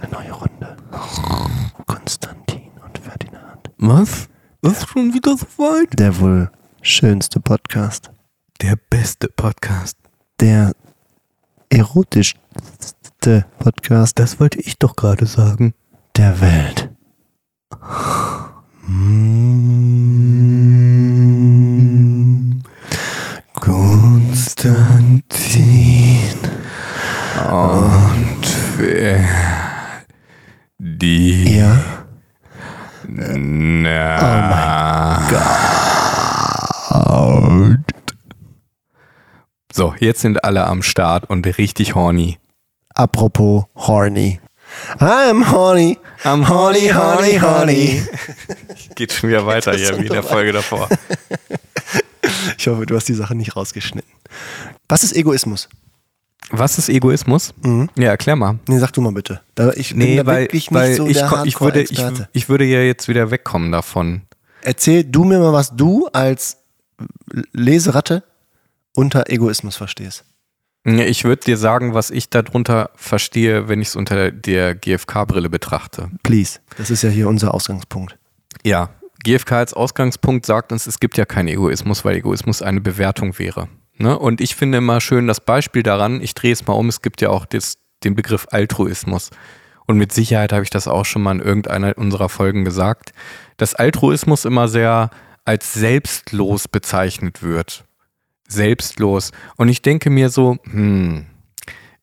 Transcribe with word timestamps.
eine 0.00 0.10
neue 0.10 0.32
Runde. 0.32 0.76
Konstantin 1.86 2.70
und 2.84 2.98
Ferdinand. 2.98 3.70
Was? 3.78 4.28
Was 4.62 4.84
schon 4.86 5.14
wieder 5.14 5.36
so 5.36 5.46
weit? 5.58 5.98
Der 5.98 6.18
wohl 6.20 6.50
schönste 6.82 7.40
Podcast. 7.40 8.10
Der 8.60 8.76
beste 8.90 9.28
Podcast. 9.28 9.96
Der 10.40 10.72
erotischste 11.70 13.44
Podcast 13.58 14.18
Das 14.18 14.40
wollte 14.40 14.60
ich 14.60 14.78
doch 14.78 14.96
gerade 14.96 15.26
sagen. 15.26 15.74
der 16.16 16.40
Welt. 16.40 16.90
Konstantin 24.96 26.36
und 27.50 28.46
wer 28.78 29.24
die 30.98 31.56
Ja? 31.58 32.06
Na. 33.08 34.16
So, 39.72 39.94
jetzt 40.00 40.22
sind 40.22 40.42
alle 40.42 40.66
am 40.66 40.82
Start 40.82 41.28
und 41.28 41.46
richtig 41.58 41.94
horny. 41.94 42.38
Apropos 42.94 43.64
horny. 43.74 44.40
I'm 44.98 45.50
horny. 45.52 45.98
I'm 46.24 46.48
horny, 46.48 46.88
horny, 46.88 47.38
horny. 47.38 48.02
Geht 48.94 49.12
schon 49.12 49.28
wieder 49.30 49.46
weiter 49.46 49.74
hier 49.74 49.98
wie 49.98 50.06
in 50.06 50.12
der 50.12 50.22
Folge 50.22 50.52
davor. 50.52 50.88
Ich 52.58 52.66
hoffe, 52.66 52.86
du 52.86 52.96
hast 52.96 53.08
die 53.08 53.14
Sache 53.14 53.36
nicht 53.36 53.54
rausgeschnitten. 53.54 54.10
Was 54.88 55.04
ist 55.04 55.14
Egoismus? 55.14 55.68
Was 56.50 56.78
ist 56.78 56.88
Egoismus? 56.88 57.54
Ja, 57.96 58.10
erklär 58.10 58.36
mal. 58.36 58.58
Nee, 58.68 58.78
sag 58.78 58.92
du 58.92 59.00
mal 59.00 59.12
bitte. 59.12 59.40
Da, 59.54 59.72
ich 59.72 59.90
bin 59.90 59.98
Nee, 59.98 60.16
da 60.16 60.26
weil, 60.26 60.42
wirklich 60.42 60.72
weil 60.72 60.90
nicht 60.90 60.96
so 60.98 61.06
ich, 61.06 61.16
der 61.18 61.42
ich, 61.44 61.60
würde, 61.60 61.82
ich, 61.82 62.00
ich 62.32 62.48
würde 62.48 62.64
ja 62.64 62.80
jetzt 62.80 63.08
wieder 63.08 63.30
wegkommen 63.30 63.72
davon. 63.72 64.22
Erzähl 64.62 65.04
du 65.04 65.24
mir 65.24 65.38
mal, 65.38 65.52
was 65.52 65.74
du 65.74 66.08
als 66.12 66.58
Leseratte 67.52 68.22
unter 68.94 69.28
Egoismus 69.28 69.76
verstehst. 69.76 70.24
Ich 70.84 71.24
würde 71.24 71.42
dir 71.44 71.56
sagen, 71.56 71.94
was 71.94 72.10
ich 72.10 72.30
darunter 72.30 72.90
verstehe, 72.94 73.68
wenn 73.68 73.80
ich 73.80 73.88
es 73.88 73.96
unter 73.96 74.30
der 74.30 74.76
GfK-Brille 74.76 75.50
betrachte. 75.50 76.10
Please. 76.22 76.60
Das 76.78 76.90
ist 76.90 77.02
ja 77.02 77.10
hier 77.10 77.26
unser 77.28 77.54
Ausgangspunkt. 77.54 78.16
Ja, 78.62 78.90
GfK 79.24 79.52
als 79.52 79.74
Ausgangspunkt 79.74 80.46
sagt 80.46 80.70
uns, 80.70 80.86
es 80.86 81.00
gibt 81.00 81.18
ja 81.18 81.24
keinen 81.24 81.48
Egoismus, 81.48 82.04
weil 82.04 82.14
Egoismus 82.16 82.62
eine 82.62 82.80
Bewertung 82.80 83.36
wäre. 83.40 83.68
Ne? 83.98 84.18
Und 84.18 84.40
ich 84.40 84.56
finde 84.56 84.78
immer 84.78 85.00
schön 85.00 85.26
das 85.26 85.40
Beispiel 85.40 85.82
daran, 85.82 86.20
ich 86.20 86.34
drehe 86.34 86.52
es 86.52 86.66
mal 86.66 86.74
um, 86.74 86.88
es 86.88 87.02
gibt 87.02 87.20
ja 87.20 87.30
auch 87.30 87.46
das, 87.46 87.78
den 88.04 88.14
Begriff 88.14 88.46
Altruismus. 88.50 89.30
Und 89.86 89.98
mit 89.98 90.12
Sicherheit 90.12 90.52
habe 90.52 90.64
ich 90.64 90.70
das 90.70 90.88
auch 90.88 91.04
schon 91.04 91.22
mal 91.22 91.36
in 91.36 91.40
irgendeiner 91.40 91.96
unserer 91.96 92.28
Folgen 92.28 92.64
gesagt, 92.64 93.12
dass 93.56 93.74
Altruismus 93.74 94.44
immer 94.44 94.68
sehr 94.68 95.10
als 95.44 95.72
selbstlos 95.72 96.66
bezeichnet 96.68 97.42
wird. 97.42 97.84
Selbstlos. 98.48 99.30
Und 99.56 99.68
ich 99.68 99.82
denke 99.82 100.10
mir 100.10 100.28
so, 100.28 100.58
hm, 100.64 101.26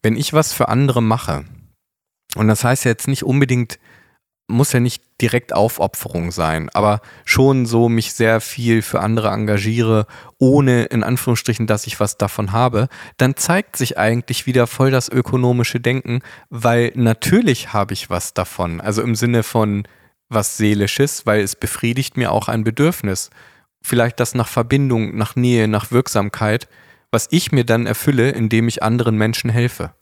wenn 0.01 0.15
ich 0.15 0.33
was 0.33 0.53
für 0.53 0.69
andere 0.69 1.03
mache, 1.03 1.45
und 2.35 2.47
das 2.47 2.63
heißt 2.63 2.85
jetzt 2.85 3.07
nicht 3.07 3.23
unbedingt, 3.23 3.79
muss 4.53 4.73
ja 4.73 4.79
nicht 4.79 5.03
direkt 5.21 5.53
Aufopferung 5.53 6.31
sein, 6.31 6.69
aber 6.73 7.01
schon 7.25 7.65
so 7.65 7.89
mich 7.89 8.13
sehr 8.13 8.41
viel 8.41 8.81
für 8.81 9.01
andere 9.01 9.29
engagiere, 9.29 10.05
ohne 10.37 10.85
in 10.85 11.03
Anführungsstrichen, 11.03 11.67
dass 11.67 11.87
ich 11.87 11.99
was 11.99 12.17
davon 12.17 12.51
habe, 12.51 12.87
dann 13.17 13.35
zeigt 13.35 13.75
sich 13.75 13.97
eigentlich 13.97 14.45
wieder 14.45 14.67
voll 14.67 14.91
das 14.91 15.09
ökonomische 15.09 15.79
Denken, 15.79 16.21
weil 16.49 16.91
natürlich 16.95 17.73
habe 17.73 17.93
ich 17.93 18.09
was 18.09 18.33
davon. 18.33 18.81
Also 18.81 19.01
im 19.01 19.15
Sinne 19.15 19.43
von 19.43 19.87
was 20.29 20.57
Seelisches, 20.57 21.25
weil 21.25 21.41
es 21.41 21.55
befriedigt 21.55 22.17
mir 22.17 22.31
auch 22.31 22.47
ein 22.47 22.63
Bedürfnis. 22.63 23.29
Vielleicht 23.81 24.19
das 24.19 24.35
nach 24.35 24.47
Verbindung, 24.47 25.15
nach 25.15 25.35
Nähe, 25.35 25.67
nach 25.67 25.91
Wirksamkeit, 25.91 26.67
was 27.11 27.27
ich 27.31 27.51
mir 27.51 27.63
dann 27.63 27.85
erfülle, 27.85 28.31
indem 28.31 28.67
ich 28.67 28.81
anderen 28.81 29.17
Menschen 29.17 29.49
helfe. 29.49 29.93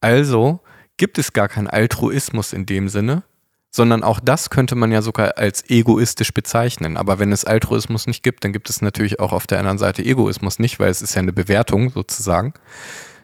Also 0.00 0.60
gibt 0.96 1.18
es 1.18 1.32
gar 1.32 1.48
keinen 1.48 1.68
Altruismus 1.68 2.52
in 2.52 2.66
dem 2.66 2.88
Sinne, 2.88 3.22
sondern 3.70 4.02
auch 4.02 4.20
das 4.20 4.50
könnte 4.50 4.74
man 4.74 4.92
ja 4.92 5.02
sogar 5.02 5.36
als 5.38 5.68
egoistisch 5.68 6.32
bezeichnen. 6.32 6.96
Aber 6.96 7.18
wenn 7.18 7.32
es 7.32 7.44
Altruismus 7.44 8.06
nicht 8.06 8.22
gibt, 8.22 8.44
dann 8.44 8.52
gibt 8.52 8.70
es 8.70 8.80
natürlich 8.80 9.20
auch 9.20 9.32
auf 9.32 9.46
der 9.46 9.58
anderen 9.58 9.78
Seite 9.78 10.04
Egoismus 10.04 10.58
nicht, 10.58 10.80
weil 10.80 10.90
es 10.90 11.02
ist 11.02 11.14
ja 11.14 11.20
eine 11.20 11.32
Bewertung 11.32 11.90
sozusagen. 11.90 12.54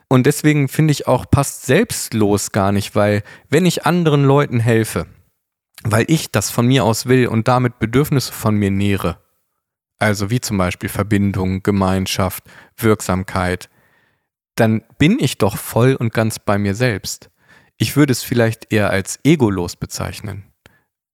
Und 0.09 0.27
deswegen 0.27 0.69
finde 0.69 0.93
ich 0.93 1.07
auch, 1.07 1.25
passt 1.31 1.65
selbstlos 1.65 2.53
gar 2.53 2.71
nicht, 2.71 2.95
weil 2.95 3.23
wenn 3.49 3.65
ich 3.65 3.87
anderen 3.87 4.25
Leuten 4.25 4.61
helfe, 4.61 5.07
weil 5.85 6.05
ich 6.09 6.31
das 6.31 6.51
von 6.51 6.67
mir 6.67 6.85
aus 6.85 7.07
will 7.07 7.27
und 7.27 7.49
damit 7.49 7.79
Bedürfnisse 7.79 8.33
von 8.33 8.55
mir 8.57 8.71
nähere, 8.71 9.19
also 9.99 10.29
wie 10.29 10.41
zum 10.41 10.59
Beispiel 10.59 10.91
Verbindung, 10.91 11.63
Gemeinschaft, 11.63 12.45
Wirksamkeit, 12.77 13.71
dann 14.55 14.83
bin 14.99 15.19
ich 15.19 15.39
doch 15.39 15.57
voll 15.57 15.95
und 15.95 16.13
ganz 16.13 16.39
bei 16.39 16.59
mir 16.59 16.75
selbst. 16.75 17.31
Ich 17.79 17.97
würde 17.97 18.13
es 18.13 18.23
vielleicht 18.23 18.73
eher 18.73 18.91
als 18.91 19.19
egolos 19.25 19.77
bezeichnen, 19.77 20.45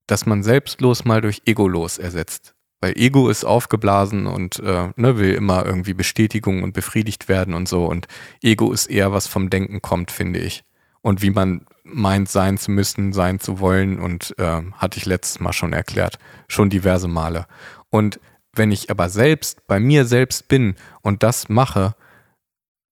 dass 0.07 0.27
man 0.27 0.43
selbstlos 0.43 1.05
mal 1.05 1.21
durch 1.21 1.43
egolos 1.47 1.99
ersetzt. 1.99 2.55
Weil 2.81 2.97
Ego 2.97 3.29
ist 3.29 3.45
aufgeblasen 3.45 4.27
und 4.27 4.61
äh, 4.61 4.91
ne, 4.95 5.19
will 5.19 5.35
immer 5.35 5.67
irgendwie 5.67 5.95
Bestätigung 5.95 6.63
und 6.63 6.75
befriedigt 6.75 7.29
werden 7.29 7.55
und 7.55 7.69
so. 7.69 7.87
Und 7.87 8.07
Ego 8.41 8.73
ist 8.73 8.87
eher 8.87 9.13
was 9.13 9.27
vom 9.27 9.51
Denken 9.51 9.83
kommt, 9.83 10.13
finde 10.13 10.39
ich. 10.39 10.63
Und 11.01 11.21
wie 11.21 11.31
man 11.31 11.67
meint, 11.83 12.29
sein 12.29 12.57
zu 12.57 12.71
müssen, 12.71 13.13
sein 13.13 13.41
zu 13.41 13.59
wollen. 13.59 13.99
Und 13.99 14.35
äh, 14.39 14.63
hatte 14.75 14.99
ich 14.99 15.07
letztes 15.07 15.41
Mal 15.41 15.53
schon 15.53 15.73
erklärt, 15.73 16.19
schon 16.47 16.71
diverse 16.71 17.09
Male. 17.09 17.47
Und 17.91 18.21
wenn 18.55 18.71
ich 18.71 18.91
aber 18.91 19.09
selbst 19.09 19.67
bei 19.67 19.81
mir 19.81 20.05
selbst 20.05 20.47
bin 20.47 20.77
und 21.03 21.23
das 21.25 21.49
mache 21.49 21.97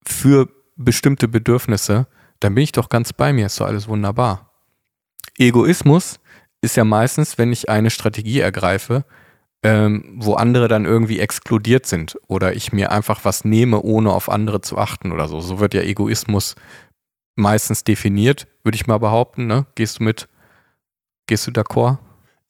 für 0.04 0.48
bestimmte 0.76 1.28
Bedürfnisse, 1.28 2.06
dann 2.40 2.54
bin 2.54 2.64
ich 2.64 2.72
doch 2.72 2.88
ganz 2.88 3.12
bei 3.12 3.32
mir, 3.32 3.46
ist 3.46 3.60
doch 3.60 3.66
alles 3.66 3.88
wunderbar. 3.88 4.52
Egoismus 5.38 6.20
ist 6.60 6.76
ja 6.76 6.84
meistens, 6.84 7.38
wenn 7.38 7.52
ich 7.52 7.68
eine 7.68 7.90
Strategie 7.90 8.40
ergreife, 8.40 9.04
ähm, 9.62 10.16
wo 10.18 10.34
andere 10.34 10.68
dann 10.68 10.84
irgendwie 10.84 11.20
exkludiert 11.20 11.86
sind 11.86 12.16
oder 12.28 12.54
ich 12.54 12.72
mir 12.72 12.92
einfach 12.92 13.24
was 13.24 13.44
nehme, 13.44 13.82
ohne 13.82 14.12
auf 14.12 14.28
andere 14.28 14.60
zu 14.60 14.78
achten 14.78 15.12
oder 15.12 15.28
so. 15.28 15.40
So 15.40 15.58
wird 15.58 15.74
ja 15.74 15.82
Egoismus 15.82 16.54
meistens 17.34 17.84
definiert, 17.84 18.46
würde 18.64 18.76
ich 18.76 18.86
mal 18.86 18.98
behaupten. 18.98 19.46
Ne? 19.46 19.66
Gehst 19.74 19.98
du 19.98 20.04
mit? 20.04 20.28
Gehst 21.26 21.46
du 21.46 21.50
d'accord? 21.50 21.98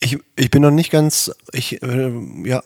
Ich, 0.00 0.18
ich 0.36 0.50
bin 0.50 0.62
noch 0.62 0.70
nicht 0.70 0.90
ganz, 0.90 1.32
ich, 1.52 1.82
äh, 1.82 2.12
ja, 2.44 2.62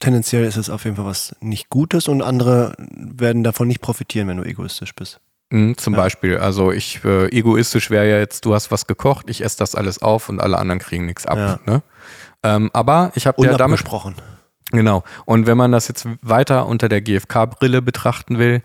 tendenziell 0.00 0.44
ist 0.44 0.56
es 0.56 0.70
auf 0.70 0.84
jeden 0.84 0.96
Fall 0.96 1.04
was 1.04 1.36
nicht 1.40 1.70
Gutes 1.70 2.08
und 2.08 2.22
andere 2.22 2.74
werden 2.78 3.44
davon 3.44 3.68
nicht 3.68 3.80
profitieren, 3.80 4.28
wenn 4.28 4.38
du 4.38 4.44
egoistisch 4.44 4.94
bist. 4.94 5.20
Mhm, 5.50 5.78
zum 5.78 5.94
Ja. 5.94 6.00
Beispiel, 6.00 6.38
also 6.38 6.72
ich 6.72 7.02
äh, 7.04 7.26
egoistisch 7.28 7.90
wäre 7.90 8.08
ja 8.08 8.18
jetzt, 8.18 8.44
du 8.44 8.54
hast 8.54 8.70
was 8.70 8.86
gekocht, 8.86 9.30
ich 9.30 9.42
esse 9.42 9.58
das 9.58 9.74
alles 9.74 10.02
auf 10.02 10.28
und 10.28 10.40
alle 10.40 10.58
anderen 10.58 10.78
kriegen 10.78 11.06
nichts 11.06 11.26
ab. 11.26 11.38
Ja. 11.38 11.60
Ne? 11.64 11.82
Ähm, 12.42 12.70
aber 12.72 13.12
ich 13.14 13.26
habe 13.26 13.40
ja 13.42 13.48
damit 13.48 13.60
Unabgesprochen. 13.62 14.14
Genau. 14.70 15.02
Und 15.24 15.46
wenn 15.46 15.56
man 15.56 15.72
das 15.72 15.88
jetzt 15.88 16.06
weiter 16.20 16.66
unter 16.66 16.88
der 16.88 17.00
GfK-Brille 17.00 17.80
betrachten 17.80 18.38
will, 18.38 18.62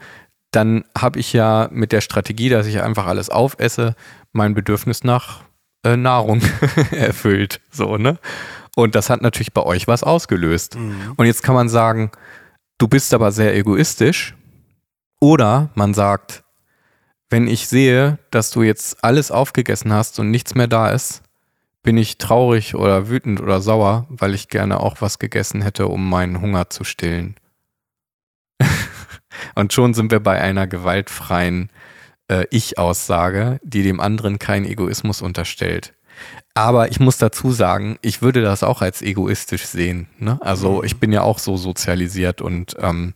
dann 0.51 0.83
habe 0.97 1.19
ich 1.19 1.33
ja 1.33 1.69
mit 1.71 1.91
der 1.91 2.01
Strategie, 2.01 2.49
dass 2.49 2.67
ich 2.67 2.81
einfach 2.81 3.07
alles 3.07 3.29
aufesse, 3.29 3.95
mein 4.33 4.53
Bedürfnis 4.53 5.03
nach 5.03 5.41
äh, 5.83 5.95
Nahrung 5.95 6.41
erfüllt. 6.91 7.61
So, 7.71 7.97
ne? 7.97 8.19
Und 8.75 8.95
das 8.95 9.09
hat 9.09 9.21
natürlich 9.21 9.53
bei 9.53 9.63
euch 9.63 9.87
was 9.87 10.03
ausgelöst. 10.03 10.75
Mhm. 10.75 11.13
Und 11.15 11.25
jetzt 11.25 11.43
kann 11.43 11.55
man 11.55 11.69
sagen, 11.69 12.11
du 12.77 12.87
bist 12.87 13.13
aber 13.13 13.31
sehr 13.31 13.55
egoistisch. 13.55 14.35
Oder 15.19 15.69
man 15.75 15.93
sagt, 15.93 16.42
wenn 17.33 17.47
ich 17.47 17.67
sehe, 17.67 18.19
dass 18.29 18.51
du 18.51 18.61
jetzt 18.61 19.03
alles 19.03 19.31
aufgegessen 19.31 19.91
hast 19.91 20.19
und 20.19 20.29
nichts 20.29 20.53
mehr 20.53 20.67
da 20.67 20.91
ist, 20.91 21.23
bin 21.81 21.97
ich 21.97 22.19
traurig 22.19 22.75
oder 22.75 23.09
wütend 23.09 23.41
oder 23.41 23.59
sauer, 23.59 24.05
weil 24.09 24.35
ich 24.35 24.49
gerne 24.49 24.79
auch 24.79 24.97
was 25.01 25.17
gegessen 25.17 25.63
hätte, 25.63 25.87
um 25.87 26.07
meinen 26.07 26.41
Hunger 26.41 26.69
zu 26.69 26.83
stillen. 26.83 27.33
und 29.55 29.73
schon 29.73 29.95
sind 29.95 30.11
wir 30.11 30.19
bei 30.19 30.39
einer 30.39 30.67
gewaltfreien 30.67 31.71
äh, 32.27 32.45
Ich-Aussage, 32.51 33.59
die 33.63 33.81
dem 33.81 33.99
anderen 33.99 34.37
keinen 34.37 34.67
Egoismus 34.67 35.23
unterstellt. 35.23 35.95
Aber 36.53 36.91
ich 36.91 36.99
muss 36.99 37.17
dazu 37.17 37.51
sagen, 37.51 37.97
ich 38.03 38.21
würde 38.21 38.43
das 38.43 38.61
auch 38.61 38.83
als 38.83 39.01
egoistisch 39.01 39.65
sehen. 39.65 40.07
Ne? 40.19 40.37
Also 40.43 40.81
Mhm. 40.81 40.83
ich 40.83 40.99
bin 40.99 41.11
ja 41.11 41.23
auch 41.23 41.39
so 41.39 41.57
sozialisiert 41.57 42.41
und 42.41 42.75
ähm, 42.77 43.15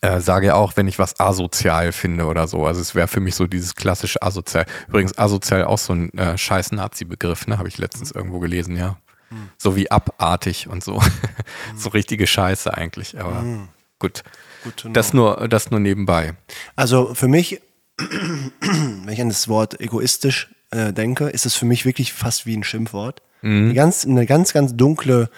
äh, 0.00 0.20
sage 0.20 0.54
auch, 0.54 0.76
wenn 0.76 0.88
ich 0.88 0.98
was 0.98 1.20
asozial 1.20 1.92
finde 1.92 2.26
oder 2.26 2.48
so. 2.48 2.66
Also 2.66 2.80
es 2.80 2.94
wäre 2.94 3.08
für 3.08 3.20
mich 3.20 3.34
so 3.34 3.46
dieses 3.46 3.74
klassische 3.74 4.22
asozial. 4.22 4.66
Übrigens 4.88 5.16
asozial 5.18 5.64
auch 5.64 5.78
so 5.78 5.92
ein 5.92 6.12
äh, 6.18 6.38
scheiß 6.38 6.72
Nazi-Begriff, 6.72 7.46
ne? 7.46 7.58
Habe 7.58 7.68
ich 7.68 7.78
letztens 7.78 8.10
irgendwo 8.10 8.38
gelesen, 8.38 8.76
ja. 8.76 8.96
Mhm. 9.30 9.50
So 9.58 9.76
wie 9.76 9.90
abartig 9.90 10.68
und 10.68 10.82
so. 10.82 11.00
so 11.76 11.90
richtige 11.90 12.26
Scheiße 12.26 12.72
eigentlich. 12.74 13.20
Aber 13.20 13.42
Mhm. 13.42 13.68
gut. 13.98 14.22
Gut. 14.64 14.88
Das 14.92 15.12
nur, 15.12 15.48
das 15.48 15.70
nur 15.70 15.80
nebenbei. 15.80 16.34
Also 16.76 17.14
für 17.14 17.28
mich, 17.28 17.60
wenn 17.98 19.08
ich 19.08 19.20
an 19.20 19.28
das 19.28 19.48
Wort 19.48 19.80
egoistisch 19.80 20.54
äh, 20.70 20.92
denke, 20.92 21.28
ist 21.28 21.46
es 21.46 21.54
für 21.54 21.66
mich 21.66 21.84
wirklich 21.84 22.12
fast 22.12 22.46
wie 22.46 22.56
ein 22.56 22.64
Schimpfwort. 22.64 23.22
Mhm. 23.42 23.64
Eine, 23.64 23.74
ganz, 23.74 24.04
eine 24.06 24.26
ganz, 24.26 24.52
ganz 24.52 24.76
dunkle, 24.76 25.30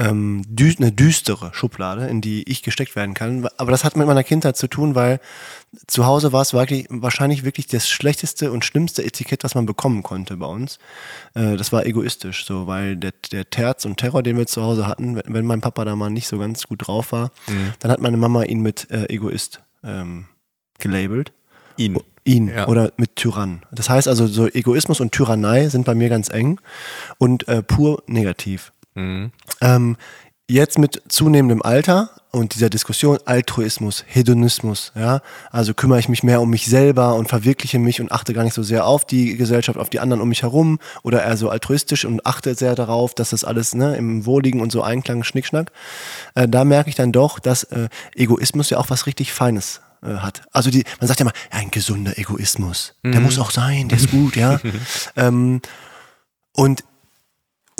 ähm, 0.00 0.42
dü 0.48 0.72
eine 0.78 0.92
düstere 0.92 1.50
Schublade, 1.52 2.06
in 2.06 2.20
die 2.20 2.48
ich 2.48 2.62
gesteckt 2.62 2.96
werden 2.96 3.14
kann. 3.14 3.46
Aber 3.58 3.70
das 3.70 3.84
hat 3.84 3.96
mit 3.96 4.06
meiner 4.06 4.24
Kindheit 4.24 4.56
zu 4.56 4.66
tun, 4.66 4.94
weil 4.94 5.20
zu 5.86 6.06
Hause 6.06 6.32
war 6.32 6.42
es 6.42 6.54
wirklich, 6.54 6.86
wahrscheinlich 6.88 7.44
wirklich 7.44 7.66
das 7.66 7.88
schlechteste 7.88 8.50
und 8.50 8.64
schlimmste 8.64 9.04
Etikett, 9.04 9.44
was 9.44 9.54
man 9.54 9.66
bekommen 9.66 10.02
konnte 10.02 10.36
bei 10.38 10.46
uns. 10.46 10.78
Äh, 11.34 11.56
das 11.56 11.70
war 11.72 11.84
egoistisch, 11.84 12.46
so, 12.46 12.66
weil 12.66 12.96
der, 12.96 13.12
der 13.30 13.50
Terz 13.50 13.84
und 13.84 13.98
Terror, 13.98 14.22
den 14.22 14.38
wir 14.38 14.46
zu 14.46 14.62
Hause 14.62 14.86
hatten, 14.86 15.16
wenn, 15.16 15.34
wenn 15.34 15.44
mein 15.46 15.60
Papa 15.60 15.84
da 15.84 15.94
mal 15.96 16.10
nicht 16.10 16.28
so 16.28 16.38
ganz 16.38 16.66
gut 16.66 16.86
drauf 16.86 17.12
war, 17.12 17.30
dann 17.80 17.90
hat 17.90 18.00
meine 18.00 18.16
Mama 18.16 18.44
ihn 18.44 18.60
mit 18.60 18.90
äh, 18.90 19.04
Egoist 19.12 19.60
ähm, 19.84 20.26
gelabelt. 20.78 21.32
Ihn. 21.76 21.98
Ihn 22.24 22.48
Ja. 22.48 22.68
oder 22.68 22.92
mit 22.96 23.16
Tyrann. 23.16 23.62
Das 23.72 23.88
heißt 23.90 24.06
also, 24.08 24.26
so 24.26 24.46
Egoismus 24.46 25.00
und 25.00 25.12
Tyrannei 25.12 25.68
sind 25.68 25.84
bei 25.84 25.94
mir 25.94 26.08
ganz 26.08 26.28
eng 26.30 26.60
und 27.18 27.48
äh, 27.48 27.62
pur 27.62 28.02
negativ. 28.06 28.72
Mhm. 29.00 29.32
Ähm, 29.60 29.96
jetzt 30.50 30.78
mit 30.78 31.02
zunehmendem 31.08 31.62
Alter 31.62 32.10
und 32.32 32.54
dieser 32.54 32.70
Diskussion 32.70 33.18
Altruismus, 33.24 34.04
Hedonismus, 34.06 34.92
ja, 34.94 35.20
also 35.50 35.74
kümmere 35.74 35.98
ich 35.98 36.08
mich 36.08 36.22
mehr 36.22 36.40
um 36.40 36.50
mich 36.50 36.66
selber 36.66 37.14
und 37.14 37.28
verwirkliche 37.28 37.78
mich 37.78 38.00
und 38.00 38.12
achte 38.12 38.34
gar 38.34 38.44
nicht 38.44 38.54
so 38.54 38.62
sehr 38.62 38.86
auf 38.86 39.04
die 39.04 39.36
Gesellschaft, 39.36 39.78
auf 39.78 39.90
die 39.90 40.00
anderen 40.00 40.20
um 40.20 40.28
mich 40.28 40.42
herum 40.42 40.78
oder 41.02 41.24
eher 41.24 41.36
so 41.36 41.50
altruistisch 41.50 42.04
und 42.04 42.26
achte 42.26 42.54
sehr 42.54 42.74
darauf, 42.74 43.14
dass 43.14 43.30
das 43.30 43.44
alles 43.44 43.74
ne, 43.74 43.96
im 43.96 44.26
Wohligen 44.26 44.60
und 44.60 44.70
so 44.70 44.82
Einklang, 44.82 45.24
Schnickschnack. 45.24 45.72
Äh, 46.34 46.48
da 46.48 46.64
merke 46.64 46.90
ich 46.90 46.96
dann 46.96 47.12
doch, 47.12 47.38
dass 47.38 47.64
äh, 47.64 47.88
Egoismus 48.14 48.70
ja 48.70 48.78
auch 48.78 48.90
was 48.90 49.06
richtig 49.06 49.32
Feines 49.32 49.80
äh, 50.02 50.14
hat. 50.14 50.42
Also 50.52 50.70
die, 50.70 50.84
man 51.00 51.08
sagt 51.08 51.20
ja 51.20 51.26
mal, 51.26 51.34
ein 51.50 51.70
gesunder 51.70 52.18
Egoismus, 52.18 52.94
der 53.04 53.20
muss 53.20 53.38
auch 53.38 53.50
sein, 53.50 53.88
der 53.88 53.98
ist 53.98 54.10
gut, 54.10 54.36
ja. 54.36 54.60
ähm, 55.16 55.60
und 56.52 56.84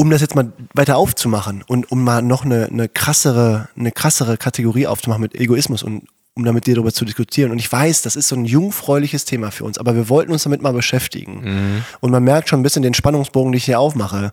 um 0.00 0.08
das 0.08 0.22
jetzt 0.22 0.34
mal 0.34 0.50
weiter 0.72 0.96
aufzumachen 0.96 1.62
und 1.66 1.92
um 1.92 2.02
mal 2.02 2.22
noch 2.22 2.46
eine, 2.46 2.68
eine 2.68 2.88
krassere, 2.88 3.68
eine 3.76 3.92
krassere 3.92 4.38
Kategorie 4.38 4.86
aufzumachen 4.86 5.20
mit 5.20 5.34
Egoismus 5.34 5.82
und 5.82 6.04
um 6.40 6.44
da 6.46 6.52
mit 6.52 6.66
dir 6.66 6.74
darüber 6.74 6.92
zu 6.92 7.04
diskutieren. 7.04 7.52
Und 7.52 7.58
ich 7.58 7.70
weiß, 7.70 8.00
das 8.02 8.16
ist 8.16 8.28
so 8.28 8.34
ein 8.36 8.46
jungfräuliches 8.46 9.26
Thema 9.26 9.50
für 9.50 9.64
uns, 9.64 9.76
aber 9.78 9.94
wir 9.94 10.08
wollten 10.08 10.32
uns 10.32 10.42
damit 10.44 10.62
mal 10.62 10.72
beschäftigen. 10.72 11.84
Und 12.00 12.10
man 12.10 12.24
merkt 12.24 12.48
schon 12.48 12.60
ein 12.60 12.62
bisschen 12.62 12.82
den 12.82 12.94
Spannungsbogen, 12.94 13.52
den 13.52 13.58
ich 13.58 13.64
hier 13.66 13.78
aufmache. 13.78 14.32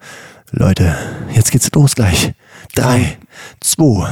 Leute, 0.52 0.96
jetzt 1.34 1.52
geht's 1.52 1.70
los 1.74 1.96
gleich. 1.96 2.32
Drei, 2.74 3.18
zwei, 3.60 4.08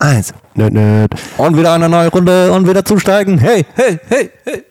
eins. 0.00 0.34
Nöt, 0.54 0.72
nöt. 0.72 1.12
Und 1.36 1.56
wieder 1.56 1.72
eine 1.72 1.88
neue 1.88 2.08
Runde 2.08 2.52
und 2.52 2.68
wieder 2.68 2.84
zusteigen. 2.84 3.38
Hey, 3.38 3.64
hey, 3.74 3.98
hey, 4.08 4.30
hey, 4.44 4.62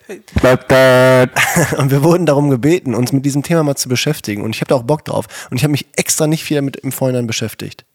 hey. 0.41 1.29
Und 1.77 1.91
wir 1.91 2.03
wurden 2.03 2.25
darum 2.25 2.49
gebeten, 2.49 2.93
uns 2.93 3.11
mit 3.13 3.25
diesem 3.25 3.43
Thema 3.43 3.63
mal 3.63 3.75
zu 3.75 3.87
beschäftigen. 3.89 4.43
Und 4.43 4.53
ich 4.55 4.61
habe 4.61 4.69
da 4.69 4.75
auch 4.75 4.83
Bock 4.83 5.05
drauf. 5.05 5.25
Und 5.49 5.57
ich 5.57 5.63
habe 5.63 5.71
mich 5.71 5.85
extra 5.95 6.27
nicht 6.27 6.43
viel 6.43 6.55
damit 6.55 6.75
im 6.77 6.91
Vorhinein 6.91 7.27
beschäftigt. 7.27 7.85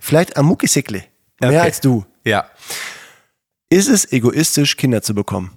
Vielleicht 0.00 0.36
Amuki 0.36 0.66
Sikli. 0.66 1.02
Mehr 1.40 1.50
Okay. 1.50 1.58
als 1.58 1.80
du. 1.80 2.04
Ja. 2.24 2.46
Ist 3.72 3.88
es 3.88 4.10
egoistisch, 4.12 4.76
Kinder 4.76 5.00
zu 5.00 5.14
bekommen? 5.14 5.52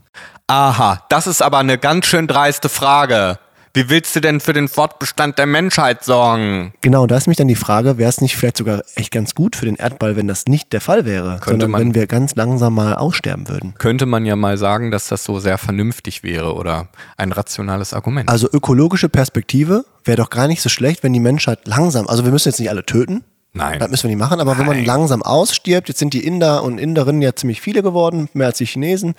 Aha, 0.45 1.03
das 1.09 1.25
ist 1.25 1.41
aber 1.41 1.57
eine 1.57 1.79
ganz 1.79 2.05
schön 2.05 2.27
dreiste 2.27 2.69
Frage. 2.69 3.39
Wie 3.73 3.89
willst 3.89 4.15
du 4.15 4.19
denn 4.19 4.39
für 4.39 4.53
den 4.53 4.67
Fortbestand 4.67 5.39
der 5.39 5.47
Menschheit 5.47 6.03
sorgen? 6.03 6.73
Genau, 6.81 7.07
da 7.07 7.17
ist 7.17 7.25
mich 7.25 7.37
dann 7.37 7.47
die 7.47 7.55
Frage, 7.55 7.97
wäre 7.97 8.07
es 8.09 8.21
nicht 8.21 8.35
vielleicht 8.37 8.57
sogar 8.57 8.83
echt 8.93 9.09
ganz 9.09 9.33
gut 9.33 9.55
für 9.55 9.65
den 9.65 9.77
Erdball, 9.77 10.15
wenn 10.15 10.27
das 10.27 10.45
nicht 10.45 10.73
der 10.73 10.81
Fall 10.81 11.05
wäre, 11.05 11.39
sondern 11.43 11.71
man- 11.71 11.81
wenn 11.81 11.95
wir 11.95 12.05
ganz 12.05 12.35
langsam 12.35 12.75
mal 12.75 12.93
aussterben 12.93 13.49
würden? 13.49 13.73
Könnte 13.79 14.05
man 14.05 14.27
ja 14.27 14.35
mal 14.35 14.59
sagen, 14.59 14.91
dass 14.91 15.07
das 15.07 15.23
so 15.23 15.39
sehr 15.39 15.57
vernünftig 15.57 16.21
wäre 16.21 16.53
oder 16.53 16.89
ein 17.17 17.31
rationales 17.31 17.95
Argument. 17.95 18.29
Also 18.29 18.47
ökologische 18.53 19.09
Perspektive 19.09 19.85
wäre 20.03 20.17
doch 20.17 20.29
gar 20.29 20.47
nicht 20.47 20.61
so 20.61 20.69
schlecht, 20.69 21.01
wenn 21.01 21.13
die 21.13 21.19
Menschheit 21.19 21.61
langsam, 21.65 22.07
also 22.07 22.25
wir 22.25 22.31
müssen 22.31 22.49
jetzt 22.49 22.59
nicht 22.59 22.69
alle 22.69 22.85
töten, 22.85 23.23
Nein. 23.55 23.79
das 23.79 23.91
müssen 23.91 24.05
wir 24.05 24.15
nicht 24.15 24.19
machen, 24.19 24.39
aber 24.41 24.57
wenn 24.57 24.65
man 24.65 24.77
Nein. 24.77 24.85
langsam 24.85 25.21
ausstirbt, 25.21 25.87
jetzt 25.87 25.99
sind 25.99 26.13
die 26.13 26.25
Inder 26.25 26.63
und 26.63 26.79
Inderinnen 26.79 27.21
ja 27.21 27.35
ziemlich 27.35 27.61
viele 27.61 27.83
geworden, 27.83 28.27
mehr 28.33 28.47
als 28.47 28.57
die 28.57 28.65
Chinesen, 28.65 29.13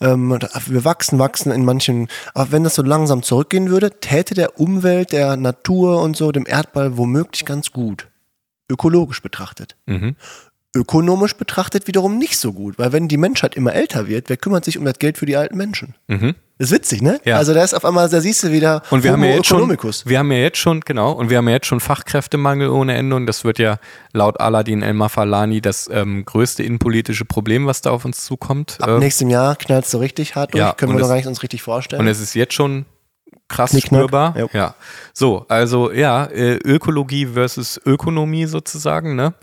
ähm, 0.00 0.30
wir 0.66 0.84
wachsen, 0.84 1.20
wachsen 1.20 1.52
in 1.52 1.64
manchen, 1.64 2.08
aber 2.34 2.50
wenn 2.50 2.64
das 2.64 2.74
so 2.74 2.82
langsam 2.82 3.22
zurückgehen 3.22 3.70
würde, 3.70 4.00
täte 4.00 4.34
der 4.34 4.58
Umwelt, 4.58 5.12
der 5.12 5.36
Natur 5.36 6.02
und 6.02 6.16
so, 6.16 6.32
dem 6.32 6.44
Erdball 6.46 6.96
womöglich 6.96 7.44
ganz 7.44 7.70
gut, 7.70 8.08
ökologisch 8.68 9.22
betrachtet. 9.22 9.76
Mhm. 9.86 10.16
ökonomisch 10.74 11.36
betrachtet 11.36 11.86
wiederum 11.86 12.18
nicht 12.18 12.38
so 12.38 12.52
gut, 12.52 12.78
weil 12.78 12.92
wenn 12.92 13.06
die 13.06 13.18
Menschheit 13.18 13.54
immer 13.54 13.74
älter 13.74 14.08
wird, 14.08 14.28
wer 14.28 14.38
kümmert 14.38 14.64
sich 14.64 14.78
um 14.78 14.84
das 14.84 14.98
Geld 14.98 15.18
für 15.18 15.26
die 15.26 15.36
alten 15.36 15.56
Menschen? 15.56 15.94
Mhm. 16.08 16.34
Das 16.62 16.70
ist 16.70 16.76
witzig, 16.76 17.02
ne? 17.02 17.20
Ja. 17.24 17.38
Also 17.38 17.54
da 17.54 17.64
ist 17.64 17.74
auf 17.74 17.84
einmal, 17.84 18.08
da 18.08 18.20
siehst 18.20 18.44
du 18.44 18.52
wieder 18.52 18.82
Und 18.90 19.02
wir 19.02 19.10
haben, 19.10 19.20
ja 19.24 19.30
Homo 19.30 19.36
jetzt 19.38 19.46
schon, 19.48 19.56
economicus. 19.58 20.06
wir 20.06 20.18
haben 20.20 20.30
ja 20.30 20.38
jetzt 20.38 20.58
schon, 20.58 20.80
genau, 20.82 21.10
und 21.10 21.28
wir 21.28 21.38
haben 21.38 21.48
ja 21.48 21.54
jetzt 21.54 21.66
schon 21.66 21.80
Fachkräftemangel 21.80 22.68
ohne 22.68 22.94
Ende 22.94 23.16
und 23.16 23.26
das 23.26 23.42
wird 23.44 23.58
ja 23.58 23.78
laut 24.12 24.38
Aladin 24.40 24.80
El-Mafalani 24.82 25.60
das 25.60 25.90
ähm, 25.92 26.24
größte 26.24 26.62
innenpolitische 26.62 27.24
Problem, 27.24 27.66
was 27.66 27.80
da 27.80 27.90
auf 27.90 28.04
uns 28.04 28.24
zukommt. 28.24 28.76
Ab 28.80 28.90
Ähm, 28.90 28.98
nächstem 29.00 29.28
Jahr 29.28 29.56
knallt 29.56 29.86
es 29.86 29.90
so 29.90 29.98
richtig 29.98 30.36
hart 30.36 30.54
durch, 30.54 30.60
Ja, 30.62 30.72
können 30.72 30.92
wir 30.96 31.02
es- 31.02 31.08
gar 31.08 31.16
nicht 31.16 31.26
uns 31.26 31.42
richtig 31.42 31.62
vorstellen. 31.62 32.00
Und 32.00 32.06
es 32.06 32.20
ist 32.20 32.34
jetzt 32.34 32.54
schon 32.54 32.86
krass 33.48 33.72
Knickknack. 33.72 33.98
spürbar. 34.02 34.34
Ja. 34.38 34.46
Ja. 34.52 34.74
So, 35.12 35.44
also 35.48 35.90
ja, 35.92 36.24
äh, 36.26 36.54
Ökologie 36.64 37.26
versus 37.26 37.78
Ökonomie 37.84 38.46
sozusagen, 38.46 39.14
ne? 39.16 39.34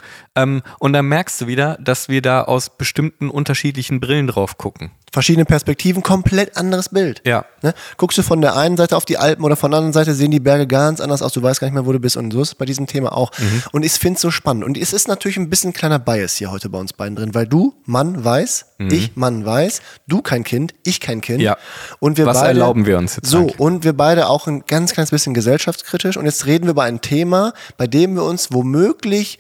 Ähm, 0.44 0.62
und 0.80 0.94
dann 0.94 1.06
merkst 1.06 1.41
du 1.41 1.47
wieder, 1.47 1.77
dass 1.81 2.09
wir 2.09 2.21
da 2.21 2.44
aus 2.44 2.69
bestimmten 2.69 3.30
unterschiedlichen 3.30 4.00
Brillen 4.00 4.27
drauf 4.27 4.57
gucken. 4.57 4.91
Verschiedene 5.12 5.45
Perspektiven, 5.45 6.03
komplett 6.03 6.56
anderes 6.56 6.89
Bild. 6.89 7.21
Ja. 7.25 7.45
Ne? 7.63 7.74
Guckst 7.97 8.18
du 8.19 8.21
von 8.21 8.41
der 8.41 8.56
einen 8.56 8.77
Seite 8.77 8.95
auf 8.95 9.06
die 9.06 9.18
Alpen 9.18 9.44
oder 9.44 9.56
von 9.56 9.71
der 9.71 9.80
anderen 9.80 9.94
Seite 9.94 10.13
sehen 10.13 10.30
die 10.30 10.39
Berge 10.39 10.68
ganz 10.68 11.01
anders 11.01 11.24
aus, 11.24 11.33
du 11.33 11.41
weißt 11.41 11.59
gar 11.59 11.68
nicht 11.68 11.74
mehr, 11.74 11.88
wo 11.88 11.91
du 11.91 12.00
bist 12.00 12.15
und 12.15 12.31
so 12.31 12.41
ist 12.41 12.50
es 12.50 12.56
bei 12.56 12.65
diesem 12.65 12.86
Thema 12.86 13.15
auch. 13.15 13.31
Mhm. 13.39 13.63
Und 13.71 13.83
ich 13.83 13.94
finde 13.94 14.18
es 14.18 14.21
so 14.21 14.30
spannend. 14.30 14.63
Und 14.63 14.77
es 14.77 14.94
ist 14.94 15.07
natürlich 15.07 15.38
ein 15.38 15.50
bisschen 15.50 15.74
kleiner 15.74 15.97
Bias 15.97 16.36
hier 16.36 16.51
heute 16.51 16.69
bei 16.69 16.77
uns 16.77 16.94
beiden 16.94 17.15
drin, 17.15 17.33
weil 17.33 17.47
du, 17.47 17.74
Mann, 17.85 18.24
weiß, 18.24 18.65
ich, 18.80 19.18
Mann, 19.18 19.45
weiß, 19.45 19.81
du 20.07 20.21
kein 20.21 20.45
Kind, 20.45 20.74
ich 20.85 21.01
kein 21.01 21.19
Kind. 21.19 21.39
Mhm. 21.39 21.45
Ja. 21.45 21.57
Und 22.00 22.18
wir 22.18 22.25
Was 22.25 22.38
beide, 22.38 22.47
erlauben 22.50 22.85
wir 22.85 22.97
uns 22.97 23.18
jetzt 23.18 23.27
So, 23.27 23.39
eigentlich? 23.39 23.59
und 23.59 23.83
wir 23.83 23.94
beide 23.94 24.30
auch 24.30 24.47
ein 24.47 24.63
ganz 24.68 24.94
kleines 24.94 25.09
bisschen 25.09 25.33
gesellschaftskritisch. 25.33 26.15
Und 26.15 26.25
jetzt 26.25 26.45
reden 26.45 26.65
wir 26.65 26.71
über 26.71 26.83
ein 26.83 27.01
Thema, 27.01 27.53
bei 27.77 27.88
dem 27.88 28.15
wir 28.15 28.24
uns 28.24 28.53
womöglich 28.53 29.39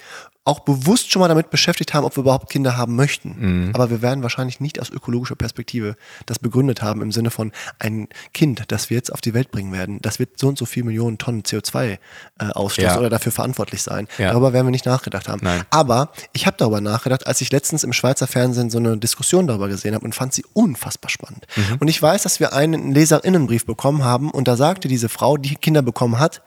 auch 0.49 0.59
bewusst 0.61 1.11
schon 1.11 1.19
mal 1.21 1.27
damit 1.27 1.51
beschäftigt 1.51 1.93
haben, 1.93 2.03
ob 2.03 2.17
wir 2.17 2.21
überhaupt 2.21 2.49
Kinder 2.49 2.75
haben 2.75 2.95
möchten. 2.95 3.35
Mhm. 3.67 3.71
Aber 3.73 3.89
wir 3.89 4.01
werden 4.01 4.23
wahrscheinlich 4.23 4.59
nicht 4.59 4.81
aus 4.81 4.89
ökologischer 4.89 5.35
Perspektive 5.35 5.95
das 6.25 6.39
begründet 6.39 6.81
haben 6.81 7.01
im 7.01 7.11
Sinne 7.11 7.29
von 7.31 7.51
ein 7.77 8.07
Kind, 8.33 8.63
das 8.67 8.89
wir 8.89 8.97
jetzt 8.97 9.13
auf 9.13 9.21
die 9.21 9.33
Welt 9.33 9.51
bringen 9.51 9.71
werden, 9.71 9.99
das 10.01 10.19
wird 10.19 10.39
so 10.39 10.47
und 10.47 10.57
so 10.57 10.65
viel 10.65 10.83
Millionen 10.83 11.17
Tonnen 11.19 11.43
CO2 11.43 11.85
äh, 11.85 11.97
ausstoßen 12.39 12.89
Ja. 12.89 12.97
oder 12.97 13.09
dafür 13.09 13.31
verantwortlich 13.31 13.81
sein. 13.83 14.07
Ja. 14.17 14.31
Darüber 14.31 14.51
werden 14.51 14.65
wir 14.67 14.71
nicht 14.71 14.85
nachgedacht 14.85 15.29
haben. 15.29 15.41
Nein. 15.43 15.63
Aber 15.69 16.11
ich 16.33 16.47
habe 16.47 16.57
darüber 16.57 16.81
nachgedacht, 16.81 17.27
als 17.27 17.41
ich 17.41 17.51
letztens 17.51 17.83
im 17.83 17.93
Schweizer 17.93 18.27
Fernsehen 18.27 18.69
so 18.69 18.79
eine 18.79 18.97
Diskussion 18.97 19.45
darüber 19.47 19.67
gesehen 19.67 19.93
habe 19.93 20.03
und 20.03 20.15
fand 20.15 20.33
sie 20.33 20.43
unfassbar 20.53 21.09
spannend. 21.09 21.45
Mhm. 21.55 21.77
Und 21.79 21.87
ich 21.87 22.01
weiß, 22.01 22.23
dass 22.23 22.39
wir 22.39 22.53
einen 22.53 22.91
Leserinnenbrief 22.91 23.65
bekommen 23.65 24.03
haben 24.03 24.31
und 24.31 24.47
da 24.47 24.57
sagte 24.57 24.87
diese 24.87 25.09
Frau, 25.09 25.37
die 25.37 25.55
Kinder 25.55 25.81
bekommen 25.81 26.17
hat, 26.19 26.41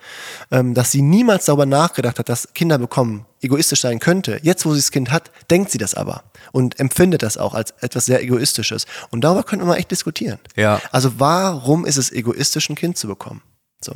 ähm, 0.51 0.75
dass 0.75 0.91
sie 0.91 1.03
niemals 1.03 1.45
darüber 1.45 1.67
nachgedacht 1.67 2.19
hat, 2.19 2.29
dass 2.29 2.53
Kinder 2.55 2.79
bekommen 2.79 3.27
egoistisch 3.43 3.81
sein 3.81 3.99
könnte. 3.99 4.39
Jetzt, 4.43 4.65
wo 4.65 4.73
sie 4.73 4.81
das 4.81 4.91
Kind 4.91 5.11
hat, 5.11 5.31
denkt 5.51 5.71
sie 5.71 5.79
das 5.79 5.95
aber 5.95 6.25
und 6.53 6.79
empfindet 6.81 7.23
das 7.23 7.37
auch 7.37 7.55
als 7.55 7.73
etwas 7.81 8.07
sehr 8.07 8.23
Egoistisches. 8.23 8.87
Und 9.11 9.23
darüber 9.23 9.43
könnte 9.43 9.65
man 9.67 9.77
echt 9.77 9.91
diskutieren. 9.91 10.39
Ja. 10.57 10.81
Also 10.91 11.19
warum 11.19 11.85
ist 11.85 11.97
es 11.97 12.11
egoistisch, 12.13 12.69
ein 12.71 12.77
Kind 12.77 12.97
zu 12.97 13.07
bekommen? 13.09 13.43
So. 13.81 13.95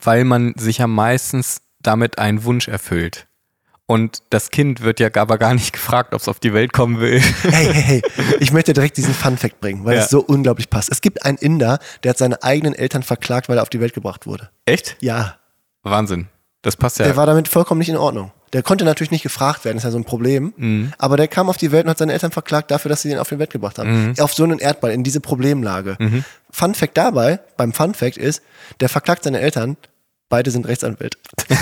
Weil 0.00 0.24
man 0.24 0.54
sich 0.56 0.78
ja 0.78 0.86
meistens 0.86 1.60
damit 1.80 2.18
einen 2.18 2.44
Wunsch 2.44 2.68
erfüllt. 2.68 3.26
Und 3.86 4.22
das 4.30 4.50
Kind 4.50 4.82
wird 4.82 5.00
ja 5.00 5.08
aber 5.14 5.38
gar 5.38 5.54
nicht 5.54 5.72
gefragt, 5.72 6.12
ob 6.14 6.20
es 6.20 6.28
auf 6.28 6.38
die 6.40 6.52
Welt 6.52 6.72
kommen 6.72 7.00
will. 7.00 7.20
Hey, 7.20 7.72
hey, 7.72 7.82
hey, 7.82 8.02
ich 8.38 8.52
möchte 8.52 8.74
direkt 8.74 8.98
diesen 8.98 9.14
Fun-Fact 9.14 9.60
bringen, 9.60 9.84
weil 9.84 9.96
Ja. 9.96 10.02
es 10.04 10.10
so 10.10 10.20
unglaublich 10.20 10.68
passt. 10.68 10.90
Es 10.92 11.00
gibt 11.00 11.24
einen 11.24 11.38
Inder, 11.38 11.78
der 12.02 12.10
hat 12.10 12.18
seine 12.18 12.42
eigenen 12.42 12.74
Eltern 12.74 13.02
verklagt, 13.02 13.48
weil 13.48 13.56
er 13.58 13.62
auf 13.62 13.70
die 13.70 13.80
Welt 13.80 13.94
gebracht 13.94 14.26
wurde. 14.26 14.50
Echt? 14.66 14.96
Ja, 15.00 15.38
Wahnsinn. 15.82 16.28
Das 16.68 16.76
passt 16.76 16.98
ja. 16.98 17.06
der 17.06 17.16
war 17.16 17.24
damit 17.24 17.48
vollkommen 17.48 17.78
nicht 17.78 17.88
in 17.88 17.96
Ordnung. 17.96 18.30
Der 18.52 18.62
konnte 18.62 18.84
natürlich 18.84 19.10
nicht 19.10 19.22
gefragt 19.22 19.64
werden, 19.64 19.78
ist 19.78 19.84
ja 19.84 19.90
so 19.90 19.96
ein 19.96 20.04
Problem. 20.04 20.52
Mhm. 20.58 20.92
Aber 20.98 21.16
der 21.16 21.26
kam 21.28 21.48
auf 21.48 21.56
die 21.56 21.72
Welt 21.72 21.84
und 21.86 21.90
hat 21.90 21.96
seine 21.96 22.12
Eltern 22.12 22.30
verklagt 22.30 22.70
dafür, 22.70 22.90
dass 22.90 23.00
sie 23.00 23.10
ihn 23.10 23.16
auf 23.18 23.30
die 23.30 23.38
Welt 23.38 23.48
gebracht 23.50 23.78
haben. 23.78 24.08
Mhm. 24.08 24.14
Auf 24.18 24.34
so 24.34 24.44
einen 24.44 24.58
Erdball, 24.58 24.90
in 24.90 25.02
diese 25.02 25.20
Problemlage. 25.20 25.96
Fun 26.50 26.74
Fact 26.74 26.98
dabei, 26.98 27.40
beim 27.56 27.72
Fun 27.72 27.94
Fact 27.94 28.18
ist, 28.18 28.42
der 28.80 28.90
verklagt 28.90 29.24
seine 29.24 29.40
Eltern, 29.40 29.78
beide 30.28 30.50
sind 30.50 30.66
Rechtsanwälte. 30.68 31.16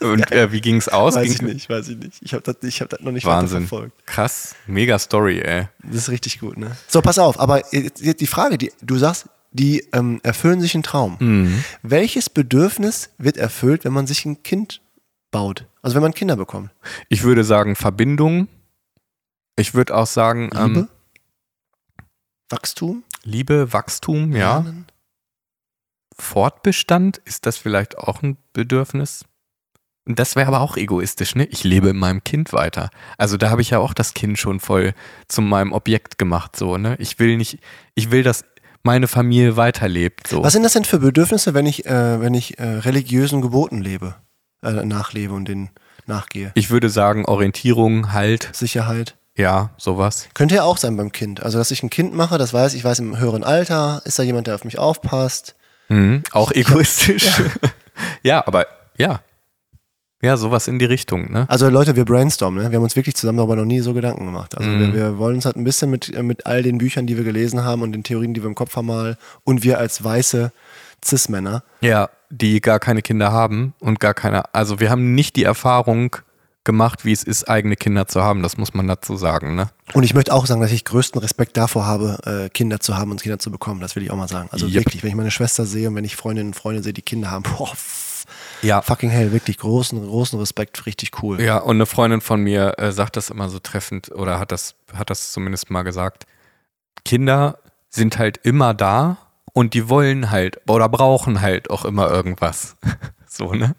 Und 0.00 0.30
äh, 0.32 0.50
wie 0.52 0.60
ging 0.60 0.76
es 0.76 0.88
aus? 0.88 1.14
Weiß 1.14 1.24
Ging- 1.24 1.32
ich 1.32 1.42
nicht, 1.42 1.70
weiß 1.70 1.88
ich 1.88 1.96
nicht. 1.96 2.16
Ich 2.22 2.32
habe 2.32 2.42
das, 2.42 2.56
ich 2.62 2.80
hab 2.80 2.88
das 2.88 3.00
noch 3.00 3.12
nicht 3.12 3.24
Wahnsinn. 3.26 3.66
verfolgt. 3.66 4.06
Krass. 4.06 4.54
Mega 4.66 4.98
Story, 4.98 5.40
ey. 5.40 5.68
Das 5.82 5.96
ist 5.96 6.08
richtig 6.10 6.40
gut, 6.40 6.56
ne? 6.58 6.76
So, 6.88 7.02
pass 7.02 7.18
auf, 7.18 7.38
aber 7.40 7.62
die 7.72 8.26
Frage, 8.26 8.58
die 8.58 8.72
du 8.82 8.98
sagst, 8.98 9.26
die 9.52 9.86
ähm, 9.92 10.20
erfüllen 10.22 10.60
sich 10.60 10.74
einen 10.74 10.82
Traum. 10.82 11.16
Mhm. 11.18 11.64
Welches 11.82 12.30
Bedürfnis 12.30 13.10
wird 13.18 13.36
erfüllt, 13.36 13.84
wenn 13.84 13.92
man 13.92 14.06
sich 14.06 14.24
ein 14.24 14.42
Kind 14.42 14.80
baut? 15.30 15.66
Also 15.82 15.94
wenn 15.94 16.02
man 16.02 16.14
Kinder 16.14 16.36
bekommt? 16.36 16.70
Ich 17.08 17.22
würde 17.22 17.44
sagen 17.44 17.76
Verbindung. 17.76 18.48
Ich 19.56 19.74
würde 19.74 19.96
auch 19.96 20.06
sagen, 20.06 20.50
Liebe? 20.52 20.80
ähm, 20.80 20.88
Wachstum? 22.48 23.04
Liebe, 23.22 23.72
Wachstum, 23.72 24.32
ja. 24.32 24.58
Lernen? 24.58 24.86
Fortbestand, 26.18 27.18
ist 27.18 27.46
das 27.46 27.56
vielleicht 27.56 27.96
auch 27.98 28.22
ein 28.22 28.36
Bedürfnis? 28.52 29.24
Das 30.06 30.34
wäre 30.34 30.48
aber 30.48 30.60
auch 30.60 30.76
egoistisch, 30.76 31.34
ne? 31.34 31.44
Ich 31.46 31.62
lebe 31.62 31.90
in 31.90 31.98
meinem 31.98 32.24
Kind 32.24 32.52
weiter. 32.52 32.90
Also 33.16 33.36
da 33.36 33.50
habe 33.50 33.62
ich 33.62 33.70
ja 33.70 33.78
auch 33.78 33.94
das 33.94 34.14
Kind 34.14 34.38
schon 34.38 34.58
voll 34.60 34.94
zu 35.28 35.40
meinem 35.40 35.72
Objekt 35.72 36.18
gemacht, 36.18 36.56
so, 36.56 36.78
ne? 36.78 36.96
Ich 36.98 37.18
will 37.18 37.36
nicht, 37.36 37.58
ich 37.94 38.10
will, 38.10 38.22
dass 38.22 38.44
meine 38.82 39.08
Familie 39.08 39.56
weiterlebt, 39.56 40.26
so. 40.28 40.42
Was 40.42 40.52
sind 40.52 40.62
das 40.62 40.72
denn 40.72 40.84
für 40.84 40.98
Bedürfnisse, 40.98 41.54
wenn 41.54 41.66
ich, 41.66 41.86
äh, 41.86 42.20
wenn 42.20 42.34
ich 42.34 42.58
äh, 42.58 42.64
religiösen 42.64 43.42
Geboten 43.42 43.80
lebe, 43.80 44.14
äh, 44.62 44.70
nachlebe 44.84 45.34
und 45.34 45.46
denen 45.46 45.70
nachgehe? 46.06 46.52
Ich 46.54 46.70
würde 46.70 46.88
sagen, 46.88 47.24
Orientierung, 47.26 48.12
Halt, 48.12 48.48
Sicherheit. 48.52 49.16
ja, 49.36 49.70
sowas. 49.76 50.28
Könnte 50.34 50.54
ja 50.56 50.62
auch 50.64 50.76
sein 50.78 50.96
beim 50.96 51.12
Kind. 51.12 51.42
Also, 51.42 51.58
dass 51.58 51.70
ich 51.70 51.82
ein 51.82 51.90
Kind 51.90 52.14
mache, 52.14 52.38
das 52.38 52.52
weiß, 52.54 52.74
ich 52.74 52.84
weiß 52.84 52.98
im 53.00 53.18
höheren 53.18 53.44
Alter, 53.44 54.02
ist 54.04 54.18
da 54.18 54.22
jemand, 54.22 54.46
der 54.46 54.54
auf 54.54 54.64
mich 54.64 54.78
aufpasst. 54.78 55.54
Mhm. 55.88 56.22
Auch 56.32 56.52
egoistisch. 56.52 57.28
Ja. 58.22 58.46
aber 58.46 58.66
ja. 58.96 59.20
Ja, 60.22 60.36
sowas 60.36 60.68
in 60.68 60.78
die 60.78 60.84
Richtung, 60.84 61.32
ne? 61.32 61.46
Also 61.48 61.68
Leute, 61.70 61.96
wir 61.96 62.04
brainstormen, 62.04 62.62
ne? 62.62 62.70
Wir 62.70 62.76
haben 62.76 62.82
uns 62.82 62.94
wirklich 62.96 63.14
zusammen 63.16 63.38
darüber 63.38 63.56
noch 63.56 63.64
nie 63.64 63.80
so 63.80 63.94
Gedanken 63.94 64.26
gemacht. 64.26 64.56
Also 64.56 64.70
wir, 64.70 64.92
wir 64.92 65.18
wollen 65.18 65.36
uns 65.36 65.46
halt 65.46 65.56
ein 65.56 65.64
bisschen 65.64 65.90
mit, 65.90 66.14
äh, 66.14 66.22
mit 66.22 66.44
all 66.46 66.62
den 66.62 66.76
Büchern, 66.78 67.06
die 67.06 67.16
wir 67.16 67.24
gelesen 67.24 67.64
haben 67.64 67.80
und 67.80 67.92
den 67.92 68.02
Theorien, 68.02 68.34
die 68.34 68.42
wir 68.42 68.48
im 68.48 68.54
Kopf 68.54 68.76
haben, 68.76 68.86
mal 68.86 69.16
und 69.44 69.62
wir 69.64 69.78
als 69.78 70.04
weiße 70.04 70.52
Cis-Männer. 71.02 71.62
Ja, 71.80 72.10
die 72.28 72.60
gar 72.60 72.78
keine 72.78 73.00
Kinder 73.02 73.32
haben 73.32 73.72
und 73.80 73.98
gar 73.98 74.12
keine, 74.14 74.54
also 74.54 74.78
wir 74.78 74.90
haben 74.90 75.14
nicht 75.14 75.36
die 75.36 75.44
Erfahrung 75.44 76.16
gemacht, 76.64 77.06
wie 77.06 77.12
es 77.12 77.22
ist, 77.24 77.48
eigene 77.48 77.74
Kinder 77.74 78.06
zu 78.06 78.22
haben. 78.22 78.42
Das 78.42 78.58
muss 78.58 78.74
man 78.74 78.86
dazu 78.86 79.16
sagen, 79.16 79.54
ne? 79.54 79.70
Und 79.94 80.02
ich 80.02 80.12
möchte 80.12 80.34
auch 80.34 80.44
sagen, 80.44 80.60
dass 80.60 80.70
ich 80.70 80.84
größten 80.84 81.18
Respekt 81.20 81.56
davor 81.56 81.86
habe, 81.86 82.18
äh, 82.26 82.48
Kinder 82.50 82.78
zu 82.80 82.98
haben 82.98 83.10
und 83.10 83.22
Kinder 83.22 83.38
zu 83.38 83.50
bekommen. 83.50 83.80
Das 83.80 83.96
will 83.96 84.02
ich 84.02 84.10
auch 84.10 84.16
mal 84.16 84.28
sagen. 84.28 84.50
Also 84.52 84.66
Yep. 84.66 84.74
wirklich, 84.74 85.02
wenn 85.02 85.08
ich 85.08 85.16
meine 85.16 85.30
Schwester 85.30 85.64
sehe 85.64 85.88
und 85.88 85.94
wenn 85.94 86.04
ich 86.04 86.16
Freundinnen 86.16 86.50
und 86.50 86.54
Freunde 86.54 86.82
sehe, 86.82 86.92
die 86.92 87.00
Kinder 87.02 87.30
haben, 87.30 87.44
boah, 87.44 87.72
Ja. 88.62 88.82
fucking 88.82 89.10
hell, 89.10 89.32
wirklich 89.32 89.58
großen, 89.58 90.06
großen 90.06 90.38
Respekt, 90.38 90.86
richtig 90.86 91.22
cool. 91.22 91.40
Ja, 91.40 91.58
und 91.58 91.76
eine 91.76 91.86
Freundin 91.86 92.20
von 92.20 92.42
mir 92.42 92.78
äh, 92.78 92.92
sagt 92.92 93.16
das 93.16 93.30
immer 93.30 93.48
so 93.48 93.58
treffend 93.58 94.10
oder 94.12 94.38
hat 94.38 94.52
das, 94.52 94.74
hat 94.94 95.10
das 95.10 95.32
zumindest 95.32 95.70
mal 95.70 95.82
gesagt. 95.82 96.26
Kinder 97.04 97.58
sind 97.88 98.18
halt 98.18 98.38
immer 98.38 98.74
da 98.74 99.16
und 99.52 99.74
die 99.74 99.88
wollen 99.88 100.30
halt 100.30 100.60
oder 100.68 100.88
brauchen 100.88 101.40
halt 101.40 101.70
auch 101.70 101.84
immer 101.84 102.10
irgendwas. 102.10 102.76
So, 103.32 103.54
ne? 103.54 103.76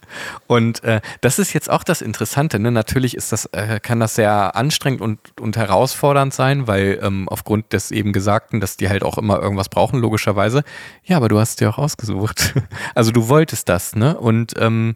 Und 0.47 0.81
äh, 0.85 1.01
das 1.19 1.37
ist 1.37 1.51
jetzt 1.51 1.69
auch 1.69 1.83
das 1.83 2.01
Interessante, 2.01 2.57
ne? 2.57 2.71
Natürlich 2.71 3.17
ist 3.17 3.33
das, 3.33 3.47
äh, 3.47 3.81
kann 3.81 3.99
das 3.99 4.15
sehr 4.15 4.55
anstrengend 4.55 5.01
und, 5.01 5.19
und 5.41 5.57
herausfordernd 5.57 6.33
sein, 6.33 6.67
weil 6.67 6.99
ähm, 7.03 7.27
aufgrund 7.27 7.73
des 7.73 7.91
eben 7.91 8.13
Gesagten, 8.13 8.61
dass 8.61 8.77
die 8.77 8.87
halt 8.87 9.03
auch 9.03 9.17
immer 9.17 9.41
irgendwas 9.41 9.67
brauchen, 9.67 9.99
logischerweise. 9.99 10.63
Ja, 11.03 11.17
aber 11.17 11.27
du 11.27 11.37
hast 11.37 11.59
dir 11.59 11.69
auch 11.69 11.77
ausgesucht. 11.77 12.53
Also 12.95 13.11
du 13.11 13.27
wolltest 13.27 13.67
das, 13.67 13.95
ne? 13.95 14.17
Und 14.17 14.53
ähm, 14.57 14.95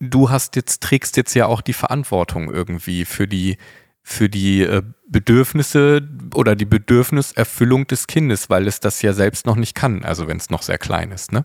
du 0.00 0.30
hast 0.30 0.56
jetzt, 0.56 0.82
trägst 0.82 1.16
jetzt 1.16 1.34
ja 1.34 1.46
auch 1.46 1.60
die 1.60 1.72
Verantwortung 1.72 2.52
irgendwie 2.52 3.04
für 3.04 3.28
die, 3.28 3.56
für 4.02 4.28
die 4.28 4.62
äh, 4.62 4.82
Bedürfnisse 5.08 6.08
oder 6.34 6.56
die 6.56 6.64
Bedürfniserfüllung 6.64 7.86
des 7.86 8.06
Kindes, 8.06 8.50
weil 8.50 8.66
es 8.66 8.80
das 8.80 9.02
ja 9.02 9.12
selbst 9.12 9.46
noch 9.46 9.56
nicht 9.56 9.74
kann, 9.74 10.04
also 10.04 10.26
wenn 10.26 10.38
es 10.38 10.50
noch 10.50 10.62
sehr 10.62 10.78
klein 10.78 11.12
ist, 11.12 11.30
ne? 11.32 11.44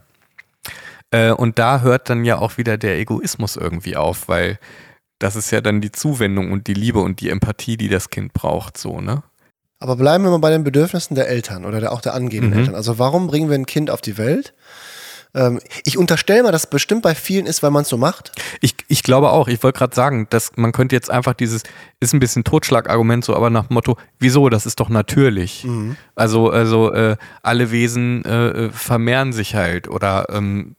Äh, 1.12 1.32
und 1.32 1.60
da 1.60 1.82
hört 1.82 2.10
dann 2.10 2.26
ja 2.26 2.38
auch 2.38 2.58
wieder 2.58 2.78
der 2.78 2.98
Egoismus 2.98 3.56
irgendwie 3.56 3.96
auf, 3.96 4.28
weil 4.28 4.60
das 5.20 5.36
ist 5.36 5.52
ja 5.52 5.62
dann 5.62 5.82
die 5.82 5.92
Zuwendung 5.92 6.52
und 6.52 6.68
die 6.68 6.74
Liebe 6.74 7.00
und 7.00 7.22
die 7.22 7.30
Empathie, 7.30 7.78
die 7.78 7.90
das 7.90 8.10
Kind 8.10 8.34
braucht, 8.34 8.78
so, 8.78 9.00
ne? 9.00 9.24
Aber 9.80 9.98
bleiben 9.98 10.24
wir 10.24 10.32
mal 10.32 10.40
bei 10.40 10.50
den 10.52 10.64
Bedürfnissen 10.64 11.16
der 11.16 11.28
Eltern 11.28 11.66
oder 11.66 11.80
der, 11.80 11.92
auch 11.92 12.02
der 12.02 12.14
angehenden 12.14 12.52
Mhm. 12.52 12.60
Eltern. 12.60 12.76
Also 12.76 12.98
warum 12.98 13.28
bringen 13.28 13.50
wir 13.50 13.56
ein 13.56 13.66
Kind 13.66 13.90
auf 13.92 14.02
die 14.02 14.18
Welt? 14.18 14.54
Ähm, 15.36 15.60
ich 15.84 15.98
unterstelle 15.98 16.44
mal, 16.44 16.52
dass 16.52 16.68
bestimmt 16.68 17.02
bei 17.02 17.14
vielen 17.14 17.46
ist, 17.46 17.62
weil 17.62 17.72
man 17.72 17.84
es 17.84 17.90
so 17.90 17.98
macht. 17.98 18.32
Ich, 18.62 18.76
ich 18.88 19.04
glaube 19.04 19.32
auch, 19.32 19.48
ich 19.48 19.62
wollte 19.62 19.78
gerade 19.78 19.96
sagen, 19.96 20.28
dass 20.30 20.52
man 20.56 20.72
könnte 20.72 20.96
jetzt 20.96 21.12
einfach 21.12 21.34
dieses, 21.34 21.64
ist 22.00 22.14
ein 22.14 22.20
bisschen 22.20 22.44
Totschlagargument 22.44 23.26
so, 23.26 23.36
aber 23.36 23.50
nach 23.50 23.68
dem 23.68 23.76
Motto, 23.76 23.98
wieso, 24.20 24.50
das 24.50 24.66
ist 24.66 24.80
doch 24.80 24.90
natürlich. 24.90 25.66
Also, 26.16 26.50
also 26.50 26.92
äh, 26.94 27.18
alle 27.44 27.72
Wesen 27.72 28.24
äh, 28.26 28.48
äh, 28.48 28.70
vermehren 28.72 29.34
sich 29.34 29.56
halt 29.56 29.90
oder 29.90 30.28
ähm, 30.30 30.76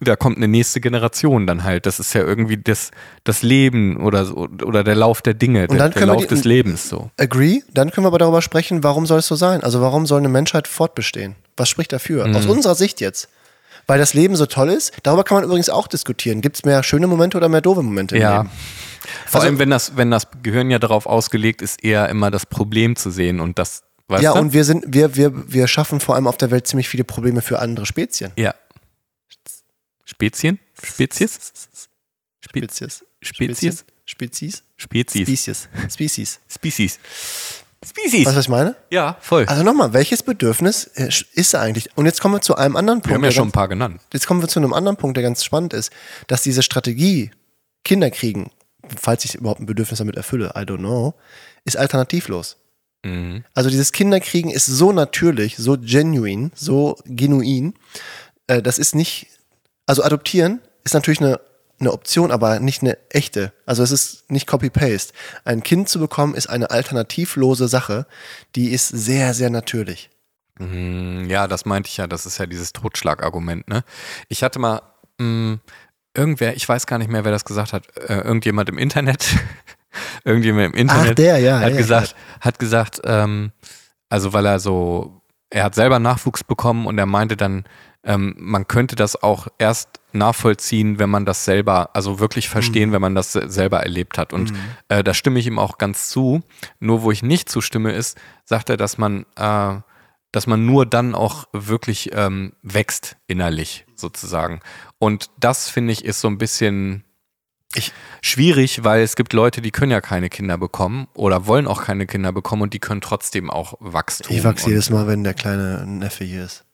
da 0.00 0.16
kommt 0.16 0.36
eine 0.36 0.48
nächste 0.48 0.80
Generation 0.80 1.46
dann 1.46 1.64
halt. 1.64 1.86
Das 1.86 1.98
ist 2.00 2.12
ja 2.14 2.22
irgendwie 2.22 2.56
das, 2.56 2.90
das 3.24 3.42
Leben 3.42 3.96
oder, 3.98 4.24
so, 4.24 4.34
oder 4.64 4.84
der 4.84 4.94
Lauf 4.94 5.22
der 5.22 5.34
Dinge, 5.34 5.66
der, 5.66 5.88
der 5.90 6.06
Lauf 6.06 6.22
die- 6.22 6.28
des 6.28 6.44
Lebens 6.44 6.88
so. 6.88 7.10
Agree. 7.18 7.60
Dann 7.72 7.90
können 7.90 8.04
wir 8.04 8.08
aber 8.08 8.18
darüber 8.18 8.42
sprechen, 8.42 8.82
warum 8.82 9.06
soll 9.06 9.18
es 9.20 9.26
so 9.26 9.34
sein? 9.34 9.62
Also 9.62 9.80
warum 9.80 10.06
soll 10.06 10.18
eine 10.20 10.28
Menschheit 10.28 10.68
fortbestehen? 10.68 11.36
Was 11.56 11.68
spricht 11.68 11.92
dafür? 11.92 12.26
Mhm. 12.26 12.36
Aus 12.36 12.46
unserer 12.46 12.74
Sicht 12.74 13.00
jetzt. 13.00 13.28
Weil 13.86 13.98
das 13.98 14.14
Leben 14.14 14.34
so 14.36 14.46
toll 14.46 14.70
ist. 14.70 14.92
Darüber 15.04 15.22
kann 15.22 15.36
man 15.36 15.44
übrigens 15.44 15.70
auch 15.70 15.86
diskutieren. 15.86 16.40
Gibt 16.40 16.56
es 16.56 16.64
mehr 16.64 16.82
schöne 16.82 17.06
Momente 17.06 17.36
oder 17.36 17.48
mehr 17.48 17.60
doofe 17.60 17.82
Momente 17.82 18.16
im 18.16 18.22
Ja. 18.22 18.38
Leben? 18.38 18.50
Vor 19.26 19.40
Also- 19.40 19.46
allem, 19.48 19.58
wenn 19.58 19.70
das, 19.70 19.96
wenn 19.96 20.10
das 20.10 20.26
Gehirn 20.42 20.70
ja 20.70 20.78
darauf 20.78 21.06
ausgelegt 21.06 21.62
ist, 21.62 21.84
eher 21.84 22.08
immer 22.08 22.30
das 22.30 22.46
Problem 22.46 22.96
zu 22.96 23.10
sehen 23.10 23.38
und 23.40 23.58
das, 23.58 23.82
weißt 24.08 24.22
ja, 24.24 24.32
du? 24.32 24.40
und 24.40 24.52
wir 24.52 24.64
sind, 24.64 24.84
wir, 24.88 25.14
wir, 25.14 25.32
wir 25.52 25.68
schaffen 25.68 26.00
vor 26.00 26.16
allem 26.16 26.26
auf 26.26 26.36
der 26.36 26.50
Welt 26.50 26.66
ziemlich 26.66 26.88
viele 26.88 27.04
Probleme 27.04 27.42
für 27.42 27.60
andere 27.60 27.86
Spezien. 27.86 28.32
ja. 28.36 28.54
Spezien? 30.16 30.58
Spezies? 30.82 31.34
Spe 32.40 32.60
Spezies. 32.62 33.04
Spezies? 33.20 33.84
Spezies. 34.06 34.62
Spezies. 34.76 35.26
Spezies. 35.26 35.68
Species. 35.90 36.40
Species. 36.48 36.98
Species. 37.84 38.24
Weißt 38.24 38.32
du, 38.32 38.38
was 38.38 38.44
ich 38.46 38.48
meine? 38.48 38.76
Ja, 38.90 39.18
voll. 39.20 39.44
Also 39.44 39.62
nochmal, 39.62 39.92
welches 39.92 40.22
Bedürfnis 40.22 40.84
äh, 40.94 41.10
ist 41.34 41.52
da 41.52 41.60
eigentlich? 41.60 41.90
Und 41.98 42.06
jetzt 42.06 42.22
kommen 42.22 42.34
wir 42.34 42.40
zu 42.40 42.56
einem 42.56 42.76
anderen 42.76 43.00
Punkt. 43.00 43.10
Wir 43.10 43.14
haben 43.16 43.24
ja 43.24 43.30
schon 43.30 43.48
ein 43.48 43.52
paar 43.52 43.68
genannt. 43.68 44.00
jetzt 44.10 44.26
kommen 44.26 44.40
wir 44.40 44.48
zu 44.48 44.58
einem 44.58 44.72
anderen 44.72 44.96
Punkt, 44.96 45.18
der 45.18 45.22
ganz 45.22 45.44
spannend 45.44 45.74
ist, 45.74 45.92
dass 46.28 46.42
diese 46.42 46.62
Strategie, 46.62 47.30
Kinder 47.84 48.10
kriegen, 48.10 48.50
falls 48.98 49.26
ich 49.26 49.34
überhaupt 49.34 49.60
ein 49.60 49.66
Bedürfnis 49.66 49.98
damit 49.98 50.16
erfülle, 50.16 50.54
I 50.56 50.60
don't 50.60 50.78
know, 50.78 51.12
ist 51.66 51.76
alternativlos. 51.76 52.56
Mhm. 53.04 53.44
Also 53.52 53.68
dieses 53.68 53.92
Kinderkriegen 53.92 54.50
ist 54.50 54.64
so 54.64 54.92
natürlich, 54.92 55.56
so 55.58 55.76
genuin, 55.78 56.52
so 56.54 56.96
genuin. 57.04 57.74
Äh, 58.46 58.62
das 58.62 58.78
ist 58.78 58.94
nicht, 58.94 59.26
also 59.86 60.02
adoptieren 60.02 60.60
ist 60.84 60.94
natürlich 60.94 61.20
eine, 61.20 61.40
eine 61.80 61.92
Option, 61.92 62.30
aber 62.30 62.60
nicht 62.60 62.82
eine 62.82 62.96
echte. 63.10 63.52
Also 63.66 63.82
es 63.82 63.90
ist 63.90 64.30
nicht 64.30 64.46
Copy-Paste. 64.46 65.12
Ein 65.44 65.62
Kind 65.62 65.88
zu 65.88 65.98
bekommen 65.98 66.34
ist 66.34 66.48
eine 66.48 66.70
alternativlose 66.70 67.68
Sache, 67.68 68.06
die 68.54 68.70
ist 68.70 68.88
sehr, 68.88 69.34
sehr 69.34 69.50
natürlich. 69.50 70.10
Mm, 70.58 71.24
Ja, 71.28 71.46
das 71.48 71.64
meinte 71.66 71.88
ich 71.88 71.96
ja, 71.96 72.06
das 72.06 72.26
ist 72.26 72.38
ja 72.38 72.46
dieses 72.46 72.72
Totschlagargument, 72.72 73.68
ne? 73.68 73.84
Ich 74.28 74.42
hatte 74.42 74.58
mal, 74.58 74.80
mh, 75.18 75.58
irgendwer, 76.16 76.56
ich 76.56 76.68
weiß 76.68 76.86
gar 76.86 76.98
nicht 76.98 77.10
mehr, 77.10 77.24
wer 77.24 77.32
das 77.32 77.44
gesagt 77.44 77.72
hat, 77.72 77.84
äh, 78.08 78.20
irgendjemand 78.20 78.68
im 78.68 78.78
Internet, 78.78 79.26
irgendjemand 80.24 80.74
im 80.74 80.80
Internet 80.80 81.10
Ach, 81.10 81.14
der, 81.14 81.38
ja. 81.38 81.60
hat 81.60 81.72
ja, 81.72 81.76
gesagt, 81.76 82.14
hat 82.40 82.58
gesagt, 82.58 83.00
ähm, 83.04 83.52
also 84.08 84.32
weil 84.32 84.46
er 84.46 84.58
so, 84.60 85.20
er 85.50 85.64
hat 85.64 85.74
selber 85.74 85.98
Nachwuchs 85.98 86.42
bekommen 86.42 86.86
und 86.86 86.96
er 86.98 87.06
meinte 87.06 87.36
dann, 87.36 87.64
ähm, 88.06 88.34
man 88.38 88.66
könnte 88.66 88.96
das 88.96 89.20
auch 89.22 89.48
erst 89.58 90.00
nachvollziehen, 90.12 90.98
wenn 90.98 91.10
man 91.10 91.26
das 91.26 91.44
selber, 91.44 91.90
also 91.94 92.18
wirklich 92.20 92.48
Mhm. 92.48 92.52
verstehen, 92.52 92.92
wenn 92.92 93.02
man 93.02 93.14
das 93.14 93.32
se- 93.32 93.50
selber 93.50 93.80
erlebt 93.80 94.16
hat. 94.16 94.32
Und 94.32 94.52
äh, 94.88 95.04
da 95.04 95.12
stimme 95.12 95.38
ich 95.38 95.46
ihm 95.46 95.58
auch 95.58 95.76
ganz 95.76 96.08
zu. 96.08 96.40
Nur 96.80 97.02
wo 97.02 97.10
ich 97.10 97.22
nicht 97.22 97.48
zustimme, 97.50 97.92
ist, 97.92 98.16
sagt 98.44 98.70
er, 98.70 98.76
dass 98.78 98.96
man, 98.96 99.26
äh, 99.36 99.74
dass 100.32 100.46
man 100.46 100.64
nur 100.64 100.86
dann 100.86 101.14
auch 101.14 101.44
wirklich 101.52 102.10
ähm, 102.14 102.52
wächst 102.62 103.16
innerlich 103.26 103.84
sozusagen. 103.94 104.60
Und 104.98 105.30
das 105.38 105.68
finde 105.68 105.92
ich 105.92 106.04
ist 106.04 106.20
so 106.20 106.28
ein 106.28 106.38
bisschen 106.38 107.04
Ich- 107.74 107.92
schwierig, 108.22 108.84
weil 108.84 109.02
es 109.02 109.16
gibt 109.16 109.32
Leute, 109.32 109.60
die 109.60 109.70
können 109.72 109.92
ja 109.92 110.00
keine 110.00 110.28
Kinder 110.30 110.56
bekommen 110.56 111.08
oder 111.14 111.46
wollen 111.46 111.66
auch 111.66 111.82
keine 111.82 112.06
Kinder 112.06 112.32
bekommen 112.32 112.62
und 112.62 112.72
die 112.72 112.78
können 112.78 113.00
trotzdem 113.00 113.50
auch 113.50 113.74
Wachstum. 113.80 114.34
Ich 114.34 114.44
wachse 114.44 114.70
jedes 114.70 114.88
Mal, 114.90 115.06
wenn 115.08 115.24
der 115.24 115.34
kleine 115.34 115.84
Neffe 115.86 116.24
hier 116.24 116.44
ist. 116.44 116.64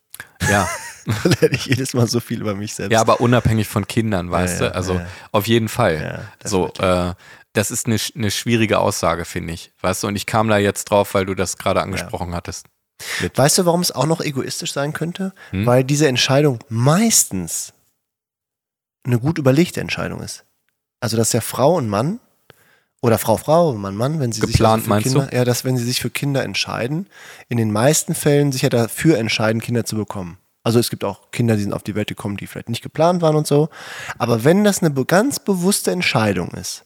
Ja. 0.48 0.68
Da 1.24 1.30
lerne 1.40 1.54
ich 1.54 1.66
jedes 1.66 1.94
Mal 1.94 2.06
so 2.06 2.20
viel 2.20 2.40
über 2.40 2.54
mich 2.54 2.74
selbst. 2.74 2.92
ja, 2.92 3.00
aber 3.00 3.20
unabhängig 3.20 3.68
von 3.68 3.86
Kindern, 3.86 4.30
weißt 4.30 4.60
ja, 4.60 4.68
du? 4.68 4.74
Also 4.74 4.94
ja. 4.94 5.06
auf 5.32 5.46
jeden 5.46 5.68
Fall. 5.68 6.28
Ja, 6.42 6.48
so, 6.48 6.72
äh, 6.78 7.14
das 7.52 7.70
ist 7.70 7.86
eine, 7.86 7.98
eine 8.16 8.30
schwierige 8.30 8.78
Aussage, 8.78 9.24
finde 9.24 9.52
ich. 9.52 9.72
Weißt 9.80 10.02
du, 10.02 10.08
und 10.08 10.16
ich 10.16 10.26
kam 10.26 10.48
da 10.48 10.58
jetzt 10.58 10.84
drauf, 10.84 11.14
weil 11.14 11.26
du 11.26 11.34
das 11.34 11.58
gerade 11.58 11.82
angesprochen 11.82 12.34
hattest. 12.34 12.66
Weißt 13.34 13.58
du, 13.58 13.66
warum 13.66 13.80
es 13.80 13.92
auch 13.92 14.06
noch 14.06 14.20
egoistisch 14.20 14.72
sein 14.72 14.92
könnte? 14.92 15.32
Hm? 15.50 15.66
Weil 15.66 15.84
diese 15.84 16.08
Entscheidung 16.08 16.60
meistens 16.68 17.72
eine 19.04 19.18
gut 19.18 19.38
überlegte 19.38 19.80
Entscheidung 19.80 20.20
ist. 20.20 20.44
Also, 21.00 21.16
dass 21.16 21.32
ja 21.32 21.40
Frau 21.40 21.76
und 21.76 21.88
Mann 21.88 22.20
oder 23.00 23.18
Frau, 23.18 23.36
Frau, 23.36 23.74
Mann, 23.74 23.96
Mann, 23.96 24.20
wenn 24.20 24.30
sie 24.30 24.40
Geplant, 24.40 24.84
sich 24.84 24.92
also 24.92 25.02
für 25.02 25.10
Kinder, 25.10 25.26
du? 25.26 25.36
ja, 25.36 25.44
dass 25.44 25.64
wenn 25.64 25.76
sie 25.76 25.84
sich 25.84 26.00
für 26.00 26.10
Kinder 26.10 26.44
entscheiden, 26.44 27.08
in 27.48 27.56
den 27.56 27.72
meisten 27.72 28.14
Fällen 28.14 28.52
sich 28.52 28.62
ja 28.62 28.68
dafür 28.68 29.18
entscheiden, 29.18 29.60
Kinder 29.60 29.84
zu 29.84 29.96
bekommen. 29.96 30.38
Also 30.62 30.78
es 30.78 30.90
gibt 30.90 31.04
auch 31.04 31.30
Kinder, 31.32 31.56
die 31.56 31.62
sind 31.62 31.72
auf 31.72 31.82
die 31.82 31.94
Welt 31.94 32.08
gekommen, 32.08 32.36
die 32.36 32.46
vielleicht 32.46 32.68
nicht 32.68 32.82
geplant 32.82 33.20
waren 33.20 33.36
und 33.36 33.46
so. 33.46 33.68
Aber 34.18 34.44
wenn 34.44 34.62
das 34.64 34.82
eine 34.82 34.92
ganz 35.04 35.40
bewusste 35.40 35.90
Entscheidung 35.90 36.50
ist, 36.52 36.84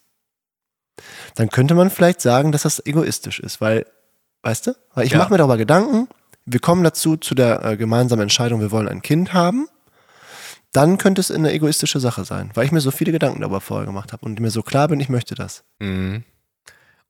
dann 1.34 1.50
könnte 1.50 1.74
man 1.74 1.90
vielleicht 1.90 2.20
sagen, 2.22 2.52
dass 2.52 2.62
das 2.62 2.84
egoistisch 2.86 3.38
ist, 3.40 3.60
weil, 3.60 3.84
weißt 4.42 4.68
du, 4.68 4.76
weil 4.94 5.06
ich 5.06 5.12
Ja. 5.12 5.18
mache 5.18 5.30
mir 5.32 5.38
darüber 5.38 5.58
Gedanken, 5.58 6.08
wir 6.46 6.60
kommen 6.60 6.84
dazu, 6.84 7.16
zu 7.16 7.34
der 7.34 7.64
äh, 7.64 7.76
gemeinsamen 7.76 8.22
Entscheidung, 8.22 8.60
wir 8.60 8.70
wollen 8.70 8.88
ein 8.88 9.02
Kind 9.02 9.34
haben, 9.34 9.68
dann 10.72 10.96
könnte 10.96 11.20
es 11.20 11.30
eine 11.30 11.52
egoistische 11.52 12.00
Sache 12.00 12.24
sein, 12.24 12.50
weil 12.54 12.64
ich 12.64 12.72
mir 12.72 12.80
so 12.80 12.90
viele 12.90 13.12
Gedanken 13.12 13.40
darüber 13.40 13.60
vorher 13.60 13.86
gemacht 13.86 14.12
habe 14.12 14.24
und 14.24 14.40
mir 14.40 14.50
so 14.50 14.62
klar 14.62 14.88
bin, 14.88 15.00
ich 15.00 15.08
möchte 15.08 15.34
das. 15.34 15.64
Mhm. 15.80 16.24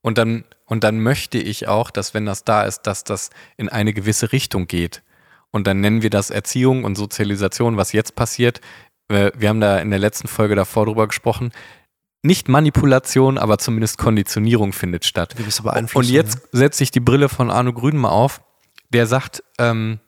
Und 0.01 0.17
dann, 0.17 0.43
und 0.65 0.83
dann 0.83 0.99
möchte 0.99 1.37
ich 1.37 1.67
auch, 1.67 1.91
dass 1.91 2.13
wenn 2.13 2.25
das 2.25 2.43
da 2.43 2.63
ist, 2.63 2.83
dass 2.83 3.03
das 3.03 3.29
in 3.57 3.69
eine 3.69 3.93
gewisse 3.93 4.31
Richtung 4.31 4.67
geht. 4.67 5.01
Und 5.51 5.67
dann 5.67 5.79
nennen 5.81 6.01
wir 6.01 6.09
das 6.09 6.29
Erziehung 6.29 6.83
und 6.83 6.95
Sozialisation, 6.95 7.77
was 7.77 7.91
jetzt 7.93 8.15
passiert. 8.15 8.61
Äh, 9.09 9.31
wir 9.35 9.49
haben 9.49 9.61
da 9.61 9.79
in 9.79 9.89
der 9.89 9.99
letzten 9.99 10.27
Folge 10.27 10.55
davor 10.55 10.85
drüber 10.85 11.07
gesprochen. 11.07 11.51
Nicht 12.23 12.49
Manipulation, 12.49 13.37
aber 13.37 13.57
zumindest 13.57 13.97
Konditionierung 13.97 14.73
findet 14.73 15.05
statt. 15.05 15.35
Und 15.99 16.09
jetzt 16.09 16.39
setze 16.51 16.83
ich 16.83 16.91
die 16.91 16.99
Brille 16.99 17.29
von 17.29 17.49
Arno 17.49 17.73
Grün 17.73 17.95
mal 17.97 18.09
auf. 18.09 18.41
Der 18.89 19.05
sagt, 19.05 19.43
ähm, 19.59 19.99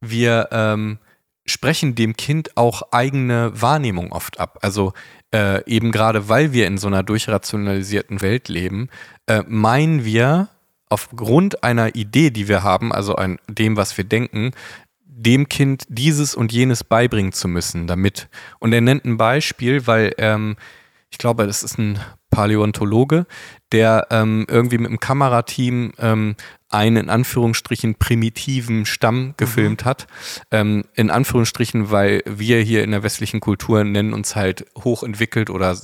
wir 0.00 0.48
ähm, 0.50 0.98
sprechen 1.46 1.94
dem 1.94 2.16
Kind 2.16 2.56
auch 2.56 2.82
eigene 2.92 3.52
Wahrnehmung 3.60 4.12
oft 4.12 4.40
ab. 4.40 4.58
Also 4.62 4.92
äh, 5.32 5.64
eben 5.68 5.92
gerade 5.92 6.28
weil 6.28 6.52
wir 6.52 6.66
in 6.66 6.78
so 6.78 6.86
einer 6.86 7.02
durchrationalisierten 7.02 8.22
Welt 8.22 8.48
leben, 8.48 8.88
äh, 9.26 9.42
meinen 9.46 10.04
wir 10.04 10.48
aufgrund 10.94 11.64
einer 11.64 11.96
Idee, 11.96 12.30
die 12.30 12.46
wir 12.46 12.62
haben, 12.62 12.92
also 12.92 13.16
an 13.16 13.38
dem, 13.48 13.76
was 13.76 13.96
wir 13.96 14.04
denken, 14.04 14.52
dem 15.04 15.48
Kind 15.48 15.82
dieses 15.88 16.36
und 16.36 16.52
jenes 16.52 16.84
beibringen 16.84 17.32
zu 17.32 17.48
müssen 17.48 17.88
damit. 17.88 18.28
Und 18.60 18.72
er 18.72 18.80
nennt 18.80 19.04
ein 19.04 19.16
Beispiel, 19.16 19.88
weil 19.88 20.14
ähm, 20.18 20.54
ich 21.10 21.18
glaube, 21.18 21.48
das 21.48 21.64
ist 21.64 21.78
ein 21.78 21.98
Paläontologe, 22.30 23.26
der 23.72 24.06
ähm, 24.10 24.46
irgendwie 24.48 24.78
mit 24.78 24.86
einem 24.86 25.00
Kamerateam 25.00 25.94
ähm, 25.98 26.36
einen 26.74 26.96
in 26.96 27.10
Anführungsstrichen 27.10 27.94
primitiven 27.94 28.84
Stamm 28.84 29.34
gefilmt 29.36 29.84
hat. 29.84 30.06
Ähm, 30.50 30.84
in 30.94 31.10
Anführungsstrichen, 31.10 31.90
weil 31.90 32.22
wir 32.26 32.60
hier 32.60 32.82
in 32.82 32.90
der 32.90 33.02
westlichen 33.02 33.40
Kultur 33.40 33.84
nennen 33.84 34.12
uns 34.12 34.36
halt 34.36 34.66
hochentwickelt 34.82 35.50
oder 35.50 35.78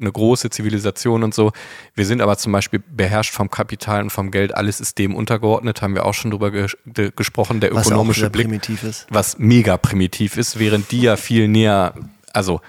eine 0.00 0.12
große 0.12 0.50
Zivilisation 0.50 1.22
und 1.22 1.34
so. 1.34 1.52
Wir 1.94 2.04
sind 2.04 2.20
aber 2.20 2.36
zum 2.36 2.52
Beispiel 2.52 2.82
beherrscht 2.86 3.32
vom 3.32 3.50
Kapital 3.50 4.02
und 4.02 4.10
vom 4.10 4.30
Geld. 4.30 4.54
Alles 4.54 4.80
ist 4.80 4.98
dem 4.98 5.14
untergeordnet, 5.14 5.82
haben 5.82 5.94
wir 5.94 6.04
auch 6.04 6.14
schon 6.14 6.30
drüber 6.30 6.50
ges 6.50 6.76
gesprochen. 7.16 7.60
Der 7.60 7.72
was 7.72 7.86
auch 7.86 7.92
ökonomische 7.92 8.20
sehr 8.20 8.30
Blick 8.30 8.46
primitiv 8.46 8.82
ist. 8.82 9.06
was 9.10 9.38
mega 9.38 9.76
primitiv 9.76 10.36
ist, 10.36 10.58
während 10.58 10.90
die 10.90 11.02
ja 11.02 11.16
viel 11.16 11.48
näher, 11.48 11.94
also 12.34 12.60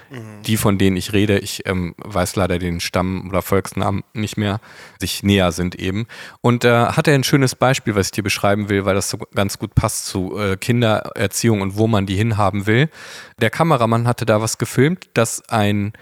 die, 0.46 0.56
von 0.56 0.78
denen 0.78 0.96
ich 0.96 1.12
rede, 1.12 1.38
ich 1.38 1.66
ähm, 1.66 1.94
weiß 1.98 2.36
leider 2.36 2.58
den 2.58 2.80
Stamm 2.80 3.28
oder 3.28 3.42
Volksnamen 3.42 4.04
nicht 4.14 4.36
mehr, 4.36 4.60
sich 5.00 5.22
näher 5.22 5.52
sind 5.52 5.74
eben. 5.74 6.06
Und 6.40 6.64
äh, 6.64 6.86
hat 6.86 7.08
er 7.08 7.14
ein 7.14 7.24
schönes 7.24 7.54
Beispiel, 7.54 7.94
was 7.94 8.06
ich 8.06 8.12
dir 8.12 8.22
beschreiben 8.22 8.68
will, 8.68 8.84
weil 8.84 8.94
das 8.94 9.10
so 9.10 9.18
ganz 9.34 9.58
gut 9.58 9.74
passt 9.74 10.06
zu 10.06 10.38
äh, 10.38 10.56
Kindererziehung 10.56 11.60
und 11.60 11.76
wo 11.76 11.86
man 11.86 12.06
die 12.06 12.16
hinhaben 12.16 12.66
will. 12.66 12.88
Der 13.40 13.50
Kameramann 13.50 14.06
hatte 14.06 14.24
da 14.24 14.40
was 14.40 14.58
gefilmt, 14.58 15.10
dass 15.14 15.48
ein, 15.48 15.92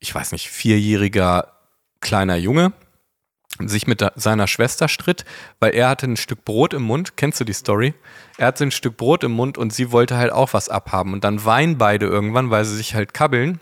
ich 0.00 0.14
weiß 0.14 0.32
nicht, 0.32 0.50
vierjähriger 0.50 1.52
kleiner 2.00 2.36
Junge 2.36 2.72
sich 3.60 3.86
mit 3.86 4.04
seiner 4.16 4.46
Schwester 4.48 4.88
stritt, 4.88 5.24
weil 5.60 5.74
er 5.74 5.88
hatte 5.88 6.06
ein 6.06 6.16
Stück 6.16 6.44
Brot 6.44 6.74
im 6.74 6.82
Mund. 6.82 7.16
Kennst 7.16 7.40
du 7.40 7.44
die 7.44 7.52
Story? 7.52 7.94
Er 8.36 8.48
hatte 8.48 8.64
ein 8.64 8.70
Stück 8.70 8.96
Brot 8.96 9.22
im 9.24 9.32
Mund 9.32 9.58
und 9.58 9.72
sie 9.72 9.92
wollte 9.92 10.16
halt 10.16 10.32
auch 10.32 10.52
was 10.52 10.68
abhaben. 10.68 11.12
Und 11.12 11.24
dann 11.24 11.44
weinen 11.44 11.78
beide 11.78 12.06
irgendwann, 12.06 12.50
weil 12.50 12.64
sie 12.64 12.76
sich 12.76 12.94
halt 12.94 13.14
kabbeln. 13.14 13.60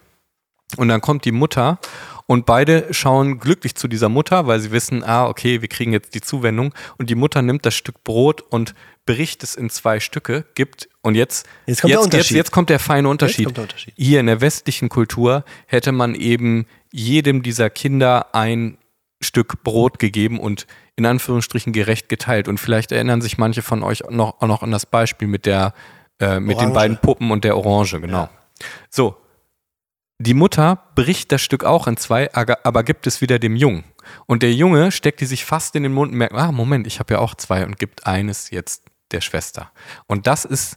Und 0.76 0.88
dann 0.88 1.02
kommt 1.02 1.26
die 1.26 1.32
Mutter 1.32 1.78
und 2.26 2.46
beide 2.46 2.86
schauen 2.94 3.38
glücklich 3.38 3.74
zu 3.74 3.88
dieser 3.88 4.08
Mutter, 4.08 4.46
weil 4.46 4.58
sie 4.60 4.70
wissen, 4.70 5.04
ah, 5.04 5.26
okay, 5.26 5.60
wir 5.60 5.68
kriegen 5.68 5.92
jetzt 5.92 6.14
die 6.14 6.22
Zuwendung. 6.22 6.72
Und 6.96 7.10
die 7.10 7.14
Mutter 7.14 7.42
nimmt 7.42 7.66
das 7.66 7.74
Stück 7.74 8.02
Brot 8.04 8.40
und 8.40 8.74
bricht 9.04 9.42
es 9.42 9.54
in 9.54 9.68
zwei 9.68 10.00
Stücke, 10.00 10.46
gibt 10.54 10.88
und 11.02 11.14
jetzt, 11.14 11.46
Jetzt 11.66 11.82
kommt 11.82 11.92
der 11.92 12.20
jetzt, 12.20 12.30
jetzt 12.30 12.52
kommt 12.52 12.70
der 12.70 12.78
feine 12.78 13.08
Unterschied. 13.08 13.54
der 13.54 13.64
Unterschied. 13.64 13.94
Hier 13.96 14.20
in 14.20 14.26
der 14.26 14.40
westlichen 14.40 14.88
Kultur 14.88 15.44
hätte 15.66 15.92
man 15.92 16.14
eben 16.14 16.66
jedem 16.92 17.42
dieser 17.42 17.68
Kinder 17.68 18.34
ein 18.34 18.78
Stück 19.20 19.62
Brot 19.62 19.98
gegeben 19.98 20.40
und 20.40 20.66
in 20.96 21.06
Anführungsstrichen 21.06 21.72
gerecht 21.72 22.08
geteilt. 22.08 22.48
Und 22.48 22.58
vielleicht 22.58 22.92
erinnern 22.92 23.22
sich 23.22 23.38
manche 23.38 23.62
von 23.62 23.82
euch 23.82 24.02
noch, 24.10 24.40
auch 24.40 24.46
noch 24.46 24.62
an 24.62 24.70
das 24.70 24.86
Beispiel 24.86 25.28
mit 25.28 25.46
der, 25.46 25.74
äh, 26.20 26.40
mit 26.40 26.60
den 26.60 26.72
beiden 26.72 26.98
Puppen 26.98 27.30
und 27.30 27.44
der 27.44 27.56
Orange, 27.56 28.00
genau. 28.00 28.22
Ja. 28.22 28.30
So. 28.90 29.16
Die 30.18 30.34
Mutter 30.34 30.80
bricht 30.94 31.32
das 31.32 31.42
Stück 31.42 31.64
auch 31.64 31.88
in 31.88 31.96
zwei, 31.96 32.32
aber 32.32 32.84
gibt 32.84 33.08
es 33.08 33.20
wieder 33.20 33.40
dem 33.40 33.56
Jungen. 33.56 33.82
Und 34.26 34.44
der 34.44 34.52
Junge 34.52 34.92
steckt 34.92 35.20
die 35.20 35.26
sich 35.26 35.44
fast 35.44 35.74
in 35.74 35.82
den 35.82 35.92
Mund 35.92 36.12
und 36.12 36.18
merkt, 36.18 36.34
ah, 36.34 36.52
Moment, 36.52 36.86
ich 36.86 37.00
habe 37.00 37.14
ja 37.14 37.20
auch 37.20 37.34
zwei 37.34 37.64
und 37.64 37.76
gibt 37.76 38.06
eines 38.06 38.50
jetzt 38.50 38.84
der 39.10 39.20
Schwester. 39.20 39.72
Und 40.06 40.28
das 40.28 40.44
ist 40.44 40.76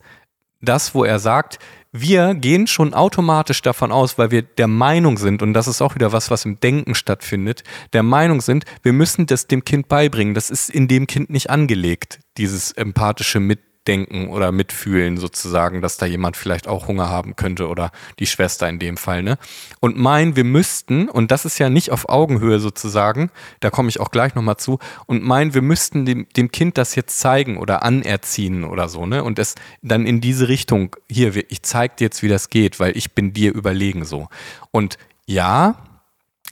das, 0.61 0.95
wo 0.95 1.03
er 1.03 1.19
sagt, 1.19 1.59
wir 2.01 2.35
gehen 2.35 2.67
schon 2.67 2.93
automatisch 2.93 3.61
davon 3.61 3.91
aus, 3.91 4.17
weil 4.17 4.31
wir 4.31 4.41
der 4.41 4.67
Meinung 4.67 5.17
sind, 5.17 5.41
und 5.41 5.53
das 5.53 5.67
ist 5.67 5.81
auch 5.81 5.95
wieder 5.95 6.11
was, 6.11 6.29
was 6.29 6.45
im 6.45 6.59
Denken 6.59 6.93
stattfindet, 6.93 7.63
der 7.93 8.03
Meinung 8.03 8.41
sind, 8.41 8.65
wir 8.83 8.93
müssen 8.93 9.25
das 9.25 9.47
dem 9.47 9.63
Kind 9.63 9.87
beibringen. 9.87 10.33
Das 10.33 10.49
ist 10.49 10.69
in 10.69 10.87
dem 10.87 11.07
Kind 11.07 11.29
nicht 11.29 11.49
angelegt, 11.49 12.19
dieses 12.37 12.71
empathische 12.73 13.39
Mitdenken 13.85 14.29
oder 14.29 14.51
Mitfühlen 14.51 15.17
sozusagen, 15.17 15.81
dass 15.81 15.97
da 15.97 16.07
jemand 16.07 16.37
vielleicht 16.37 16.67
auch 16.67 16.87
Hunger 16.87 17.09
haben 17.09 17.35
könnte 17.35 17.67
oder 17.67 17.91
die 18.17 18.25
Schwester 18.25 18.67
in 18.67 18.79
dem 18.79 18.97
Fall. 18.97 19.21
Ne? 19.21 19.37
Und 19.79 19.95
meinen, 19.95 20.35
wir 20.35 20.43
müssten, 20.43 21.07
und 21.07 21.29
das 21.29 21.45
ist 21.45 21.59
ja 21.59 21.69
nicht 21.69 21.91
auf 21.91 22.09
Augenhöhe 22.09 22.59
sozusagen, 22.59 23.29
da 23.59 23.69
komme 23.69 23.89
ich 23.89 23.99
auch 23.99 24.09
gleich 24.09 24.33
nochmal 24.33 24.57
zu, 24.57 24.79
und 25.05 25.23
meinen, 25.23 25.53
wir 25.53 25.61
müssten 25.61 26.05
dem, 26.05 26.27
dem 26.35 26.51
Kind 26.51 26.79
das 26.79 26.95
jetzt 26.95 27.19
zeigen 27.19 27.57
oder 27.57 27.83
anerziehen 27.83 28.63
oder 28.63 28.89
so, 28.89 29.05
ne? 29.05 29.23
Und 29.23 29.37
es 29.37 29.53
dann 29.83 30.07
in 30.07 30.19
diese 30.19 30.47
Richtung, 30.47 30.95
hier, 31.07 31.35
ich 31.35 31.61
zeig 31.61 31.97
dir 31.97 32.05
jetzt, 32.05 32.23
wie 32.23 32.27
das 32.27 32.49
geht, 32.49 32.79
weil 32.79 32.97
ich 32.97 33.13
bin 33.13 33.33
dir 33.33 33.53
überlegen 33.53 34.03
so. 34.03 34.29
Und 34.71 34.97
ja, 35.27 35.77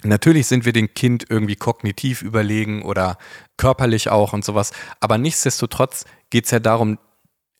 Natürlich 0.05 0.47
sind 0.47 0.65
wir 0.65 0.73
dem 0.73 0.93
Kind 0.93 1.27
irgendwie 1.29 1.55
kognitiv 1.55 2.23
überlegen 2.23 2.81
oder 2.81 3.17
körperlich 3.55 4.09
auch 4.09 4.33
und 4.33 4.43
sowas. 4.43 4.73
Aber 4.99 5.17
nichtsdestotrotz 5.17 6.03
geht 6.29 6.43
es 6.43 6.51
ja 6.51 6.59
darum, 6.59 6.97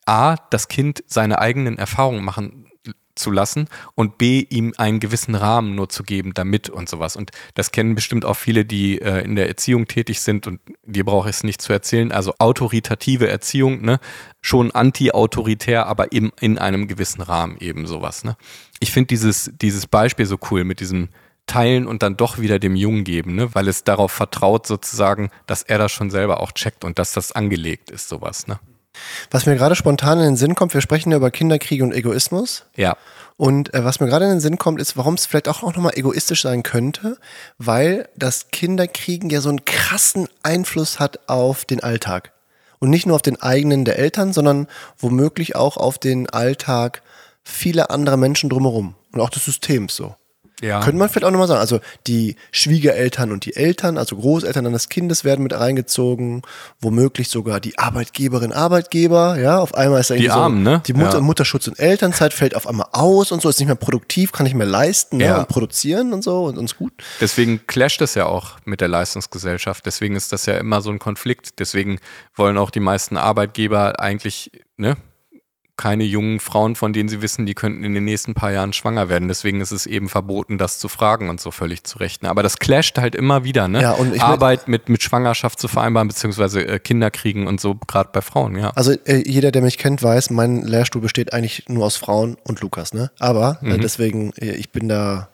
A, 0.05 0.35
das 0.49 0.67
Kind 0.67 1.03
seine 1.07 1.39
eigenen 1.39 1.77
Erfahrungen 1.77 2.23
machen 2.23 2.67
zu 3.15 3.31
lassen 3.31 3.67
und 3.95 4.17
B, 4.17 4.45
ihm 4.49 4.73
einen 4.77 4.99
gewissen 4.99 5.35
Rahmen 5.35 5.75
nur 5.75 5.89
zu 5.89 6.03
geben, 6.03 6.33
damit 6.33 6.69
und 6.69 6.89
sowas. 6.89 7.15
Und 7.15 7.31
das 7.53 7.71
kennen 7.71 7.95
bestimmt 7.95 8.25
auch 8.25 8.35
viele, 8.35 8.65
die 8.65 8.99
äh, 8.99 9.23
in 9.23 9.35
der 9.35 9.47
Erziehung 9.47 9.87
tätig 9.87 10.21
sind 10.21 10.47
und 10.47 10.59
dir 10.83 11.05
brauche 11.05 11.29
ich 11.29 11.35
es 11.37 11.43
nicht 11.43 11.61
zu 11.61 11.71
erzählen. 11.73 12.11
Also 12.11 12.33
autoritative 12.39 13.27
Erziehung, 13.29 13.81
ne? 13.81 13.99
Schon 14.41 14.71
anti-autoritär, 14.71 15.85
aber 15.85 16.11
eben 16.11 16.31
in 16.39 16.57
einem 16.57 16.87
gewissen 16.87 17.21
Rahmen 17.21 17.57
eben 17.59 17.85
sowas, 17.85 18.23
ne? 18.23 18.35
Ich 18.79 18.91
finde 18.91 19.07
dieses, 19.07 19.51
dieses 19.61 19.87
Beispiel 19.87 20.25
so 20.25 20.37
cool 20.49 20.63
mit 20.63 20.79
diesem 20.79 21.09
teilen 21.45 21.87
und 21.87 22.03
dann 22.03 22.17
doch 22.17 22.39
wieder 22.39 22.57
dem 22.57 22.75
Jungen 22.75 23.03
geben, 23.03 23.35
ne? 23.35 23.53
weil 23.53 23.67
es 23.67 23.83
darauf 23.83 24.13
vertraut 24.13 24.65
sozusagen, 24.65 25.29
dass 25.45 25.61
er 25.61 25.77
das 25.77 25.91
schon 25.91 26.09
selber 26.09 26.39
auch 26.39 26.53
checkt 26.53 26.85
und 26.85 26.99
dass 26.99 27.11
das 27.11 27.33
angelegt 27.33 27.91
ist, 27.91 28.07
sowas. 28.07 28.47
Ne? 28.47 28.59
Was 29.31 29.45
mir 29.45 29.55
gerade 29.55 29.75
spontan 29.75 30.19
in 30.19 30.25
den 30.25 30.35
Sinn 30.37 30.55
kommt, 30.55 30.73
wir 30.73 30.81
sprechen 30.81 31.11
ja 31.11 31.17
über 31.17 31.31
Kinderkriege 31.31 31.83
und 31.83 31.93
Egoismus. 31.93 32.65
Ja, 32.75 32.97
Und 33.37 33.73
äh, 33.73 33.83
was 33.83 33.99
mir 33.99 34.07
gerade 34.07 34.25
in 34.25 34.31
den 34.31 34.39
Sinn 34.39 34.57
kommt, 34.57 34.79
ist, 34.79 34.95
warum 34.97 35.15
es 35.15 35.25
vielleicht 35.25 35.49
auch, 35.49 35.63
auch 35.63 35.75
nochmal 35.75 35.97
egoistisch 35.97 36.43
sein 36.43 36.63
könnte, 36.63 37.17
weil 37.57 38.07
das 38.15 38.51
Kinderkriegen 38.51 39.29
ja 39.29 39.41
so 39.41 39.49
einen 39.49 39.65
krassen 39.65 40.27
Einfluss 40.43 40.99
hat 40.99 41.27
auf 41.27 41.65
den 41.65 41.81
Alltag. 41.81 42.31
Und 42.79 42.89
nicht 42.89 43.05
nur 43.05 43.15
auf 43.15 43.21
den 43.21 43.41
eigenen 43.41 43.85
der 43.85 43.97
Eltern, 43.97 44.33
sondern 44.33 44.67
womöglich 44.97 45.55
auch 45.55 45.77
auf 45.77 45.97
den 45.97 46.29
Alltag 46.29 47.01
vieler 47.43 47.91
anderer 47.91 48.17
Menschen 48.17 48.49
drumherum. 48.49 48.95
Und 49.11 49.21
auch 49.21 49.29
des 49.29 49.45
Systems 49.45 49.95
so. 49.95 50.15
Ja. 50.63 50.79
Könnte 50.79 50.97
man 50.97 51.09
vielleicht 51.09 51.25
auch 51.25 51.31
nochmal 51.31 51.47
sagen. 51.47 51.59
Also 51.59 51.79
die 52.07 52.35
Schwiegereltern 52.51 53.31
und 53.31 53.45
die 53.45 53.55
Eltern, 53.55 53.97
also 53.97 54.15
Großeltern 54.15 54.65
eines 54.65 54.89
Kindes 54.89 55.23
werden 55.23 55.43
mit 55.43 55.53
reingezogen, 55.53 56.41
womöglich 56.79 57.27
sogar 57.29 57.59
die 57.59 57.77
Arbeitgeberin, 57.77 58.53
Arbeitgeber, 58.53 59.37
ja, 59.37 59.59
auf 59.59 59.75
einmal 59.75 59.99
ist 59.99 60.09
irgendwie 60.09 60.27
Die 60.27 60.33
so, 60.33 60.39
Armen, 60.39 60.63
ne? 60.63 60.81
die 60.87 60.93
Mutter, 60.93 61.15
Ja. 61.15 61.21
Mutterschutz 61.21 61.67
und 61.67 61.77
Elternzeit 61.77 62.33
fällt 62.33 62.55
auf 62.55 62.65
einmal 62.65 62.87
aus 62.93 63.31
und 63.31 63.41
so, 63.41 63.49
ist 63.49 63.59
nicht 63.59 63.67
mehr 63.67 63.75
produktiv, 63.75 64.31
kann 64.31 64.45
nicht 64.45 64.55
mehr 64.55 64.65
leisten 64.65 65.17
ne, 65.17 65.25
Ja. 65.25 65.39
und 65.39 65.49
produzieren 65.49 66.13
und 66.13 66.23
so 66.23 66.45
und 66.45 66.57
uns 66.57 66.77
gut. 66.77 66.93
Deswegen 67.19 67.67
clasht 67.67 68.01
es 68.01 68.15
ja 68.15 68.25
auch 68.25 68.57
mit 68.65 68.81
der 68.81 68.87
Leistungsgesellschaft. 68.87 69.85
Deswegen 69.85 70.15
ist 70.15 70.31
das 70.31 70.45
ja 70.45 70.55
immer 70.57 70.81
so 70.81 70.89
ein 70.89 70.99
Konflikt. 70.99 71.59
Deswegen 71.59 71.99
wollen 72.35 72.57
auch 72.57 72.69
die 72.71 72.79
meisten 72.79 73.17
Arbeitgeber 73.17 73.99
eigentlich 73.99 74.51
ne, 74.77 74.95
keine 75.75 76.03
jungen 76.03 76.39
Frauen, 76.39 76.75
von 76.75 76.93
denen 76.93 77.09
sie 77.09 77.21
wissen, 77.23 77.47
die 77.47 77.55
könnten 77.55 77.83
in 77.83 77.95
den 77.95 78.03
nächsten 78.05 78.35
paar 78.35 78.51
Jahren 78.51 78.73
schwanger 78.73 79.09
werden. 79.09 79.27
Deswegen 79.27 79.59
ist 79.59 79.71
es 79.71 79.87
eben 79.87 80.07
verboten, 80.07 80.59
das 80.59 80.77
zu 80.77 80.87
fragen 80.87 81.29
und 81.29 81.41
so 81.41 81.49
völlig 81.49 81.83
zu 81.83 81.97
rechnen. 81.97 82.29
Aber 82.29 82.43
das 82.43 82.57
clasht 82.59 82.99
halt 82.99 83.15
immer 83.15 83.43
wieder. 83.43 83.67
Ne? 83.67 83.81
Ja, 83.81 83.91
und 83.93 84.13
ich 84.13 84.21
Arbeit 84.21 84.67
mit, 84.67 84.87
mit 84.87 85.01
Schwangerschaft 85.01 85.59
zu 85.59 85.67
vereinbaren, 85.67 86.07
beziehungsweise 86.07 86.65
äh, 86.67 86.77
Kinder 86.79 87.09
kriegen 87.09 87.47
und 87.47 87.59
so, 87.59 87.73
gerade 87.87 88.09
bei 88.13 88.21
Frauen, 88.21 88.55
ja. 88.55 88.69
Also 88.75 88.91
äh, 88.91 89.23
jeder, 89.27 89.51
der 89.51 89.63
mich 89.63 89.79
kennt, 89.79 90.03
weiß, 90.03 90.29
mein 90.29 90.61
Lehrstuhl 90.61 91.01
besteht 91.01 91.33
eigentlich 91.33 91.65
nur 91.69 91.85
aus 91.85 91.95
Frauen 91.95 92.37
und 92.43 92.61
Lukas, 92.61 92.93
ne? 92.93 93.09
Aber 93.19 93.57
Mhm. 93.61 93.71
äh, 93.71 93.77
deswegen, 93.79 94.31
äh, 94.33 94.51
ich 94.51 94.71
bin 94.71 94.87
da 94.89 95.29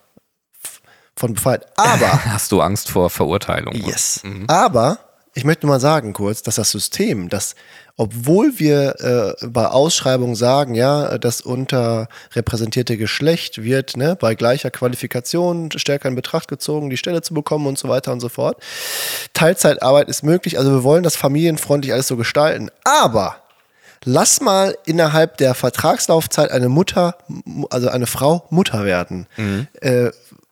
von 1.18 1.34
befreit. 1.34 1.66
Aber 1.76 2.26
Hast 2.26 2.54
du 2.54 2.62
Angst 2.62 2.90
vor 2.92 3.10
Verurteilung? 3.10 3.76
Yes. 3.76 4.22
Aber 4.48 5.00
ich 5.34 5.44
möchte 5.44 5.68
mal 5.68 5.80
sagen 5.80 6.14
kurz, 6.14 6.42
dass 6.42 6.56
das 6.56 6.72
System, 6.72 7.30
das 7.30 7.56
obwohl 8.00 8.60
wir 8.60 9.36
äh, 9.42 9.48
bei 9.48 9.68
Ausschreibungen 9.68 10.36
sagen, 10.36 10.74
ja, 10.74 11.18
das 11.18 11.42
unterrepräsentierte 11.42 12.96
Geschlecht 12.96 13.62
wird 13.62 13.98
ne, 13.98 14.16
bei 14.16 14.36
gleicher 14.36 14.72
Qualifikation 14.72 15.70
stärker 15.76 16.08
in 16.08 16.16
Betracht 16.16 16.48
gezogen, 16.48 16.90
die 16.90 16.96
Stelle 16.96 17.22
zu 17.22 17.34
bekommen 17.34 17.68
und 17.68 17.78
so 17.78 17.90
weiter 17.90 18.14
und 18.14 18.22
so 18.22 18.30
fort. 18.30 18.64
Teilzeitarbeit 19.34 20.08
ist 20.08 20.24
möglich, 20.24 20.58
also 20.58 20.72
wir 20.72 20.84
wollen 20.84 21.04
das 21.04 21.18
familienfreundlich 21.18 21.92
alles 21.92 22.08
so 22.08 22.16
gestalten. 22.16 22.72
Aber 22.86 23.36
lass 24.06 24.40
mal 24.40 24.78
innerhalb 24.86 25.36
der 25.36 25.54
Vertragslaufzeit 25.54 26.52
eine 26.52 26.70
Mutter, 26.70 27.18
also 27.70 27.90
eine 27.90 28.08
Frau 28.08 28.46
Mutter 28.50 28.86
werden. 28.86 29.28
Mhm. 29.36 29.68
Äh, 29.82 30.12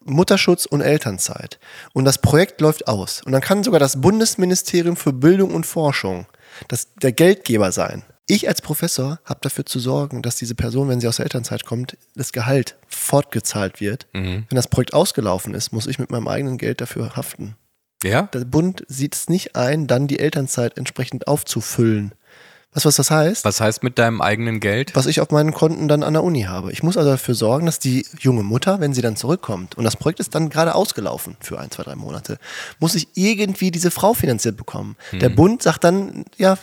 Mutterschutz 0.10 0.65
und 0.65 0.82
Elternzeit. 0.82 1.60
Und 1.93 2.06
das 2.06 2.20
Projekt 2.20 2.62
läuft 2.62 2.88
aus. 2.88 3.22
Und 3.24 3.32
dann 3.32 3.41
kann 3.41 3.63
sogar 3.63 3.80
das 3.80 4.02
Bundesministerium 4.02 4.96
für 4.96 5.13
Bildung 5.13 5.54
und 5.54 5.65
Forschung 5.65 6.26
das, 6.67 6.93
der 6.96 7.12
Geldgeber 7.12 7.72
sein. 7.72 8.04
Ich 8.30 8.48
als 8.50 8.62
Professor 8.62 9.20
habe 9.24 9.39
dafür 9.41 9.65
zu 9.65 9.80
sorgen, 9.80 10.22
dass 10.22 10.36
diese 10.36 10.54
Person, 10.54 10.89
wenn 10.89 11.00
sie 11.00 11.08
aus 11.08 11.15
der 11.15 11.26
Elternzeit 11.26 11.65
kommt, 11.65 11.98
das 12.15 12.34
Gehalt 12.34 12.76
fortgezahlt 12.88 13.80
wird. 13.80 14.08
Mhm. 14.13 14.46
Wenn 14.50 14.56
das 14.56 14.67
Projekt 14.67 14.93
ausgelaufen 14.93 15.54
ist, 15.54 15.72
muss 15.72 15.88
ich 15.88 15.98
mit 15.98 16.12
meinem 16.12 16.28
eigenen 16.28 16.58
Geld 16.58 16.82
dafür 16.82 17.15
haften. 17.15 17.56
Ja? 18.04 18.24
Der 18.24 18.39
Bund 18.41 18.84
sieht 18.88 19.15
es 19.15 19.30
nicht 19.30 19.56
ein, 19.56 19.88
dann 19.88 20.08
die 20.08 20.20
Elternzeit 20.20 20.78
entsprechend 20.78 21.28
aufzufüllen. 21.28 22.13
Weißt 22.78 22.86
du, 22.86 22.90
was 22.90 22.96
das 22.98 23.10
heißt? 23.10 23.44
Was 23.44 23.60
heißt 23.60 23.82
mit 23.82 23.98
deinem 23.98 24.22
eigenen 24.22 24.60
Geld? 24.60 24.96
Was 24.96 25.08
ich 25.08 25.20
auf 25.20 25.32
meinen 25.32 25.52
Konten 25.52 25.88
dann 25.88 26.04
an 26.04 26.13
der 26.13 26.24
Uni 26.24 26.44
habe. 26.44 26.72
Ich 26.72 26.84
muss 26.84 26.96
also 26.96 27.10
dafür 27.10 27.34
sorgen, 27.34 27.66
dass 27.66 27.80
die 27.80 28.06
junge 28.20 28.44
Mutter, 28.44 28.80
wenn 28.80 28.94
sie 28.94 29.02
dann 29.02 29.16
zurückkommt, 29.16 29.74
und 29.74 29.84
das 29.84 29.96
Projekt 29.96 30.20
ist 30.20 30.36
dann 30.36 30.50
gerade 30.50 30.76
ausgelaufen 30.76 31.38
für 31.40 31.60
ein, 31.60 31.72
zwei, 31.72 31.82
drei 31.82 31.96
Monate, 31.96 32.38
muss 32.78 32.94
ich 32.94 33.08
irgendwie 33.16 33.72
diese 33.72 33.90
Frau 33.90 34.13
finanziert 34.13 34.58
bekommen. 34.58 34.96
Mhm. 35.12 35.20
Der 35.20 35.30
Bund 35.30 35.63
sagt 35.63 35.86
dann, 35.86 36.26
ja, 36.38 36.56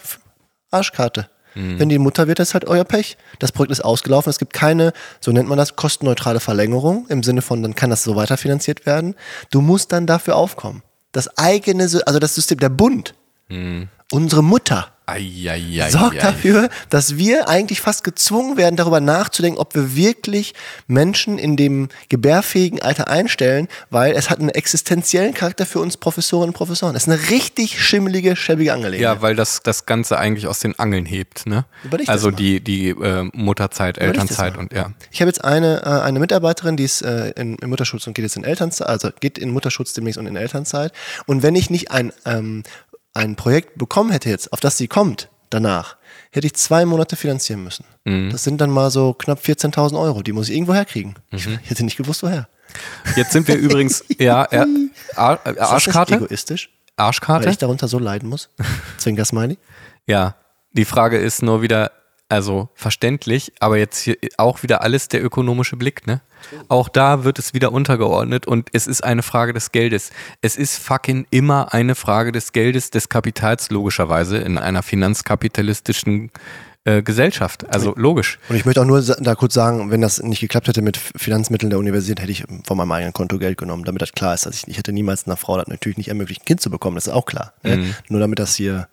Arschkarte. 0.70 1.28
Mhm. 1.56 1.80
Wenn 1.80 1.88
die 1.88 1.98
Mutter 1.98 2.28
wird, 2.28 2.38
das 2.38 2.50
ist 2.50 2.54
halt 2.54 2.68
euer 2.68 2.84
Pech. 2.84 3.16
Das 3.40 3.50
Projekt 3.50 3.72
ist 3.72 3.84
ausgelaufen. 3.84 4.30
Es 4.30 4.38
gibt 4.38 4.52
keine, 4.52 4.92
so 5.18 5.32
nennt 5.32 5.48
man 5.48 5.58
das, 5.58 5.74
kostenneutrale 5.74 6.38
Verlängerung 6.38 7.08
im 7.08 7.24
Sinne 7.24 7.42
von, 7.42 7.60
dann 7.60 7.74
kann 7.74 7.90
das 7.90 8.04
so 8.04 8.14
weiterfinanziert 8.14 8.86
werden. 8.86 9.16
Du 9.50 9.60
musst 9.60 9.90
dann 9.90 10.06
dafür 10.06 10.36
aufkommen. 10.36 10.84
Das 11.10 11.36
eigene, 11.38 11.82
also 11.82 12.20
das 12.20 12.36
System, 12.36 12.60
der 12.60 12.68
Bund, 12.68 13.16
mhm. 13.48 13.88
Unsere 14.14 14.44
Mutter, 14.44 14.94
Eieiei. 15.06 15.90
sorgt 15.90 16.22
dafür, 16.22 16.70
dass 16.88 17.18
wir 17.18 17.48
eigentlich 17.48 17.82
fast 17.82 18.04
gezwungen 18.04 18.56
werden, 18.56 18.76
darüber 18.76 19.00
nachzudenken, 19.00 19.58
ob 19.58 19.74
wir 19.74 19.94
wirklich 19.94 20.54
Menschen 20.86 21.38
in 21.38 21.56
dem 21.56 21.88
gebärfähigen 22.08 22.80
Alter 22.80 23.08
einstellen, 23.08 23.68
weil 23.90 24.14
es 24.14 24.30
hat 24.30 24.40
einen 24.40 24.48
existenziellen 24.48 25.34
Charakter 25.34 25.66
für 25.66 25.80
uns 25.80 25.98
Professorinnen 25.98 26.50
und 26.50 26.56
Professoren. 26.56 26.94
Das 26.94 27.06
ist 27.06 27.12
eine 27.12 27.28
richtig 27.28 27.82
schimmelige, 27.82 28.34
schäbige 28.34 28.72
Angelegenheit. 28.72 29.16
Ja, 29.16 29.20
weil 29.20 29.36
das 29.36 29.62
das 29.62 29.84
Ganze 29.84 30.18
eigentlich 30.18 30.46
aus 30.46 30.60
den 30.60 30.78
Angeln 30.78 31.04
hebt. 31.04 31.46
Ne? 31.46 31.66
Also 32.06 32.30
die, 32.30 32.60
die 32.60 32.88
äh, 32.88 33.28
Mutterzeit, 33.34 33.98
Elternzeit 33.98 34.56
und 34.56 34.72
ja. 34.72 34.92
Ich 35.10 35.20
habe 35.20 35.28
jetzt 35.28 35.44
eine, 35.44 35.82
äh, 35.82 36.02
eine 36.02 36.18
Mitarbeiterin, 36.18 36.78
die 36.78 36.84
ist 36.84 37.02
äh, 37.02 37.30
in, 37.32 37.56
in 37.56 37.68
Mutterschutz 37.68 38.06
und 38.06 38.14
geht 38.14 38.22
jetzt 38.22 38.36
in 38.36 38.44
Elternzeit, 38.44 38.88
also 38.88 39.10
geht 39.20 39.36
in 39.36 39.50
Mutterschutz 39.50 39.92
demnächst 39.92 40.18
und 40.18 40.26
in 40.26 40.36
Elternzeit. 40.36 40.92
Und 41.26 41.42
wenn 41.42 41.54
ich 41.54 41.68
nicht 41.68 41.90
ein 41.90 42.10
ähm, 42.24 42.62
ein 43.14 43.36
Projekt 43.36 43.78
bekommen 43.78 44.10
hätte 44.10 44.28
jetzt, 44.28 44.52
auf 44.52 44.60
das 44.60 44.76
sie 44.76 44.88
kommt, 44.88 45.28
danach, 45.50 45.96
hätte 46.30 46.46
ich 46.46 46.54
zwei 46.54 46.84
Monate 46.84 47.16
finanzieren 47.16 47.62
müssen. 47.62 47.84
Mhm. 48.04 48.30
Das 48.30 48.44
sind 48.44 48.60
dann 48.60 48.70
mal 48.70 48.90
so 48.90 49.14
knapp 49.14 49.40
14.000 49.40 49.98
Euro. 50.00 50.22
Die 50.22 50.32
muss 50.32 50.48
ich 50.48 50.54
irgendwo 50.54 50.74
herkriegen. 50.74 51.14
Mhm. 51.30 51.58
Ich 51.62 51.70
hätte 51.70 51.84
nicht 51.84 51.96
gewusst, 51.96 52.22
woher. 52.22 52.48
Jetzt 53.16 53.32
sind 53.32 53.46
wir 53.46 53.56
übrigens, 53.56 54.04
ja, 54.18 54.42
er, 54.42 54.66
Ar 55.14 55.40
Arschkarte. 55.58 56.16
egoistisch? 56.16 56.70
Arschkarte. 56.96 57.46
Weil 57.46 57.52
ich 57.52 57.58
darunter 57.58 57.88
so 57.88 57.98
leiden 57.98 58.28
muss. 58.28 58.50
Zwinker 58.98 59.24
Smiley. 59.24 59.58
Ja, 60.06 60.34
die 60.72 60.84
Frage 60.84 61.18
ist 61.18 61.42
nur 61.42 61.62
wieder, 61.62 61.92
also 62.28 62.68
verständlich, 62.74 63.52
aber 63.60 63.78
jetzt 63.78 63.98
hier 64.00 64.16
auch 64.36 64.62
wieder 64.62 64.82
alles 64.82 65.08
der 65.08 65.24
ökonomische 65.24 65.76
Blick, 65.76 66.06
ne? 66.06 66.20
Auch 66.68 66.88
da 66.88 67.24
wird 67.24 67.38
es 67.38 67.54
wieder 67.54 67.72
untergeordnet 67.72 68.46
und 68.46 68.68
es 68.72 68.86
ist 68.86 69.04
eine 69.04 69.22
Frage 69.22 69.52
des 69.52 69.72
Geldes. 69.72 70.10
Es 70.42 70.56
ist 70.56 70.78
fucking 70.78 71.26
immer 71.30 71.72
eine 71.72 71.94
Frage 71.94 72.32
des 72.32 72.52
Geldes, 72.52 72.90
des 72.90 73.08
Kapitals, 73.08 73.70
logischerweise, 73.70 74.38
in 74.38 74.58
einer 74.58 74.82
finanzkapitalistischen 74.82 76.30
äh, 76.84 77.02
Gesellschaft. 77.02 77.66
Also 77.68 77.94
logisch. 77.96 78.38
Und 78.48 78.56
ich 78.56 78.64
möchte 78.64 78.80
auch 78.80 78.86
nur 78.86 79.00
da 79.02 79.34
kurz 79.34 79.54
sagen, 79.54 79.90
wenn 79.90 80.00
das 80.00 80.22
nicht 80.22 80.40
geklappt 80.40 80.68
hätte 80.68 80.82
mit 80.82 80.96
Finanzmitteln 80.96 81.70
der 81.70 81.78
Universität, 81.78 82.20
hätte 82.20 82.32
ich 82.32 82.44
von 82.64 82.76
meinem 82.76 82.92
eigenen 82.92 83.12
Konto 83.12 83.38
Geld 83.38 83.56
genommen, 83.56 83.84
damit 83.84 84.02
das 84.02 84.12
klar 84.12 84.34
ist, 84.34 84.46
dass 84.46 84.56
ich, 84.56 84.68
ich 84.68 84.78
hätte 84.78 84.92
niemals 84.92 85.26
einer 85.26 85.36
Frau 85.36 85.56
das 85.56 85.66
natürlich 85.68 85.96
nicht 85.96 86.08
ermöglicht, 86.08 86.42
ein 86.42 86.44
Kind 86.44 86.60
zu 86.60 86.70
bekommen, 86.70 86.96
das 86.96 87.06
ist 87.06 87.12
auch 87.12 87.26
klar. 87.26 87.54
Ne? 87.62 87.78
Mhm. 87.78 87.94
Nur 88.08 88.20
damit 88.20 88.38
das 88.38 88.54
hier 88.54 88.88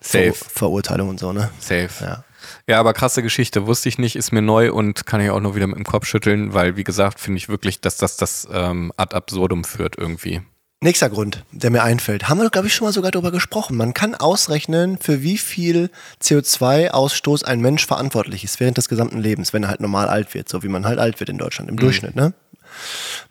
Safe. 0.00 0.32
Ver 0.32 0.48
Verurteilung 0.50 1.08
und 1.08 1.20
so, 1.20 1.32
ne? 1.32 1.50
Safe. 1.58 1.90
Ja. 2.00 2.24
Ja, 2.66 2.80
aber 2.80 2.92
krasse 2.92 3.22
Geschichte, 3.22 3.66
wusste 3.66 3.88
ich 3.88 3.98
nicht, 3.98 4.16
ist 4.16 4.32
mir 4.32 4.42
neu 4.42 4.72
und 4.72 5.06
kann 5.06 5.20
ich 5.20 5.30
auch 5.30 5.40
nur 5.40 5.54
wieder 5.54 5.66
mit 5.66 5.76
dem 5.76 5.84
Kopf 5.84 6.06
schütteln, 6.06 6.54
weil, 6.54 6.76
wie 6.76 6.84
gesagt, 6.84 7.20
finde 7.20 7.38
ich 7.38 7.48
wirklich, 7.48 7.80
dass 7.80 7.96
das 7.96 8.16
das 8.16 8.48
ähm, 8.52 8.92
ad 8.96 9.14
absurdum 9.14 9.64
führt 9.64 9.96
irgendwie. 9.98 10.42
Nächster 10.82 11.10
Grund, 11.10 11.44
der 11.52 11.70
mir 11.70 11.82
einfällt, 11.82 12.30
haben 12.30 12.40
wir, 12.40 12.48
glaube 12.48 12.68
ich, 12.68 12.74
schon 12.74 12.86
mal 12.86 12.92
sogar 12.92 13.10
darüber 13.10 13.30
gesprochen. 13.30 13.76
Man 13.76 13.92
kann 13.92 14.14
ausrechnen, 14.14 14.96
für 14.98 15.20
wie 15.22 15.36
viel 15.36 15.90
CO2-Ausstoß 16.22 17.44
ein 17.44 17.60
Mensch 17.60 17.86
verantwortlich 17.86 18.44
ist 18.44 18.60
während 18.60 18.78
des 18.78 18.88
gesamten 18.88 19.18
Lebens, 19.18 19.52
wenn 19.52 19.64
er 19.64 19.68
halt 19.68 19.80
normal 19.80 20.08
alt 20.08 20.32
wird, 20.32 20.48
so 20.48 20.62
wie 20.62 20.68
man 20.68 20.86
halt 20.86 20.98
alt 20.98 21.20
wird 21.20 21.28
in 21.28 21.36
Deutschland, 21.36 21.68
im 21.68 21.74
mhm. 21.74 21.80
Durchschnitt, 21.80 22.16
ne? 22.16 22.32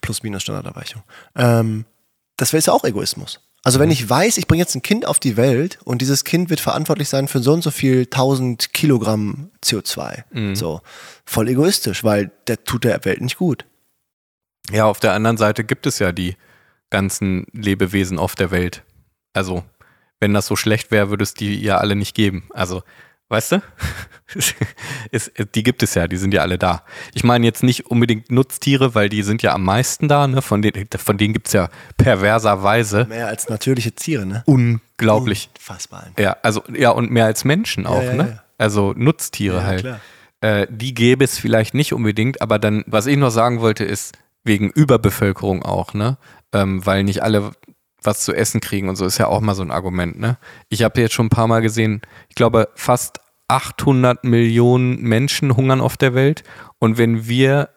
Plus, 0.01 0.21
minus 0.21 0.43
Standarderweichung. 0.43 1.01
Ähm, 1.35 1.85
das 2.37 2.53
wäre 2.53 2.63
ja 2.63 2.73
auch 2.73 2.83
Egoismus. 2.83 3.39
Also 3.63 3.79
wenn 3.79 3.87
mhm. 3.87 3.93
ich 3.93 4.09
weiß, 4.09 4.37
ich 4.37 4.47
bringe 4.47 4.61
jetzt 4.61 4.75
ein 4.75 4.81
Kind 4.81 5.05
auf 5.05 5.19
die 5.19 5.35
Welt 5.37 5.79
und 5.83 6.01
dieses 6.01 6.23
Kind 6.23 6.49
wird 6.49 6.59
verantwortlich 6.59 7.09
sein 7.09 7.27
für 7.27 7.39
so 7.39 7.53
und 7.53 7.61
so 7.61 7.71
viel 7.71 8.03
1000 8.03 8.73
Kilogramm 8.73 9.51
CO2. 9.63 10.23
Mhm. 10.31 10.55
So, 10.55 10.81
voll 11.25 11.49
egoistisch, 11.49 12.03
weil 12.03 12.31
der 12.47 12.63
tut 12.63 12.85
der 12.85 13.03
Welt 13.05 13.21
nicht 13.21 13.37
gut. 13.37 13.65
Ja, 14.71 14.85
auf 14.85 14.99
der 14.99 15.13
anderen 15.13 15.37
Seite 15.37 15.63
gibt 15.63 15.85
es 15.87 15.99
ja 15.99 16.11
die 16.11 16.35
ganzen 16.89 17.45
Lebewesen 17.51 18.17
auf 18.17 18.35
der 18.35 18.51
Welt. 18.51 18.83
Also, 19.33 19.63
wenn 20.19 20.33
das 20.33 20.47
so 20.47 20.55
schlecht 20.55 20.91
wäre, 20.91 21.09
würde 21.09 21.23
es 21.23 21.33
die 21.33 21.61
ja 21.61 21.77
alle 21.77 21.95
nicht 21.95 22.15
geben. 22.15 22.49
Also, 22.51 22.83
Weißt 23.29 23.53
du? 23.53 23.61
ist, 25.11 25.31
die 25.55 25.63
gibt 25.63 25.83
es 25.83 25.93
ja, 25.93 26.07
die 26.07 26.17
sind 26.17 26.33
ja 26.33 26.41
alle 26.41 26.57
da. 26.57 26.83
Ich 27.13 27.23
meine 27.23 27.45
jetzt 27.45 27.63
nicht 27.63 27.85
unbedingt 27.85 28.31
Nutztiere, 28.31 28.95
weil 28.95 29.09
die 29.09 29.21
sind 29.23 29.43
ja 29.43 29.53
am 29.53 29.63
meisten 29.63 30.07
da, 30.07 30.27
ne? 30.27 30.41
Von 30.41 30.61
denen, 30.61 30.87
von 30.97 31.17
denen 31.17 31.33
gibt 31.33 31.47
es 31.47 31.53
ja 31.53 31.69
perverserweise. 31.97 33.05
Mehr 33.05 33.27
als 33.27 33.47
natürliche 33.47 33.91
Tiere, 33.91 34.25
ne? 34.25 34.43
Unglaublich. 34.45 35.49
Unfassbar. 35.55 36.07
Ja, 36.17 36.37
also, 36.41 36.63
ja, 36.73 36.89
und 36.89 37.11
mehr 37.11 37.25
als 37.25 37.45
Menschen 37.45 37.85
auch, 37.85 38.01
ja, 38.01 38.11
ja, 38.11 38.13
ne? 38.13 38.29
Ja. 38.29 38.43
Also 38.57 38.93
Nutztiere 38.95 39.63
halt. 39.63 39.85
Äh, 40.41 40.67
die 40.69 40.93
gäbe 40.93 41.23
es 41.23 41.37
vielleicht 41.37 41.73
nicht 41.73 41.93
unbedingt, 41.93 42.41
aber 42.41 42.59
dann, 42.59 42.83
was 42.87 43.05
ich 43.05 43.17
noch 43.17 43.31
sagen 43.31 43.61
wollte, 43.61 43.83
ist, 43.83 44.17
wegen 44.43 44.69
Überbevölkerung 44.71 45.63
auch, 45.63 45.93
ne? 45.93 46.17
Ähm, 46.51 46.83
weil 46.85 47.03
nicht 47.03 47.21
alle 47.21 47.51
was 48.03 48.21
zu 48.21 48.33
essen 48.33 48.61
kriegen 48.61 48.89
und 48.89 48.95
so 48.95 49.05
ist 49.05 49.17
ja 49.17 49.27
auch 49.27 49.41
mal 49.41 49.55
so 49.55 49.61
ein 49.61 49.71
Argument. 49.71 50.19
Ne? 50.19 50.37
Ich 50.69 50.83
habe 50.83 51.01
jetzt 51.01 51.13
schon 51.13 51.27
ein 51.27 51.31
paar 51.31 51.47
Mal 51.47 51.61
gesehen, 51.61 52.01
ich 52.29 52.35
glaube 52.35 52.69
fast 52.75 53.19
800 53.47 54.23
Millionen 54.23 55.01
Menschen 55.01 55.55
hungern 55.55 55.81
auf 55.81 55.97
der 55.97 56.13
Welt 56.13 56.43
und 56.79 56.97
wenn 56.97 57.27
wir 57.27 57.69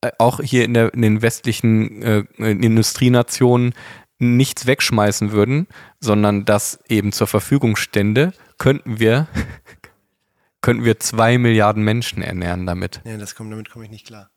äh, 0.00 0.10
auch 0.18 0.40
hier 0.40 0.64
in, 0.64 0.74
der, 0.74 0.92
in 0.94 1.02
den 1.02 1.22
westlichen 1.22 2.02
äh, 2.02 2.24
Industrienationen 2.38 3.74
nichts 4.18 4.66
wegschmeißen 4.66 5.32
würden, 5.32 5.66
sondern 6.00 6.44
das 6.44 6.80
eben 6.88 7.12
zur 7.12 7.26
Verfügung 7.26 7.76
stände, 7.76 8.32
könnten 8.58 8.98
wir 8.98 9.28
könnten 10.62 10.84
wir 10.84 10.98
zwei 10.98 11.38
Milliarden 11.38 11.84
Menschen 11.84 12.22
ernähren 12.22 12.66
damit. 12.66 13.00
Nee, 13.04 13.18
das 13.18 13.34
kommt, 13.34 13.52
damit 13.52 13.70
komme 13.70 13.84
ich 13.84 13.90
nicht 13.90 14.06
klar. 14.06 14.30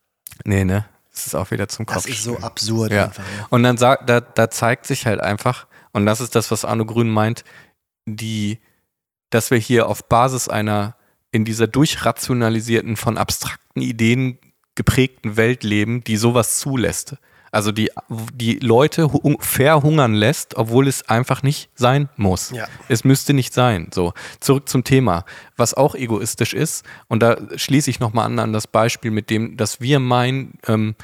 Nee, 0.43 0.63
ne? 0.63 0.85
Ist 1.27 1.35
auch 1.35 1.51
wieder 1.51 1.67
zum 1.67 1.85
Kopf. 1.85 1.95
Das 1.95 2.05
ist 2.05 2.23
so 2.23 2.37
absurd 2.39 2.91
ja. 2.91 3.05
einfach. 3.05 3.23
Ja. 3.37 3.47
Und 3.49 3.63
dann 3.63 3.77
sagt, 3.77 4.09
da, 4.09 4.21
da 4.21 4.49
zeigt 4.49 4.85
sich 4.85 5.05
halt 5.05 5.19
einfach, 5.19 5.67
und 5.91 6.05
das 6.05 6.21
ist 6.21 6.35
das, 6.35 6.51
was 6.51 6.65
Arno 6.65 6.85
Grün 6.85 7.09
meint, 7.09 7.43
die, 8.05 8.59
dass 9.29 9.51
wir 9.51 9.57
hier 9.57 9.87
auf 9.87 10.07
Basis 10.07 10.47
einer 10.47 10.95
in 11.31 11.45
dieser 11.45 11.67
durchrationalisierten, 11.67 12.95
von 12.95 13.17
abstrakten 13.17 13.81
Ideen 13.81 14.39
geprägten 14.75 15.37
Welt 15.37 15.63
leben, 15.63 16.03
die 16.03 16.17
sowas 16.17 16.59
zulässt. 16.59 17.17
Also 17.51 17.71
die, 17.71 17.91
die 18.33 18.59
Leute 18.59 19.09
verhungern 19.39 20.13
lässt, 20.13 20.55
obwohl 20.57 20.87
es 20.87 21.07
einfach 21.09 21.43
nicht 21.43 21.69
sein 21.75 22.09
muss. 22.17 22.51
Ja. 22.51 22.67
Es 22.87 23.03
müsste 23.03 23.33
nicht 23.33 23.53
sein. 23.53 23.89
So, 23.93 24.13
zurück 24.39 24.69
zum 24.69 24.83
Thema, 24.83 25.25
was 25.57 25.73
auch 25.73 25.95
egoistisch 25.95 26.53
ist. 26.53 26.85
Und 27.07 27.21
da 27.21 27.37
schließe 27.55 27.89
ich 27.89 27.99
nochmal 27.99 28.25
an 28.25 28.39
an 28.39 28.53
das 28.53 28.67
Beispiel 28.67 29.11
mit 29.11 29.29
dem, 29.29 29.57
dass 29.57 29.81
wir 29.81 29.99
meinen, 29.99 30.53
ähm, 30.67 30.95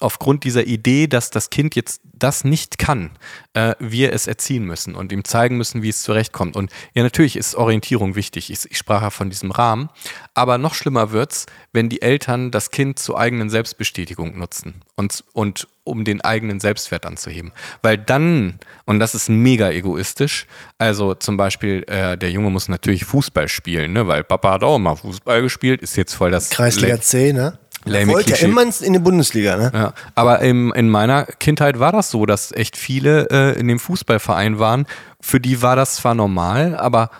aufgrund 0.00 0.44
dieser 0.44 0.66
Idee, 0.66 1.08
dass 1.08 1.30
das 1.30 1.50
Kind 1.50 1.74
jetzt 1.74 2.00
das 2.12 2.44
nicht 2.44 2.78
kann, 2.78 3.10
äh, 3.54 3.74
wir 3.80 4.12
es 4.12 4.26
erziehen 4.26 4.64
müssen 4.64 4.94
und 4.94 5.10
ihm 5.10 5.24
zeigen 5.24 5.56
müssen, 5.56 5.82
wie 5.82 5.88
es 5.88 6.02
zurechtkommt. 6.02 6.56
Und 6.56 6.70
ja, 6.94 7.02
natürlich 7.02 7.36
ist 7.36 7.54
Orientierung 7.56 8.14
wichtig. 8.14 8.50
Ich, 8.50 8.70
ich 8.70 8.78
sprach 8.78 9.02
ja 9.02 9.10
von 9.10 9.30
diesem 9.30 9.50
Rahmen. 9.50 9.88
Aber 10.34 10.58
noch 10.58 10.74
schlimmer 10.74 11.10
wird's, 11.10 11.46
wenn 11.72 11.88
die 11.88 12.02
Eltern 12.02 12.50
das 12.50 12.70
Kind 12.70 12.98
zur 12.98 13.18
eigenen 13.18 13.50
Selbstbestätigung 13.50 14.38
nutzen 14.38 14.82
und, 14.94 15.24
und 15.32 15.66
um 15.82 16.04
den 16.04 16.20
eigenen 16.20 16.60
Selbstwert 16.60 17.06
anzuheben. 17.06 17.52
Weil 17.82 17.98
dann, 17.98 18.60
und 18.84 19.00
das 19.00 19.14
ist 19.14 19.28
mega 19.28 19.70
egoistisch, 19.70 20.46
also 20.76 21.14
zum 21.14 21.36
Beispiel, 21.36 21.84
äh, 21.88 22.16
der 22.16 22.30
Junge 22.30 22.50
muss 22.50 22.68
natürlich 22.68 23.04
Fußball 23.04 23.48
spielen, 23.48 23.92
ne? 23.92 24.06
weil 24.06 24.22
Papa 24.22 24.52
hat 24.52 24.62
auch 24.62 24.78
mal 24.78 24.96
Fußball 24.96 25.42
gespielt, 25.42 25.82
ist 25.82 25.96
jetzt 25.96 26.14
voll 26.14 26.30
das 26.30 26.50
Kreisliga 26.50 27.00
C, 27.00 27.32
ne? 27.32 27.58
Lame 27.84 28.12
Wollte 28.12 28.30
ja 28.30 28.36
Klischee. 28.36 28.50
immer 28.50 28.62
in 28.62 28.92
die 28.92 28.98
Bundesliga, 28.98 29.56
ne? 29.56 29.70
Ja, 29.72 29.92
aber 30.14 30.40
im, 30.40 30.72
in 30.74 30.88
meiner 30.88 31.24
Kindheit 31.24 31.78
war 31.78 31.92
das 31.92 32.10
so, 32.10 32.26
dass 32.26 32.52
echt 32.52 32.76
viele 32.76 33.28
äh, 33.30 33.58
in 33.58 33.68
dem 33.68 33.78
Fußballverein 33.78 34.58
waren. 34.58 34.86
Für 35.20 35.40
die 35.40 35.62
war 35.62 35.76
das 35.76 35.96
zwar 35.96 36.14
normal, 36.14 36.76
aber 36.76 37.10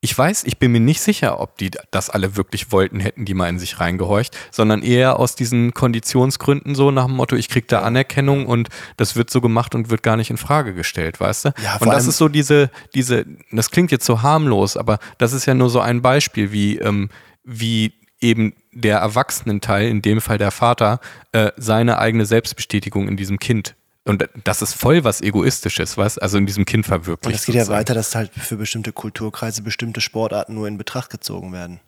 ich 0.00 0.16
weiß, 0.16 0.44
ich 0.44 0.58
bin 0.58 0.70
mir 0.70 0.80
nicht 0.80 1.00
sicher, 1.00 1.40
ob 1.40 1.58
die 1.58 1.72
das 1.90 2.08
alle 2.08 2.36
wirklich 2.36 2.70
wollten, 2.70 3.00
hätten 3.00 3.24
die 3.24 3.34
mal 3.34 3.48
in 3.48 3.58
sich 3.58 3.80
reingehorcht, 3.80 4.36
sondern 4.52 4.82
eher 4.82 5.18
aus 5.18 5.34
diesen 5.34 5.74
Konditionsgründen 5.74 6.76
so 6.76 6.92
nach 6.92 7.06
dem 7.06 7.16
Motto, 7.16 7.34
ich 7.34 7.48
krieg 7.48 7.66
da 7.66 7.82
Anerkennung 7.82 8.46
und 8.46 8.68
das 8.96 9.16
wird 9.16 9.28
so 9.28 9.40
gemacht 9.40 9.74
und 9.74 9.90
wird 9.90 10.04
gar 10.04 10.16
nicht 10.16 10.30
in 10.30 10.36
Frage 10.36 10.72
gestellt, 10.72 11.18
weißt 11.18 11.46
du? 11.46 11.48
Ja, 11.62 11.78
und 11.78 11.88
das 11.88 12.06
ist 12.06 12.18
so 12.18 12.28
diese, 12.28 12.70
diese, 12.94 13.26
das 13.50 13.72
klingt 13.72 13.90
jetzt 13.90 14.06
so 14.06 14.22
harmlos, 14.22 14.76
aber 14.76 15.00
das 15.18 15.32
ist 15.32 15.46
ja 15.46 15.54
nur 15.54 15.68
so 15.68 15.80
ein 15.80 16.00
Beispiel, 16.00 16.52
wie, 16.52 16.78
ähm, 16.78 17.08
wie 17.42 17.92
eben 18.20 18.54
der 18.72 18.98
Erwachsenenteil, 18.98 19.88
in 19.88 20.02
dem 20.02 20.20
Fall 20.20 20.38
der 20.38 20.50
Vater, 20.50 21.00
äh, 21.32 21.52
seine 21.56 21.98
eigene 21.98 22.26
Selbstbestätigung 22.26 23.08
in 23.08 23.16
diesem 23.16 23.38
Kind. 23.38 23.74
Und 24.04 24.26
das 24.44 24.62
ist 24.62 24.72
voll 24.72 25.04
was 25.04 25.20
Egoistisches, 25.20 25.98
was 25.98 26.16
also 26.16 26.38
in 26.38 26.46
diesem 26.46 26.64
Kind 26.64 26.86
verwirklicht. 26.86 27.26
Und 27.26 27.34
es 27.34 27.44
geht 27.44 27.54
ja 27.54 27.60
sozusagen. 27.62 27.80
weiter, 27.80 27.94
dass 27.94 28.14
halt 28.14 28.32
für 28.32 28.56
bestimmte 28.56 28.92
Kulturkreise 28.92 29.62
bestimmte 29.62 30.00
Sportarten 30.00 30.54
nur 30.54 30.66
in 30.66 30.78
Betracht 30.78 31.10
gezogen 31.10 31.52
werden. 31.52 31.80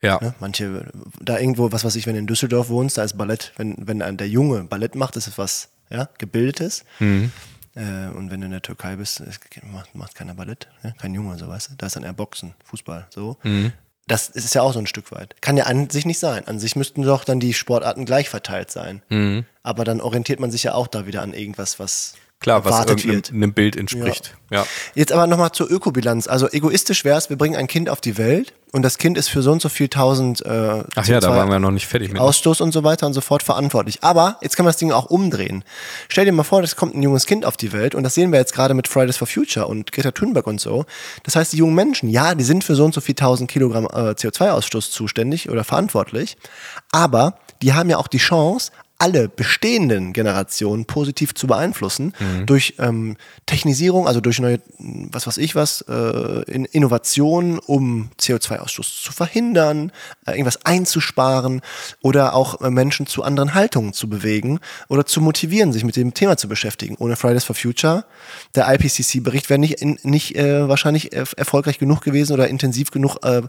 Ja. 0.00 0.18
Ne? 0.20 0.34
Manche, 0.38 0.86
da 1.20 1.38
irgendwo, 1.38 1.72
was 1.72 1.84
weiß 1.84 1.96
ich, 1.96 2.06
wenn 2.06 2.12
du 2.14 2.20
in 2.20 2.26
Düsseldorf 2.26 2.68
wohnst, 2.68 2.98
da 2.98 3.02
ist 3.02 3.18
Ballett, 3.18 3.52
wenn, 3.56 3.74
wenn 3.78 4.16
der 4.16 4.28
Junge 4.28 4.64
Ballett 4.64 4.94
macht, 4.94 5.16
ist 5.16 5.26
es 5.26 5.36
was 5.36 5.70
ja, 5.90 6.08
Gebildetes. 6.18 6.84
Mhm. 7.00 7.32
Äh, 7.74 8.08
und 8.14 8.30
wenn 8.30 8.40
du 8.40 8.46
in 8.46 8.52
der 8.52 8.62
Türkei 8.62 8.96
bist, 8.96 9.22
macht, 9.72 9.94
macht 9.94 10.14
keiner 10.14 10.34
Ballett, 10.34 10.68
ne? 10.82 10.94
kein 10.98 11.12
Junge, 11.12 11.36
so 11.38 11.48
weißt 11.48 11.70
du. 11.70 11.74
Da 11.76 11.86
ist 11.86 11.96
dann 11.96 12.04
eher 12.04 12.12
Boxen, 12.12 12.54
Fußball, 12.64 13.06
so. 13.10 13.36
Mhm. 13.42 13.72
Das 14.06 14.28
ist 14.28 14.54
ja 14.54 14.62
auch 14.62 14.72
so 14.72 14.78
ein 14.78 14.86
Stück 14.86 15.12
weit. 15.12 15.40
Kann 15.40 15.56
ja 15.56 15.64
an 15.64 15.88
sich 15.88 16.04
nicht 16.04 16.18
sein. 16.18 16.46
An 16.46 16.58
sich 16.58 16.76
müssten 16.76 17.02
doch 17.02 17.24
dann 17.24 17.40
die 17.40 17.54
Sportarten 17.54 18.04
gleich 18.04 18.28
verteilt 18.28 18.70
sein. 18.70 19.02
Mhm. 19.08 19.46
Aber 19.62 19.84
dann 19.84 20.00
orientiert 20.00 20.40
man 20.40 20.50
sich 20.50 20.64
ja 20.64 20.74
auch 20.74 20.88
da 20.88 21.06
wieder 21.06 21.22
an 21.22 21.32
irgendwas, 21.32 21.78
was 21.78 22.14
Klar, 22.44 22.62
was 22.66 22.86
einem 22.86 23.54
Bild 23.54 23.74
entspricht. 23.74 24.36
Ja. 24.50 24.66
Jetzt 24.94 25.12
aber 25.12 25.26
nochmal 25.26 25.52
zur 25.52 25.70
Ökobilanz. 25.70 26.26
Also 26.26 26.46
egoistisch 26.50 27.02
wäre 27.02 27.16
es, 27.16 27.30
wir 27.30 27.38
bringen 27.38 27.56
ein 27.56 27.66
Kind 27.66 27.88
auf 27.88 28.02
die 28.02 28.18
Welt 28.18 28.52
und 28.70 28.82
das 28.82 28.98
Kind 28.98 29.16
ist 29.16 29.30
für 29.30 29.40
so 29.40 29.50
und 29.50 29.62
so 29.62 29.70
viel 29.70 29.88
tausend 29.88 30.44
äh, 30.44 30.84
Ach 30.94 31.06
ja, 31.06 31.20
da 31.20 31.30
CO2 31.30 31.36
waren 31.36 31.48
wir 31.48 31.58
noch 31.58 31.70
nicht 31.70 31.86
fertig 31.86 32.12
mit. 32.12 32.20
Ausstoß 32.20 32.60
und 32.60 32.72
so 32.72 32.84
weiter 32.84 33.06
und 33.06 33.14
so 33.14 33.22
fort 33.22 33.42
verantwortlich. 33.42 34.00
Aber 34.02 34.36
jetzt 34.42 34.58
kann 34.58 34.64
man 34.64 34.72
das 34.72 34.76
Ding 34.76 34.92
auch 34.92 35.06
umdrehen. 35.06 35.64
Stell 36.10 36.26
dir 36.26 36.32
mal 36.32 36.42
vor, 36.42 36.62
es 36.62 36.76
kommt 36.76 36.94
ein 36.94 37.02
junges 37.02 37.24
Kind 37.24 37.46
auf 37.46 37.56
die 37.56 37.72
Welt 37.72 37.94
und 37.94 38.02
das 38.02 38.12
sehen 38.12 38.30
wir 38.30 38.38
jetzt 38.38 38.52
gerade 38.52 38.74
mit 38.74 38.88
Fridays 38.88 39.16
for 39.16 39.26
Future 39.26 39.66
und 39.66 39.90
Greta 39.90 40.10
Thunberg 40.10 40.46
und 40.46 40.60
so. 40.60 40.84
Das 41.22 41.36
heißt, 41.36 41.54
die 41.54 41.56
jungen 41.56 41.74
Menschen, 41.74 42.10
ja, 42.10 42.34
die 42.34 42.44
sind 42.44 42.62
für 42.62 42.74
so 42.74 42.84
und 42.84 42.92
so 42.92 43.00
viel 43.00 43.14
tausend 43.14 43.50
Kilogramm 43.50 43.86
äh, 43.86 44.10
CO2-Ausstoß 44.10 44.90
zuständig 44.90 45.48
oder 45.48 45.64
verantwortlich, 45.64 46.36
aber 46.92 47.38
die 47.62 47.72
haben 47.72 47.88
ja 47.88 47.96
auch 47.96 48.08
die 48.08 48.18
Chance, 48.18 48.70
alle 48.98 49.28
bestehenden 49.28 50.12
Generationen 50.12 50.84
positiv 50.84 51.34
zu 51.34 51.46
beeinflussen 51.46 52.12
durch 52.46 52.74
ähm, 52.78 53.16
Technisierung, 53.46 54.06
also 54.06 54.20
durch 54.20 54.38
neue, 54.38 54.60
was 54.78 55.26
weiß 55.26 55.38
ich 55.38 55.54
was, 55.54 55.82
äh, 55.82 56.42
in 56.50 56.64
Innovationen, 56.64 57.58
um 57.58 58.10
CO2-Ausstoß 58.20 59.02
zu 59.02 59.12
verhindern, 59.12 59.92
äh, 60.26 60.32
irgendwas 60.32 60.64
einzusparen 60.64 61.60
oder 62.02 62.34
auch 62.34 62.60
äh, 62.60 62.70
Menschen 62.70 63.06
zu 63.06 63.22
anderen 63.22 63.54
Haltungen 63.54 63.92
zu 63.92 64.08
bewegen 64.08 64.60
oder 64.88 65.04
zu 65.04 65.20
motivieren, 65.20 65.72
sich 65.72 65.84
mit 65.84 65.96
dem 65.96 66.14
Thema 66.14 66.36
zu 66.36 66.48
beschäftigen. 66.48 66.96
Ohne 66.98 67.16
Fridays 67.16 67.44
for 67.44 67.56
Future, 67.56 68.04
der 68.54 68.72
IPCC-Bericht 68.72 69.50
wäre 69.50 69.60
nicht, 69.60 69.82
in, 69.82 69.98
nicht 70.02 70.36
äh, 70.36 70.68
wahrscheinlich 70.68 71.12
erfolgreich 71.12 71.78
genug 71.78 72.00
gewesen 72.00 72.32
oder 72.32 72.48
intensiv 72.48 72.90
genug 72.90 73.18
äh, 73.22 73.42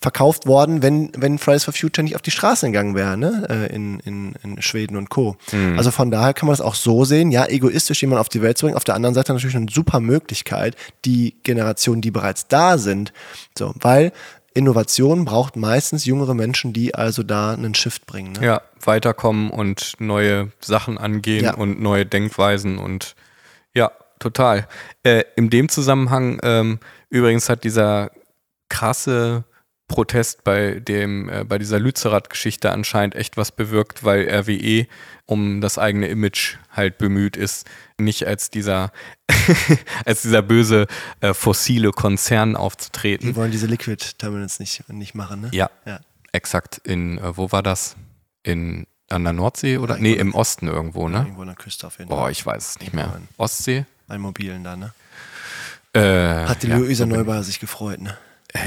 verkauft 0.00 0.46
worden, 0.46 0.82
wenn, 0.82 1.10
wenn 1.16 1.38
Fridays 1.38 1.64
for 1.64 1.72
Future 1.72 2.04
nicht 2.04 2.16
auf 2.16 2.22
die 2.22 2.30
Straße 2.30 2.66
gegangen 2.66 2.94
wäre, 2.94 3.16
ne? 3.16 3.46
äh, 3.48 3.74
in, 3.74 4.00
in, 4.00 4.34
in 4.42 4.60
Schweden 4.60 4.73
und 4.96 5.08
Co. 5.10 5.36
Also 5.76 5.90
von 5.90 6.10
daher 6.10 6.34
kann 6.34 6.46
man 6.46 6.52
das 6.52 6.60
auch 6.60 6.74
so 6.74 7.04
sehen, 7.04 7.30
ja, 7.30 7.46
egoistisch 7.46 8.02
jemanden 8.02 8.20
auf 8.20 8.28
die 8.28 8.42
Welt 8.42 8.58
zu 8.58 8.66
bringen, 8.66 8.76
auf 8.76 8.84
der 8.84 8.94
anderen 8.94 9.14
Seite 9.14 9.32
natürlich 9.32 9.56
eine 9.56 9.70
super 9.70 10.00
Möglichkeit, 10.00 10.76
die 11.04 11.34
Generationen, 11.42 12.00
die 12.00 12.10
bereits 12.10 12.48
da 12.48 12.78
sind, 12.78 13.12
so, 13.56 13.72
weil 13.80 14.12
Innovation 14.54 15.24
braucht 15.24 15.56
meistens 15.56 16.04
jüngere 16.04 16.34
Menschen, 16.34 16.72
die 16.72 16.94
also 16.94 17.22
da 17.24 17.52
einen 17.54 17.74
Shift 17.74 18.06
bringen. 18.06 18.32
Ne? 18.34 18.46
Ja, 18.46 18.62
weiterkommen 18.84 19.50
und 19.50 19.94
neue 19.98 20.52
Sachen 20.60 20.96
angehen 20.96 21.44
Ja. 21.44 21.54
und 21.54 21.80
neue 21.80 22.06
Denkweisen 22.06 22.78
und 22.78 23.16
ja, 23.74 23.90
total. 24.20 24.68
Äh, 25.02 25.24
in 25.36 25.50
dem 25.50 25.68
Zusammenhang 25.68 26.38
ähm, 26.44 26.78
übrigens 27.10 27.48
hat 27.48 27.64
dieser 27.64 28.12
krasse 28.68 29.44
Protest 29.94 30.42
bei 30.42 30.80
dem 30.80 31.28
äh, 31.28 31.44
bei 31.44 31.56
dieser 31.58 31.78
Lützerath-Geschichte 31.78 32.72
anscheinend 32.72 33.14
echt 33.14 33.36
was 33.36 33.52
bewirkt, 33.52 34.02
weil 34.02 34.28
RWE 34.28 34.86
um 35.26 35.60
das 35.60 35.78
eigene 35.78 36.08
Image 36.08 36.56
halt 36.72 36.98
bemüht 36.98 37.36
ist, 37.36 37.66
nicht 37.96 38.26
als 38.26 38.50
dieser 38.50 38.90
als 40.04 40.22
dieser 40.22 40.42
böse 40.42 40.86
äh, 41.20 41.32
fossile 41.32 41.92
Konzern 41.92 42.56
aufzutreten. 42.56 43.28
Die 43.28 43.36
wollen 43.36 43.52
diese 43.52 43.66
Liquid 43.66 44.04
Terminals 44.18 44.58
nicht, 44.58 44.88
nicht 44.88 45.14
machen, 45.14 45.42
ne? 45.42 45.48
Ja, 45.52 45.70
Ja. 45.86 46.00
exakt. 46.32 46.78
In, 46.84 47.18
äh, 47.18 47.36
wo 47.36 47.52
war 47.52 47.62
das? 47.62 47.94
In, 48.42 48.86
an 49.10 49.22
der 49.22 49.32
Nordsee 49.32 49.78
oder? 49.78 49.94
Ja, 49.94 50.02
Nee, 50.02 50.14
im 50.14 50.34
Osten 50.34 50.66
irgendwo, 50.66 51.08
ne? 51.08 51.18
Irgendwo 51.18 51.42
an 51.42 51.46
der 51.48 51.56
Küste 51.56 51.86
auf 51.86 51.98
jeden 51.98 52.08
Boah, 52.08 52.22
Fall. 52.22 52.32
ich 52.32 52.44
weiß 52.44 52.70
es 52.70 52.80
nicht 52.80 52.92
mehr. 52.94 53.20
Ostsee? 53.36 53.86
Bei 54.08 54.18
Mobilen 54.18 54.64
da, 54.64 54.74
ne? 54.76 54.92
Äh, 55.92 56.46
Hat 56.48 56.62
die 56.64 56.66
ja, 56.66 56.76
Luisa 56.78 57.06
Neubauer 57.06 57.44
sich 57.44 57.60
gefreut, 57.60 58.00
ne? 58.00 58.16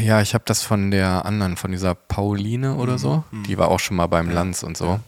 Ja, 0.01 0.21
ich 0.21 0.33
habe 0.33 0.43
das 0.45 0.63
von 0.63 0.91
der 0.91 1.25
anderen, 1.25 1.57
von 1.57 1.71
dieser 1.71 1.95
Pauline 1.95 2.73
Mhm, 2.73 2.79
oder 2.79 2.97
so. 2.97 3.23
Die 3.47 3.57
war 3.57 3.69
auch 3.69 3.79
schon 3.79 3.97
mal 3.97 4.07
beim 4.07 4.29
Lanz 4.29 4.63
und 4.63 4.77
so. 4.77 4.99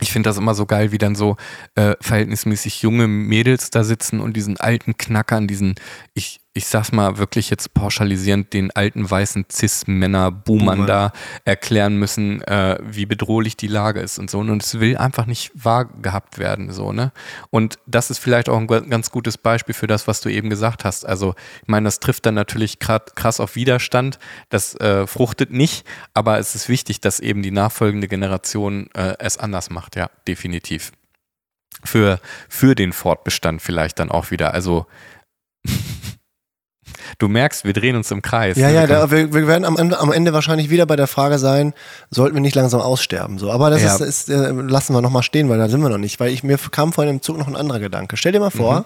Ich 0.00 0.12
finde 0.12 0.30
das 0.30 0.38
immer 0.38 0.54
so 0.54 0.64
geil, 0.64 0.92
wie 0.92 0.98
dann 0.98 1.14
so 1.14 1.36
äh, 1.74 1.94
verhältnismäßig 2.00 2.80
junge 2.80 3.06
Mädels 3.06 3.70
da 3.70 3.84
sitzen 3.84 4.20
und 4.20 4.34
diesen 4.34 4.58
alten 4.58 4.96
Knackern, 4.96 5.46
diesen, 5.46 5.74
ich, 6.14 6.40
ich 6.52 6.66
sag's 6.66 6.90
mal 6.90 7.18
wirklich 7.18 7.48
jetzt 7.48 7.74
pauschalisierend, 7.74 8.52
den 8.52 8.72
alten 8.72 9.08
weißen 9.08 9.46
Cis-Männer-Boomern 9.50 10.78
Boomern. 10.78 10.86
da 10.86 11.12
erklären 11.44 11.96
müssen, 11.96 12.42
äh, 12.42 12.76
wie 12.82 13.06
bedrohlich 13.06 13.56
die 13.56 13.68
Lage 13.68 14.00
ist 14.00 14.18
und 14.18 14.30
so. 14.30 14.40
Und 14.40 14.60
es 14.60 14.80
will 14.80 14.96
einfach 14.96 15.26
nicht 15.26 15.52
wahr 15.54 15.84
gehabt 15.84 16.38
werden, 16.38 16.72
so, 16.72 16.92
ne? 16.92 17.12
Und 17.50 17.78
das 17.86 18.10
ist 18.10 18.18
vielleicht 18.18 18.48
auch 18.48 18.58
ein 18.58 18.66
ganz 18.66 19.12
gutes 19.12 19.38
Beispiel 19.38 19.74
für 19.74 19.86
das, 19.86 20.08
was 20.08 20.20
du 20.20 20.28
eben 20.28 20.50
gesagt 20.50 20.84
hast. 20.84 21.06
Also, 21.06 21.34
ich 21.62 21.68
meine, 21.68 21.84
das 21.84 22.00
trifft 22.00 22.26
dann 22.26 22.34
natürlich 22.34 22.80
krass 22.80 23.38
auf 23.38 23.54
Widerstand. 23.54 24.18
Das 24.48 24.74
äh, 24.74 25.06
fruchtet 25.06 25.52
nicht, 25.52 25.86
aber 26.14 26.40
es 26.40 26.56
ist 26.56 26.68
wichtig, 26.68 27.00
dass 27.00 27.20
eben 27.20 27.42
die 27.42 27.52
nachfolgende 27.52 28.08
Generation 28.08 28.90
äh, 28.94 29.14
es 29.20 29.38
anders 29.38 29.70
macht, 29.70 29.94
ja, 29.94 30.10
definitiv. 30.26 30.90
Für, 31.84 32.20
für 32.48 32.74
den 32.74 32.92
Fortbestand 32.92 33.62
vielleicht 33.62 34.00
dann 34.00 34.10
auch 34.10 34.32
wieder. 34.32 34.52
Also, 34.52 34.86
du 37.18 37.28
merkst, 37.28 37.64
wir 37.64 37.72
drehen 37.72 37.96
uns 37.96 38.10
im 38.10 38.22
Kreis. 38.22 38.56
Ja, 38.56 38.68
ne? 38.68 38.74
ja, 38.74 38.80
Wir 38.82 38.86
da, 38.88 39.10
wir, 39.10 39.32
wir 39.32 39.46
werden 39.46 39.64
am 39.64 39.76
Ende, 39.76 39.98
am 39.98 40.12
Ende 40.12 40.32
wahrscheinlich 40.32 40.70
wieder 40.70 40.86
bei 40.86 40.96
der 40.96 41.06
Frage 41.06 41.38
sein, 41.38 41.72
sollten 42.10 42.34
wir 42.34 42.40
nicht 42.40 42.54
langsam 42.56 42.80
aussterben? 42.80 43.38
So, 43.38 43.50
aber 43.50 43.70
das 43.70 43.82
Ja. 43.82 43.94
ist, 43.94 44.00
ist 44.00 44.28
äh, 44.30 44.50
lassen 44.52 44.94
wir 44.94 45.02
nochmal 45.02 45.22
stehen, 45.22 45.48
weil 45.48 45.58
da 45.58 45.68
sind 45.68 45.80
wir 45.82 45.88
noch 45.88 45.98
nicht. 45.98 46.20
Weil 46.20 46.32
ich 46.32 46.42
mir 46.42 46.58
kam 46.58 46.92
vorhin 46.92 47.14
im 47.14 47.22
Zug 47.22 47.38
noch 47.38 47.48
ein 47.48 47.56
anderer 47.56 47.80
Gedanke. 47.80 48.16
Stell 48.16 48.32
dir 48.32 48.40
mal 48.40 48.50
vor, 48.50 48.84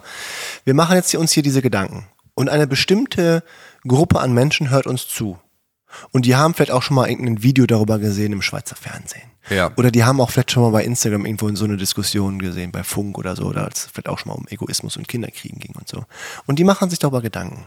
wir 0.64 0.74
machen 0.74 0.96
jetzt 0.96 1.10
hier, 1.10 1.20
uns 1.20 1.32
hier 1.32 1.42
diese 1.42 1.62
Gedanken 1.62 2.06
und 2.34 2.48
eine 2.48 2.66
bestimmte 2.66 3.42
Gruppe 3.86 4.20
an 4.20 4.32
Menschen 4.32 4.70
hört 4.70 4.86
uns 4.86 5.06
zu. 5.08 5.38
Und 6.10 6.26
die 6.26 6.34
haben 6.34 6.54
vielleicht 6.54 6.72
auch 6.72 6.82
schon 6.82 6.96
mal 6.96 7.08
irgendein 7.08 7.42
Video 7.42 7.66
darüber 7.66 7.98
gesehen 7.98 8.32
im 8.32 8.42
Schweizer 8.42 8.76
Fernsehen. 8.76 9.22
Ja. 9.50 9.72
Oder 9.76 9.90
die 9.90 10.04
haben 10.04 10.20
auch 10.20 10.30
vielleicht 10.30 10.52
schon 10.52 10.62
mal 10.62 10.70
bei 10.70 10.84
Instagram 10.84 11.26
irgendwo 11.26 11.48
in 11.48 11.56
so 11.56 11.64
eine 11.64 11.76
Diskussion 11.76 12.38
gesehen, 12.38 12.72
bei 12.72 12.82
Funk 12.82 13.18
oder 13.18 13.36
so, 13.36 13.52
da 13.52 13.66
es 13.66 13.88
vielleicht 13.92 14.08
auch 14.08 14.18
schon 14.18 14.30
mal 14.30 14.36
um 14.36 14.46
Egoismus 14.48 14.96
und 14.96 15.06
Kinderkriegen 15.06 15.58
ging 15.58 15.74
und 15.76 15.86
so. 15.88 16.04
Und 16.46 16.58
die 16.58 16.64
machen 16.64 16.88
sich 16.88 16.98
darüber 16.98 17.20
Gedanken. 17.20 17.64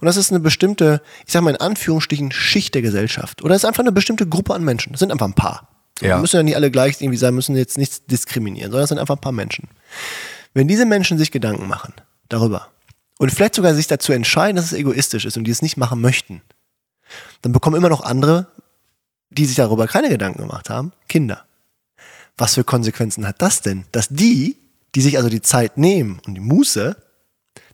Und 0.00 0.06
das 0.06 0.16
ist 0.16 0.30
eine 0.30 0.40
bestimmte, 0.40 1.02
ich 1.26 1.32
sag 1.32 1.42
mal 1.42 1.50
in 1.50 1.56
Anführungsstrichen, 1.56 2.32
Schicht 2.32 2.74
der 2.74 2.82
Gesellschaft. 2.82 3.42
Oder 3.42 3.54
es 3.54 3.62
ist 3.62 3.68
einfach 3.68 3.82
eine 3.82 3.92
bestimmte 3.92 4.26
Gruppe 4.26 4.54
an 4.54 4.64
Menschen. 4.64 4.92
Das 4.92 5.00
sind 5.00 5.12
einfach 5.12 5.26
ein 5.26 5.34
paar. 5.34 5.68
Ja. 6.00 6.16
Wir 6.16 6.18
müssen 6.18 6.36
ja 6.36 6.42
nicht 6.42 6.56
alle 6.56 6.70
gleich 6.70 7.00
irgendwie 7.00 7.18
sein, 7.18 7.34
müssen 7.34 7.56
jetzt 7.56 7.76
nichts 7.76 8.06
diskriminieren, 8.06 8.70
sondern 8.70 8.84
es 8.84 8.88
sind 8.88 8.98
einfach 8.98 9.16
ein 9.16 9.20
paar 9.20 9.32
Menschen. 9.32 9.68
Wenn 10.54 10.68
diese 10.68 10.86
Menschen 10.86 11.18
sich 11.18 11.30
Gedanken 11.30 11.66
machen 11.66 11.92
darüber 12.28 12.68
und 13.18 13.30
vielleicht 13.30 13.54
sogar 13.54 13.74
sich 13.74 13.86
dazu 13.86 14.12
entscheiden, 14.12 14.56
dass 14.56 14.66
es 14.66 14.72
egoistisch 14.72 15.24
ist 15.24 15.36
und 15.36 15.44
die 15.44 15.50
es 15.50 15.60
nicht 15.60 15.76
machen 15.76 16.00
möchten, 16.00 16.40
dann 17.42 17.52
bekommen 17.52 17.76
immer 17.76 17.88
noch 17.88 18.02
andere, 18.02 18.46
die 19.30 19.46
sich 19.46 19.56
darüber 19.56 19.86
keine 19.86 20.08
Gedanken 20.08 20.40
gemacht 20.40 20.70
haben, 20.70 20.92
Kinder. 21.08 21.44
Was 22.36 22.54
für 22.54 22.64
Konsequenzen 22.64 23.26
hat 23.26 23.42
das 23.42 23.62
denn? 23.62 23.84
Dass 23.92 24.08
die, 24.08 24.56
die 24.94 25.00
sich 25.00 25.16
also 25.16 25.28
die 25.28 25.42
Zeit 25.42 25.76
nehmen 25.76 26.20
und 26.26 26.34
die 26.34 26.40
Muße, 26.40 26.96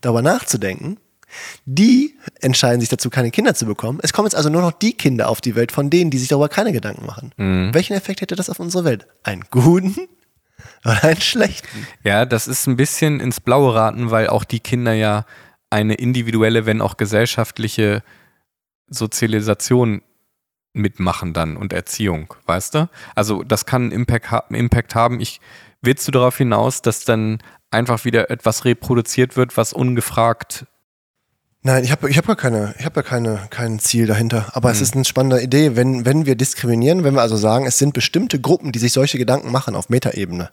darüber 0.00 0.22
nachzudenken, 0.22 0.98
die 1.64 2.14
entscheiden 2.40 2.80
sich 2.80 2.88
dazu, 2.88 3.10
keine 3.10 3.30
Kinder 3.30 3.54
zu 3.54 3.66
bekommen. 3.66 3.98
Es 4.02 4.12
kommen 4.12 4.26
jetzt 4.26 4.36
also 4.36 4.50
nur 4.50 4.62
noch 4.62 4.72
die 4.72 4.92
Kinder 4.92 5.28
auf 5.28 5.40
die 5.40 5.54
Welt 5.54 5.72
von 5.72 5.90
denen, 5.90 6.10
die 6.10 6.18
sich 6.18 6.28
darüber 6.28 6.48
keine 6.48 6.72
Gedanken 6.72 7.06
machen. 7.06 7.32
Welchen 7.74 7.94
Effekt 7.94 8.20
hätte 8.20 8.36
das 8.36 8.50
auf 8.50 8.60
unsere 8.60 8.84
Welt? 8.84 9.06
Einen 9.24 9.44
guten? 9.50 9.96
oder 10.84 11.04
einen 11.04 11.20
schlechten. 11.20 11.86
Ja, 12.04 12.24
das 12.24 12.46
ist 12.46 12.66
ein 12.66 12.76
bisschen 12.76 13.20
ins 13.20 13.40
Blaue 13.40 13.74
raten, 13.74 14.10
weil 14.10 14.28
auch 14.28 14.44
die 14.44 14.60
Kinder 14.60 14.92
ja 14.92 15.26
eine 15.70 15.94
individuelle, 15.94 16.66
wenn 16.66 16.80
auch 16.80 16.96
gesellschaftliche 16.96 18.02
Sozialisation 18.86 20.02
mitmachen 20.74 21.32
dann 21.32 21.56
und 21.56 21.72
Erziehung, 21.72 22.34
weißt 22.46 22.74
du? 22.74 22.88
Also 23.14 23.42
das 23.42 23.64
kann 23.64 23.84
einen 23.84 23.92
Impact, 23.92 24.30
ha 24.30 24.44
Impact 24.50 24.94
haben. 24.94 25.20
Ich 25.20 25.40
willst 25.80 26.06
du 26.06 26.12
darauf 26.12 26.36
hinaus, 26.36 26.82
dass 26.82 27.04
dann 27.04 27.38
einfach 27.70 28.04
wieder 28.04 28.30
etwas 28.30 28.64
reproduziert 28.64 29.36
wird, 29.36 29.56
was 29.56 29.72
ungefragt 29.72 30.66
Nein, 31.66 31.82
ich 31.82 31.90
habe 31.92 32.10
ich 32.10 32.18
hab 32.18 32.26
gar 32.26 32.36
keine, 32.36 32.74
ich 32.78 32.84
habe 32.84 32.96
ja 32.96 33.02
keine, 33.02 33.40
kein 33.48 33.78
Ziel 33.78 34.06
dahinter. 34.06 34.50
Aber 34.52 34.68
mhm. 34.68 34.74
es 34.74 34.80
ist 34.82 34.94
eine 34.94 35.06
spannende 35.06 35.40
Idee, 35.40 35.76
wenn, 35.76 36.04
wenn 36.04 36.26
wir 36.26 36.36
diskriminieren, 36.36 37.04
wenn 37.04 37.14
wir 37.14 37.22
also 37.22 37.36
sagen, 37.36 37.64
es 37.64 37.78
sind 37.78 37.94
bestimmte 37.94 38.38
Gruppen, 38.38 38.70
die 38.70 38.78
sich 38.78 38.92
solche 38.92 39.16
Gedanken 39.16 39.50
machen 39.50 39.74
auf 39.74 39.88
Metaebene. 39.88 40.50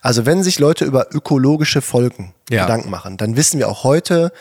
Also 0.00 0.26
wenn 0.26 0.42
sich 0.42 0.58
Leute 0.58 0.84
über 0.84 1.06
ökologische 1.12 1.80
Folgen 1.80 2.34
ja. 2.50 2.62
Gedanken 2.62 2.90
machen, 2.90 3.16
dann 3.16 3.36
wissen 3.36 3.58
wir 3.58 3.68
auch 3.68 3.84
heute, 3.84 4.32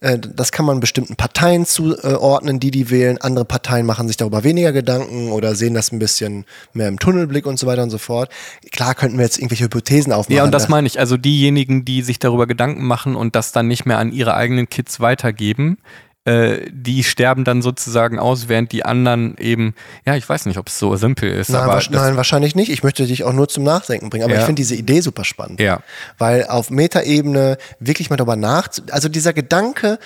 äh, 0.00 0.18
das 0.18 0.52
kann 0.52 0.66
man 0.66 0.80
bestimmten 0.80 1.16
Parteien 1.16 1.66
zuordnen, 1.66 2.60
die 2.60 2.70
die 2.70 2.90
wählen. 2.90 3.18
Andere 3.20 3.44
Parteien 3.44 3.86
machen 3.86 4.08
sich 4.08 4.16
darüber 4.16 4.44
weniger 4.44 4.72
Gedanken 4.72 5.32
oder 5.32 5.54
sehen 5.54 5.74
das 5.74 5.92
ein 5.92 5.98
bisschen 5.98 6.44
mehr 6.72 6.88
im 6.88 6.98
Tunnelblick 6.98 7.46
und 7.46 7.58
so 7.58 7.66
weiter 7.66 7.82
und 7.82 7.90
so 7.90 7.98
fort. 7.98 8.30
Klar 8.70 8.94
könnten 8.94 9.18
wir 9.18 9.24
jetzt 9.24 9.38
irgendwelche 9.38 9.64
Hypothesen 9.64 10.12
aufmachen. 10.12 10.36
Ja, 10.36 10.44
und 10.44 10.52
das 10.52 10.68
meine 10.68 10.86
ich. 10.86 10.98
Also 10.98 11.16
diejenigen, 11.16 11.84
die 11.84 12.02
sich 12.02 12.18
darüber 12.18 12.46
Gedanken 12.46 12.84
machen 12.84 13.16
und 13.16 13.36
das 13.36 13.52
dann 13.52 13.68
nicht 13.68 13.86
mehr 13.86 13.98
an 13.98 14.12
ihre 14.12 14.34
eigenen 14.34 14.68
Kids 14.68 15.00
weitergeben, 15.00 15.78
äh, 16.24 16.70
die 16.70 17.02
sterben 17.02 17.44
dann 17.44 17.62
sozusagen 17.62 18.18
aus, 18.18 18.48
während 18.48 18.70
die 18.72 18.84
anderen 18.84 19.36
eben, 19.38 19.74
ja, 20.06 20.14
ich 20.14 20.28
weiß 20.28 20.46
nicht, 20.46 20.58
ob 20.58 20.68
es 20.68 20.78
so 20.78 20.94
simpel 20.96 21.30
ist. 21.30 21.50
Nein, 21.50 21.66
wa 21.66 21.80
nein, 21.90 22.16
wahrscheinlich 22.16 22.54
nicht. 22.54 22.70
Ich 22.70 22.82
möchte 22.82 23.06
dich 23.06 23.24
auch 23.24 23.32
nur 23.32 23.48
zum 23.48 23.64
Nachdenken 23.64 24.08
bringen. 24.08 24.24
Aber 24.24 24.34
ja. 24.34 24.40
ich 24.40 24.46
finde 24.46 24.60
diese 24.60 24.76
Idee 24.76 25.00
super 25.00 25.24
spannend. 25.24 25.60
Ja. 25.60 25.82
Weil 26.18 26.46
auf 26.46 26.70
Metaebene 26.70 27.58
wirklich 27.80 28.08
mal 28.10 28.16
darüber 28.16 28.36
nach, 28.36 28.68
also 28.90 29.08
dieser 29.08 29.32
Gedanke, 29.32 29.98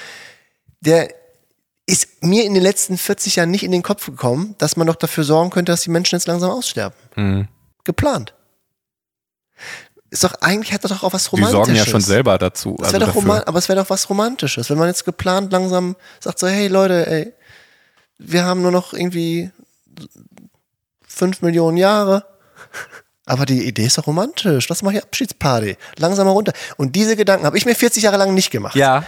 der 0.80 1.08
ist 1.84 2.22
mir 2.22 2.44
in 2.44 2.54
den 2.54 2.62
letzten 2.62 2.96
40 2.96 3.36
Jahren 3.36 3.50
nicht 3.50 3.62
in 3.62 3.70
den 3.70 3.82
Kopf 3.82 4.06
gekommen, 4.06 4.54
dass 4.58 4.76
man 4.76 4.86
doch 4.86 4.96
dafür 4.96 5.22
sorgen 5.24 5.50
könnte, 5.50 5.72
dass 5.72 5.82
die 5.82 5.90
Menschen 5.90 6.16
jetzt 6.16 6.26
langsam 6.26 6.50
aussterben. 6.50 6.96
Mhm. 7.14 7.48
Geplant 7.84 8.35
ist 10.10 10.24
doch 10.24 10.34
eigentlich 10.40 10.72
hat 10.72 10.84
das 10.84 10.90
doch 10.90 11.02
auch 11.02 11.12
was 11.12 11.32
Romantisches. 11.32 11.52
Die 11.52 11.56
sorgen 11.56 11.74
ja 11.74 11.84
schon 11.84 12.00
selber 12.00 12.38
dazu. 12.38 12.76
Das 12.78 12.94
also 12.94 13.06
doch 13.06 13.46
aber 13.46 13.58
es 13.58 13.68
wäre 13.68 13.80
doch 13.80 13.90
was 13.90 14.08
Romantisches, 14.08 14.70
wenn 14.70 14.78
man 14.78 14.88
jetzt 14.88 15.04
geplant 15.04 15.52
langsam 15.52 15.96
sagt 16.20 16.38
so, 16.38 16.46
hey 16.46 16.68
Leute, 16.68 17.06
ey, 17.06 17.32
wir 18.18 18.44
haben 18.44 18.62
nur 18.62 18.70
noch 18.70 18.92
irgendwie 18.92 19.50
fünf 21.06 21.42
Millionen 21.42 21.76
Jahre. 21.76 22.24
Aber 23.28 23.44
die 23.44 23.66
Idee 23.66 23.86
ist 23.86 23.98
doch 23.98 24.06
romantisch. 24.06 24.68
Lass 24.68 24.82
mal 24.82 24.92
hier 24.92 25.02
Abschiedsparty. 25.02 25.76
Langsam 25.96 26.26
mal 26.26 26.32
runter. 26.32 26.52
Und 26.76 26.94
diese 26.94 27.16
Gedanken 27.16 27.44
habe 27.44 27.58
ich 27.58 27.66
mir 27.66 27.74
40 27.74 28.04
Jahre 28.04 28.18
lang 28.18 28.34
nicht 28.34 28.52
gemacht. 28.52 28.76
Ja. 28.76 29.04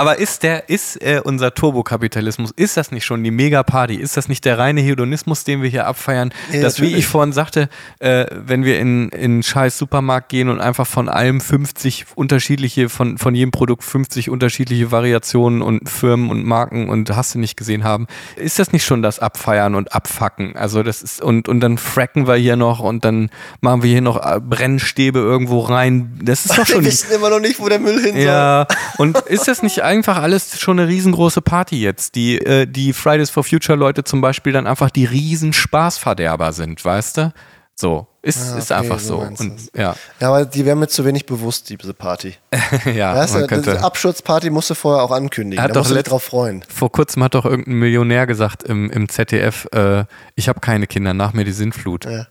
Aber 0.00 0.18
ist 0.18 0.44
der, 0.44 0.70
ist 0.70 0.96
äh, 1.02 1.20
unser 1.22 1.52
Turbokapitalismus, 1.52 2.52
ist 2.56 2.78
das 2.78 2.90
nicht 2.90 3.04
schon 3.04 3.22
die 3.22 3.30
Megaparty? 3.30 3.96
Ist 3.96 4.16
das 4.16 4.30
nicht 4.30 4.46
der 4.46 4.56
reine 4.56 4.80
Hedonismus, 4.80 5.44
den 5.44 5.60
wir 5.60 5.68
hier 5.68 5.86
abfeiern? 5.86 6.32
Ja, 6.50 6.62
dass, 6.62 6.78
natürlich. 6.78 6.94
wie 6.94 6.98
ich 7.00 7.06
vorhin 7.06 7.34
sagte, 7.34 7.68
äh, 7.98 8.24
wenn 8.30 8.64
wir 8.64 8.80
in, 8.80 9.10
in 9.10 9.42
scheiß 9.42 9.76
Supermarkt 9.76 10.30
gehen 10.30 10.48
und 10.48 10.58
einfach 10.58 10.86
von 10.86 11.10
allem 11.10 11.42
50 11.42 12.06
unterschiedliche, 12.14 12.88
von, 12.88 13.18
von 13.18 13.34
jedem 13.34 13.50
Produkt 13.50 13.84
50 13.84 14.30
unterschiedliche 14.30 14.90
Variationen 14.90 15.60
und 15.60 15.86
Firmen 15.86 16.30
und 16.30 16.46
Marken 16.46 16.88
und 16.88 17.14
hast 17.14 17.34
du 17.34 17.38
nicht 17.38 17.58
gesehen 17.58 17.84
haben, 17.84 18.06
ist 18.36 18.58
das 18.58 18.72
nicht 18.72 18.86
schon 18.86 19.02
das 19.02 19.18
Abfeiern 19.18 19.74
und 19.74 19.92
Abfacken? 19.92 20.56
Also 20.56 20.82
das 20.82 21.02
ist, 21.02 21.20
und, 21.20 21.46
und 21.46 21.60
dann 21.60 21.76
fracken 21.76 22.26
wir 22.26 22.36
hier 22.36 22.56
noch 22.56 22.80
und 22.80 23.04
dann 23.04 23.28
machen 23.60 23.82
wir 23.82 23.90
hier 23.90 24.00
noch 24.00 24.16
äh, 24.16 24.40
Brennstäbe 24.40 25.18
irgendwo 25.18 25.60
rein. 25.60 26.18
Das 26.22 26.46
ist 26.46 26.56
doch 26.56 26.66
schon. 26.66 26.84
Wir 26.84 26.90
wissen 26.90 27.12
immer 27.12 27.28
noch 27.28 27.40
nicht, 27.40 27.60
wo 27.60 27.68
der 27.68 27.80
Müll 27.80 28.00
hin 28.00 28.14
soll. 28.14 28.22
Ja. 28.22 28.66
Und 28.96 29.18
ist 29.26 29.46
das 29.46 29.62
nicht 29.62 29.89
einfach 29.90 30.18
alles 30.18 30.60
schon 30.60 30.78
eine 30.78 30.88
riesengroße 30.88 31.42
Party 31.42 31.80
jetzt. 31.80 32.14
Die, 32.14 32.38
äh, 32.38 32.66
die 32.66 32.92
Fridays 32.92 33.30
for 33.30 33.44
Future 33.44 33.76
Leute 33.76 34.04
zum 34.04 34.20
Beispiel 34.20 34.52
dann 34.52 34.66
einfach 34.66 34.90
die 34.90 35.04
riesen 35.04 35.52
Spaßverderber 35.52 36.52
sind, 36.52 36.84
weißt 36.84 37.16
du? 37.18 37.32
So, 37.74 38.06
ist, 38.20 38.42
ah, 38.42 38.50
okay, 38.50 38.58
ist 38.58 38.72
einfach 38.72 38.98
so. 38.98 39.18
Und, 39.18 39.70
ja. 39.74 39.96
ja, 40.20 40.28
aber 40.28 40.44
die 40.44 40.66
wären 40.66 40.78
mir 40.78 40.88
zu 40.88 41.04
wenig 41.06 41.24
bewusst, 41.24 41.70
diese 41.70 41.94
Party. 41.94 42.34
ja, 42.94 43.14
weißt 43.16 43.36
du, 43.36 43.46
diese 43.46 43.82
Abschutzparty 43.82 44.50
musst 44.50 44.68
du 44.68 44.74
vorher 44.74 45.02
auch 45.02 45.10
ankündigen. 45.10 45.62
Hat 45.62 45.70
da 45.70 45.74
doch 45.74 45.80
musst 45.80 45.92
du 45.92 45.94
dich 45.94 46.04
drauf 46.04 46.22
freuen. 46.22 46.62
Vor 46.68 46.92
kurzem 46.92 47.24
hat 47.24 47.34
doch 47.34 47.46
irgendein 47.46 47.74
Millionär 47.74 48.26
gesagt 48.26 48.64
im, 48.64 48.90
im 48.90 49.08
ZDF, 49.08 49.66
äh, 49.72 50.04
ich 50.34 50.50
habe 50.50 50.60
keine 50.60 50.86
Kinder, 50.86 51.14
nach 51.14 51.32
mir 51.32 51.44
die 51.44 51.52
Sintflut. 51.52 52.04
Ja. 52.04 52.26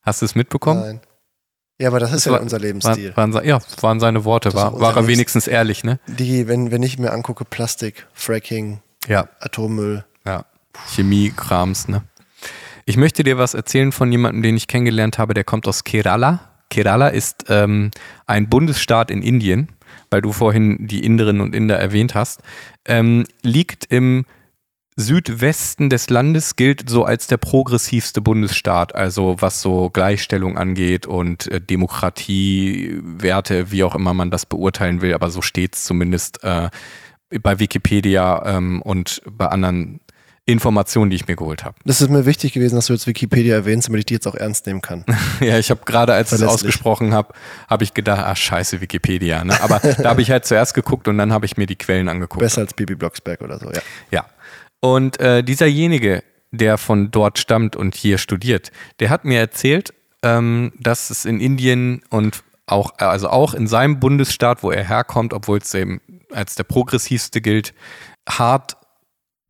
Hast 0.00 0.22
du 0.22 0.26
es 0.26 0.34
mitbekommen? 0.34 0.80
Nein. 0.80 1.00
Ja, 1.78 1.88
aber 1.88 1.98
das 1.98 2.10
ist 2.10 2.18
das 2.18 2.24
ja 2.26 2.32
war, 2.32 2.40
unser 2.40 2.58
Lebensstil. 2.58 3.16
War, 3.16 3.32
waren, 3.32 3.44
ja, 3.46 3.58
waren 3.80 3.98
seine 3.98 4.24
Worte. 4.24 4.54
War, 4.54 4.78
war 4.80 4.96
er 4.96 5.06
wenigstens 5.08 5.48
ehrlich, 5.48 5.82
ne? 5.82 5.98
Die, 6.06 6.46
wenn, 6.46 6.70
wenn 6.70 6.82
ich 6.82 6.98
mir 6.98 7.12
angucke, 7.12 7.44
Plastik, 7.44 8.06
Fracking, 8.12 8.80
ja. 9.08 9.28
Atommüll. 9.40 10.04
Ja, 10.24 10.44
Chemie-Krams, 10.94 11.88
ne? 11.88 12.02
Ich 12.86 12.96
möchte 12.96 13.24
dir 13.24 13.38
was 13.38 13.54
erzählen 13.54 13.92
von 13.92 14.12
jemandem, 14.12 14.42
den 14.42 14.56
ich 14.56 14.68
kennengelernt 14.68 15.18
habe, 15.18 15.34
der 15.34 15.44
kommt 15.44 15.66
aus 15.66 15.84
Kerala. 15.84 16.50
Kerala 16.70 17.08
ist 17.08 17.46
ähm, 17.48 17.90
ein 18.26 18.48
Bundesstaat 18.48 19.10
in 19.10 19.22
Indien, 19.22 19.68
weil 20.10 20.20
du 20.20 20.32
vorhin 20.32 20.86
die 20.86 21.04
Inderinnen 21.04 21.40
und 21.40 21.54
Inder 21.54 21.78
erwähnt 21.78 22.14
hast, 22.14 22.40
ähm, 22.84 23.24
liegt 23.42 23.86
im 23.90 24.26
Südwesten 24.96 25.90
des 25.90 26.08
Landes 26.08 26.54
gilt 26.54 26.88
so 26.88 27.04
als 27.04 27.26
der 27.26 27.36
progressivste 27.36 28.20
Bundesstaat, 28.20 28.94
also 28.94 29.34
was 29.40 29.60
so 29.60 29.90
Gleichstellung 29.90 30.56
angeht 30.56 31.06
und 31.06 31.48
äh, 31.48 31.60
Demokratiewerte, 31.60 33.72
wie 33.72 33.82
auch 33.82 33.96
immer 33.96 34.14
man 34.14 34.30
das 34.30 34.46
beurteilen 34.46 35.00
will, 35.00 35.14
aber 35.14 35.30
so 35.30 35.42
steht 35.42 35.74
es 35.74 35.82
zumindest 35.84 36.44
äh, 36.44 36.70
bei 37.42 37.58
Wikipedia 37.58 38.44
ähm, 38.46 38.82
und 38.82 39.20
bei 39.28 39.48
anderen 39.48 39.98
Informationen, 40.46 41.10
die 41.10 41.16
ich 41.16 41.26
mir 41.26 41.36
geholt 41.36 41.64
habe. 41.64 41.76
Das 41.86 42.02
ist 42.02 42.10
mir 42.10 42.26
wichtig 42.26 42.52
gewesen, 42.52 42.76
dass 42.76 42.86
du 42.86 42.92
jetzt 42.92 43.06
Wikipedia 43.06 43.54
erwähnst, 43.54 43.88
damit 43.88 44.00
ich 44.00 44.06
die 44.06 44.14
jetzt 44.14 44.26
auch 44.26 44.34
ernst 44.34 44.66
nehmen 44.66 44.82
kann. 44.82 45.04
ja, 45.40 45.58
ich 45.58 45.70
habe 45.70 45.80
gerade, 45.86 46.12
als 46.12 46.32
ich 46.32 46.40
es 46.40 46.46
ausgesprochen 46.46 47.14
habe, 47.14 47.32
habe 47.66 47.82
ich 47.82 47.94
gedacht, 47.94 48.24
ah 48.24 48.36
scheiße, 48.36 48.82
Wikipedia. 48.82 49.42
Ne? 49.42 49.60
Aber 49.62 49.78
da 49.80 50.10
habe 50.10 50.20
ich 50.20 50.30
halt 50.30 50.44
zuerst 50.44 50.74
geguckt 50.74 51.08
und 51.08 51.16
dann 51.16 51.32
habe 51.32 51.46
ich 51.46 51.56
mir 51.56 51.66
die 51.66 51.76
Quellen 51.76 52.08
angeguckt. 52.08 52.40
Besser 52.40 52.60
als 52.60 52.74
Bibi 52.74 52.94
Blocksberg 52.94 53.40
oder 53.40 53.58
so, 53.58 53.70
ja. 53.70 53.80
Ja. 54.10 54.26
Und 54.84 55.18
äh, 55.18 55.42
dieserjenige, 55.42 56.22
der 56.50 56.76
von 56.76 57.10
dort 57.10 57.38
stammt 57.38 57.74
und 57.74 57.94
hier 57.94 58.18
studiert, 58.18 58.70
der 59.00 59.08
hat 59.08 59.24
mir 59.24 59.38
erzählt, 59.38 59.94
ähm, 60.22 60.74
dass 60.78 61.08
es 61.08 61.24
in 61.24 61.40
Indien 61.40 62.02
und 62.10 62.44
auch, 62.66 62.92
also 62.98 63.30
auch 63.30 63.54
in 63.54 63.66
seinem 63.66 63.98
Bundesstaat, 63.98 64.62
wo 64.62 64.70
er 64.70 64.86
herkommt, 64.86 65.32
obwohl 65.32 65.56
es 65.56 65.72
eben 65.72 66.02
als 66.30 66.54
der 66.54 66.64
progressivste 66.64 67.40
gilt, 67.40 67.72
hart 68.28 68.76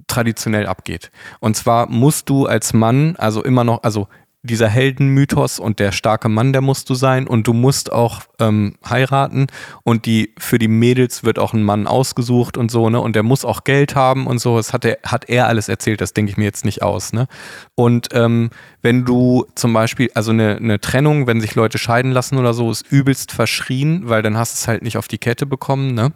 traditionell 0.07 0.69
abgeht. 0.69 1.11
Und 1.41 1.57
zwar 1.57 1.89
musst 1.89 2.29
du 2.29 2.47
als 2.47 2.73
Mann, 2.73 3.17
also 3.17 3.43
immer 3.43 3.65
noch, 3.65 3.83
also 3.83 4.07
dieser 4.45 4.69
Heldenmythos 4.69 5.59
und 5.59 5.79
der 5.81 5.91
starke 5.91 6.29
Mann, 6.29 6.53
der 6.53 6.61
musst 6.61 6.91
du 6.91 6.95
sein 6.95 7.27
und 7.27 7.47
du 7.47 7.55
musst 7.55 7.91
auch 7.91 8.21
ähm, 8.39 8.75
heiraten 8.89 9.47
und 9.85 10.05
die 10.05 10.35
für 10.39 10.59
die 10.59 10.69
Mädels 10.69 11.25
wird 11.25 11.39
auch 11.39 11.55
ein 11.55 11.63
Mann 11.63 11.87
ausgesucht 11.87 12.59
und 12.59 12.71
so, 12.71 12.91
ne? 12.91 13.01
Und 13.01 13.17
der 13.17 13.23
muss 13.23 13.47
auch 13.47 13.65
Geld 13.65 13.95
haben 13.95 14.27
und 14.27 14.39
so. 14.39 14.59
Das 14.59 14.75
hat 14.75 14.85
er, 14.85 14.99
hat 15.03 15.31
er 15.31 15.49
alles 15.49 15.71
erzählt, 15.71 16.03
das 16.03 16.13
denke 16.13 16.31
ich 16.31 16.37
mir 16.37 16.45
jetzt 16.45 16.67
nicht 16.67 16.83
aus, 16.83 17.15
ne? 17.15 17.27
Und 17.75 18.09
ähm, 18.13 18.51
wenn 18.83 19.07
du 19.07 19.47
zum 19.55 19.73
Beispiel, 19.73 20.11
also 20.15 20.31
eine, 20.31 20.57
eine 20.57 20.79
Trennung, 20.79 21.27
wenn 21.27 21.41
sich 21.41 21.55
Leute 21.55 21.79
scheiden 21.79 22.13
lassen 22.13 22.37
oder 22.37 22.53
so, 22.53 22.71
ist 22.71 22.87
übelst 22.91 23.33
verschrien, 23.33 24.03
weil 24.11 24.23
dann 24.23 24.37
hast 24.37 24.55
du 24.55 24.57
es 24.59 24.69
halt 24.69 24.83
nicht 24.83 24.99
auf 24.99 25.09
die 25.09 25.19
Kette 25.19 25.47
bekommen, 25.47 25.95
ne? 25.95 26.13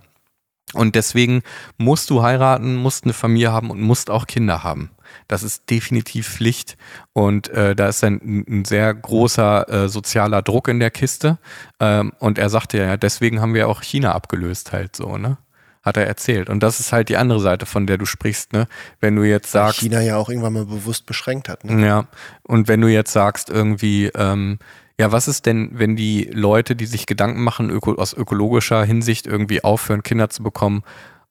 Und 0.74 0.96
deswegen 0.96 1.42
musst 1.78 2.10
du 2.10 2.22
heiraten, 2.22 2.76
musst 2.76 3.04
eine 3.04 3.14
Familie 3.14 3.52
haben 3.52 3.70
und 3.70 3.80
musst 3.80 4.10
auch 4.10 4.26
Kinder 4.26 4.62
haben. 4.62 4.90
Das 5.26 5.42
ist 5.42 5.70
definitiv 5.70 6.28
Pflicht. 6.28 6.76
Und 7.12 7.48
äh, 7.48 7.74
da 7.74 7.88
ist 7.88 8.02
ein, 8.04 8.44
ein 8.48 8.64
sehr 8.64 8.92
großer 8.94 9.68
äh, 9.68 9.88
sozialer 9.88 10.42
Druck 10.42 10.68
in 10.68 10.80
der 10.80 10.90
Kiste. 10.90 11.38
Ähm, 11.80 12.12
und 12.18 12.38
er 12.38 12.50
sagte 12.50 12.78
ja, 12.78 12.96
deswegen 12.96 13.40
haben 13.40 13.54
wir 13.54 13.68
auch 13.68 13.82
China 13.82 14.12
abgelöst, 14.12 14.72
halt 14.72 14.96
so, 14.96 15.16
ne? 15.16 15.38
Hat 15.82 15.96
er 15.96 16.06
erzählt. 16.06 16.50
Und 16.50 16.62
das 16.62 16.80
ist 16.80 16.92
halt 16.92 17.08
die 17.08 17.16
andere 17.16 17.40
Seite, 17.40 17.64
von 17.64 17.86
der 17.86 17.98
du 17.98 18.04
sprichst, 18.04 18.52
ne? 18.52 18.66
Wenn 19.00 19.16
du 19.16 19.22
jetzt 19.22 19.52
sagst. 19.52 19.80
China 19.80 20.00
ja 20.00 20.16
auch 20.16 20.28
irgendwann 20.28 20.52
mal 20.52 20.66
bewusst 20.66 21.06
beschränkt 21.06 21.48
hat, 21.48 21.64
ne? 21.64 21.86
Ja. 21.86 22.08
Und 22.42 22.68
wenn 22.68 22.80
du 22.80 22.88
jetzt 22.88 23.12
sagst, 23.12 23.48
irgendwie, 23.48 24.06
ähm, 24.14 24.58
ja, 25.00 25.12
was 25.12 25.28
ist 25.28 25.46
denn, 25.46 25.70
wenn 25.74 25.94
die 25.94 26.24
Leute, 26.32 26.74
die 26.74 26.86
sich 26.86 27.06
Gedanken 27.06 27.42
machen, 27.42 27.70
öko 27.70 27.94
aus 27.94 28.12
ökologischer 28.12 28.84
Hinsicht 28.84 29.26
irgendwie 29.26 29.62
aufhören, 29.62 30.02
Kinder 30.02 30.28
zu 30.28 30.42
bekommen 30.42 30.82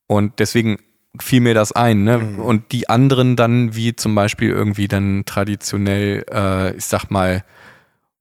und 0.08 0.40
deswegen 0.40 0.78
fiel 1.22 1.42
mir 1.42 1.54
das 1.54 1.72
ein, 1.72 2.04
ne? 2.04 2.18
Mhm. 2.18 2.40
Und 2.40 2.72
die 2.72 2.90
anderen 2.90 3.36
dann, 3.36 3.76
wie 3.76 3.96
zum 3.96 4.16
Beispiel 4.16 4.50
irgendwie 4.50 4.88
dann 4.88 5.24
traditionell, 5.26 6.26
äh, 6.32 6.76
ich 6.76 6.86
sag 6.86 7.10
mal, 7.10 7.44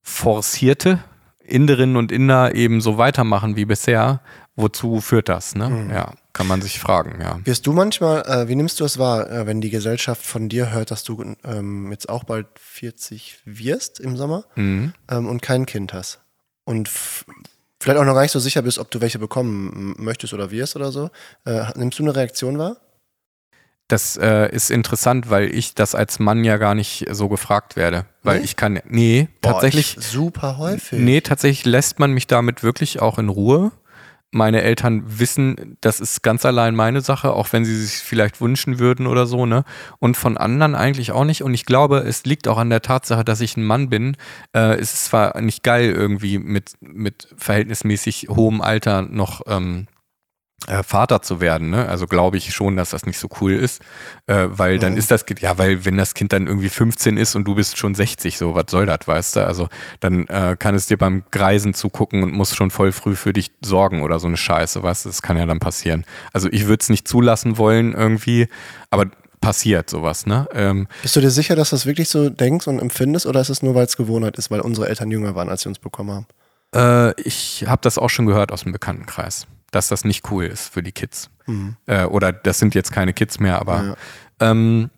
forcierte 0.03 1.01
Inderinnen 1.45 1.97
und 1.97 2.13
Inder 2.13 2.55
eben 2.55 2.81
so 2.81 2.99
weitermachen 2.99 3.57
wie 3.57 3.65
bisher, 3.65 4.21
wozu 4.57 5.01
führt 5.01 5.29
das, 5.29 5.55
ne? 5.55 5.69
Mhm. 5.69 5.91
Ja, 5.91 6.13
kann 6.33 6.47
man 6.47 6.63
sich 6.63 6.79
fragen, 6.79 7.21
ja. 7.21 7.39
Wirst 7.45 7.67
du 7.67 7.73
manchmal, 7.73 8.23
äh, 8.23 8.49
wie 8.49 8.57
nimmst 8.57 8.81
du 8.81 8.85
es 8.85 8.99
wahr, 8.99 9.31
äh, 9.31 9.47
wenn 9.47 9.61
die 9.61 9.71
Gesellschaft 9.71 10.25
von 10.25 10.49
dir 10.49 10.73
hört, 10.73 10.91
dass 10.91 11.05
du 11.05 11.37
ähm, 11.45 11.91
jetzt 11.91 12.09
auch 12.09 12.25
bald 12.25 12.47
40 12.57 13.41
wirst 13.45 14.01
im 14.01 14.17
Sommer 14.17 14.45
mhm. 14.55 14.93
ähm, 15.11 15.27
und 15.29 15.43
kein 15.43 15.67
Kind 15.67 15.93
hast? 15.93 16.21
und 16.67 16.91
vielleicht 17.81 17.99
auch 17.99 18.05
noch 18.05 18.15
gar 18.15 18.23
nicht 18.23 18.33
so 18.33 18.41
sicher 18.41 18.61
bist, 18.61 18.79
ob 18.79 18.91
du 18.91 19.01
welche 19.01 19.19
bekommen 19.19 19.95
möchtest 19.99 20.35
oder 20.35 20.51
wirst 20.51 20.77
oder 20.77 20.93
so, 20.93 21.11
äh, 21.47 21.65
nimmst 21.77 21.99
du 21.99 22.03
eine 22.03 22.15
Reaktion 22.15 22.59
wahr? 22.59 22.77
Das 23.89 24.17
äh, 24.17 24.53
ist 24.53 24.71
interessant, 24.71 25.31
weil 25.31 25.55
ich 25.55 25.75
das 25.75 25.95
als 25.95 26.19
Mann 26.19 26.43
ja 26.43 26.57
gar 26.57 26.75
nicht 26.75 27.07
so 27.11 27.29
gefragt 27.29 27.77
werde. 27.77 28.07
Weil 28.23 28.39
nee? 28.39 28.45
ich 28.45 28.57
kann, 28.57 28.81
nee, 28.89 29.29
Boah, 29.41 29.53
tatsächlich. 29.53 29.97
super 30.01 30.59
häufig. 30.59 30.99
Nee, 30.99 31.21
tatsächlich 31.21 31.65
lässt 31.65 31.99
man 31.99 32.13
mich 32.13 32.27
damit 32.27 32.63
wirklich 32.63 33.01
auch 33.01 33.19
in 33.19 33.29
Ruhe 33.29 33.71
meine 34.37 34.63
Eltern 34.63 35.03
wissen, 35.07 35.77
das 35.81 36.01
ist 36.01 36.23
ganz 36.23 36.45
allein 36.45 36.75
meine 36.75 37.01
Sache, 37.01 37.33
auch 37.33 37.53
wenn 37.53 37.65
sie 37.65 37.77
sich 37.77 38.03
vielleicht 38.03 38.41
wünschen 38.41 38.79
würden 38.79 39.07
oder 39.07 39.27
so, 39.27 39.47
ne? 39.47 39.65
Und 39.99 40.17
von 40.17 40.37
anderen 40.37 40.75
eigentlich 40.75 41.13
auch 41.13 41.25
nicht. 41.25 41.43
Und 41.43 41.55
ich 41.55 41.65
glaube, 41.65 41.99
es 41.99 42.25
liegt 42.25 42.49
auch 42.49 42.59
an 42.59 42.71
der 42.71 42.83
Tatsache, 42.83 43.25
dass 43.25 43.41
ich 43.41 43.57
ein 43.57 43.65
Mann 43.65 43.89
bin. 43.89 44.17
Äh, 44.53 44.75
es 44.75 44.95
ist 44.95 45.07
zwar 45.07 45.41
nicht 45.41 45.63
geil, 45.63 45.91
irgendwie 45.91 46.39
mit, 46.39 46.73
mit 46.81 47.29
verhältnismäßig 47.37 48.29
hohem 48.29 48.61
Alter 48.61 49.03
noch 49.03 49.43
ähm, 49.47 49.87
äh, 50.67 50.83
Vater 50.83 51.23
zu 51.23 51.41
werden. 51.41 51.71
Ne? 51.71 51.89
Also 51.89 52.07
glaube 52.07 52.39
ich 52.39 52.55
schon, 52.55 52.77
dass 52.77 52.91
das 52.91 53.07
nicht 53.07 53.19
so 53.19 53.29
cool 53.41 53.53
ist, 53.53 53.83
äh, 54.27 54.47
weil 54.49 54.79
dann 54.79 54.93
mhm. 54.93 54.99
ist 54.99 55.11
das, 55.11 55.25
ja, 55.39 55.59
weil 55.59 55.85
wenn 55.85 55.97
das 55.97 56.15
Kind 56.15 56.33
dann 56.33 56.47
irgendwie 56.47 56.69
15 56.69 57.17
ist 57.17 57.35
und 57.35 57.45
du 57.45 57.55
bist 57.55 57.77
schon 57.77 57.95
60, 57.95 58.39
so 58.39 58.55
was 58.55 58.65
soll 58.71 58.87
das, 58.87 59.01
weißt 59.05 59.37
du? 59.37 59.47
Also 59.47 59.69
dann 60.01 60.27
äh, 60.29 60.57
kann 60.59 60.75
es 60.75 60.87
dir 60.87 60.97
beim 60.97 61.25
Greisen 61.31 61.75
zugucken 61.75 62.23
und 62.23 62.33
muss 62.33 62.55
schon 62.55 62.71
voll 62.71 62.93
früh 62.93 63.15
für 63.15 63.33
dich 63.33 63.53
sorgen 63.61 64.03
oder 64.03 64.19
so 64.19 64.27
eine 64.27 64.37
Scheiße, 64.37 64.83
weißt 64.83 65.05
du? 65.05 65.09
Das 65.11 65.23
kann 65.23 65.37
ja 65.37 65.47
dann 65.47 65.61
passieren. 65.61 66.05
Also 66.33 66.49
ich 66.51 66.67
würde 66.67 66.83
es 66.83 66.89
nicht 66.89 67.07
zulassen 67.07 67.59
wollen 67.59 67.93
irgendwie, 67.93 68.49
aber 68.91 69.07
passiert 69.43 69.91
sowas, 69.91 70.27
ne? 70.27 70.49
Ähm, 70.53 70.89
Bist 71.03 71.15
du 71.15 71.21
dir 71.21 71.31
sicher, 71.31 71.55
dass 71.55 71.71
du 71.71 71.77
das 71.77 71.87
wirklich 71.87 72.09
so 72.09 72.31
denkst 72.31 72.67
und 72.67 72.81
empfindest 72.81 73.27
oder 73.27 73.41
ist 73.41 73.51
es 73.51 73.63
nur, 73.63 73.75
weil 73.75 73.85
es 73.85 73.97
Gewohnheit 73.97 74.37
ist, 74.37 74.51
weil 74.51 74.61
unsere 74.61 74.89
Eltern 74.89 75.11
jünger 75.11 75.35
waren, 75.35 75.51
als 75.51 75.61
sie 75.61 75.69
uns 75.69 75.79
bekommen 75.79 76.11
haben? 76.11 76.27
Äh, 76.75 77.21
ich 77.21 77.65
habe 77.69 77.83
das 77.83 77.99
auch 77.99 78.11
schon 78.11 78.27
gehört 78.27 78.51
aus 78.51 78.63
dem 78.63 78.73
Bekanntenkreis 78.73 79.47
dass 79.71 79.89
das 79.89 80.05
nicht 80.05 80.31
cool 80.31 80.45
ist 80.45 80.69
für 80.69 80.83
die 80.83 80.93
Kids. 80.93 81.31
Mhm. 81.47 81.77
Äh, 81.87 82.05
oder 82.05 82.33
das 82.33 82.59
sind 82.59 82.75
jetzt 82.75 82.93
keine 82.93 83.13
Kids 83.13 83.39
mehr, 83.39 83.61
aber. 83.61 83.97
Ja. 84.41 84.51
Ähm, 84.51 84.91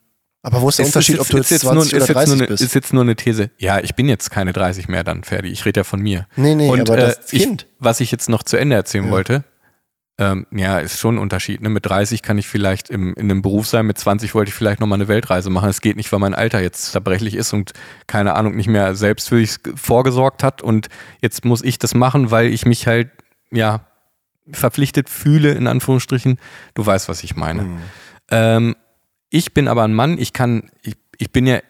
aber 0.43 0.63
wo 0.63 0.69
ist 0.69 0.79
der 0.79 0.87
ist 0.87 0.91
Unterschied, 0.95 1.17
jetzt, 1.17 1.23
ob 1.23 1.29
du 1.31 1.37
jetzt 1.39 1.61
20 1.61 1.93
nur, 1.93 2.03
oder 2.03 2.13
30 2.15 2.35
eine, 2.35 2.47
bist? 2.47 2.63
Ist 2.63 2.75
jetzt 2.75 2.93
nur 2.93 3.03
eine 3.03 3.17
These. 3.17 3.51
Ja, 3.59 3.81
ich 3.81 3.95
bin 3.97 4.09
jetzt 4.09 4.31
keine 4.31 4.53
30 4.53 4.89
mehr 4.89 5.05
dann, 5.05 5.25
Ferdi. 5.25 5.49
Ich 5.49 5.65
rede 5.67 5.81
ja 5.81 5.85
von 5.85 6.01
mir. 6.01 6.27
Nee, 6.37 6.55
nee, 6.55 6.71
Und, 6.71 6.89
aber 6.89 6.97
das 6.97 7.33
äh, 7.33 7.39
Kind. 7.39 7.63
Ich, 7.69 7.77
was 7.79 8.01
ich 8.01 8.13
jetzt 8.13 8.29
noch 8.29 8.43
zu 8.43 8.57
Ende 8.57 8.77
erzählen 8.77 9.07
ja. 9.07 9.11
wollte, 9.11 9.45
ähm, 10.21 10.47
ja, 10.51 10.81
ist 10.81 10.99
schon 10.99 11.15
ein 11.15 11.19
Unterschied. 11.19 11.61
Ne? 11.61 11.69
Mit 11.69 11.87
30 11.87 12.23
kann 12.23 12.39
ich 12.39 12.49
vielleicht 12.49 12.91
im, 12.91 13.15
in 13.15 13.31
einem 13.31 13.41
Beruf 13.41 13.69
sein, 13.69 13.87
mit 13.87 13.99
20 13.99 14.35
wollte 14.35 14.49
ich 14.49 14.55
vielleicht 14.55 14.81
nochmal 14.81 14.99
eine 14.99 15.07
Weltreise 15.07 15.49
machen. 15.49 15.69
Es 15.69 15.81
geht 15.81 15.97
nicht, 15.97 16.11
weil 16.11 16.19
mein 16.19 16.35
Alter 16.35 16.61
jetzt 16.61 16.91
zerbrechlich 16.91 17.35
ist 17.35 17.53
und 17.53 17.73
keine 18.09 18.35
Ahnung, 18.35 18.57
nicht 18.57 18.67
mehr 18.67 18.97
selbst 18.97 19.29
für 19.29 19.39
sich 19.39 19.59
vorgesorgt 19.77 20.43
hat. 20.43 20.61
Und 20.61 20.89
jetzt 21.21 21.45
muss 21.45 21.63
ich 21.63 21.79
das 21.79 21.95
machen, 21.95 22.33
weil 22.33 22.47
ich 22.47 22.67
mich 22.67 22.89
halt, 22.89 23.11
ja, 23.53 23.87
verpflichtet 24.53 25.09
fühle, 25.09 25.53
in 25.53 25.67
Anführungsstrichen. 25.67 26.39
Du 26.75 26.85
weißt, 26.85 27.09
was 27.09 27.23
ich 27.23 27.37
meine. 27.37 27.63
Mhm. 27.63 27.79
Ähm, 28.31 28.77
ich 29.31 29.55
bin 29.55 29.69
aber 29.69 29.85
ein 29.85 29.95
Mann, 29.95 30.19
ich 30.19 30.33
kann, 30.33 30.71
ich, 30.83 30.97
ich 31.19 31.31
bin 31.31 31.47
ja 31.47 31.61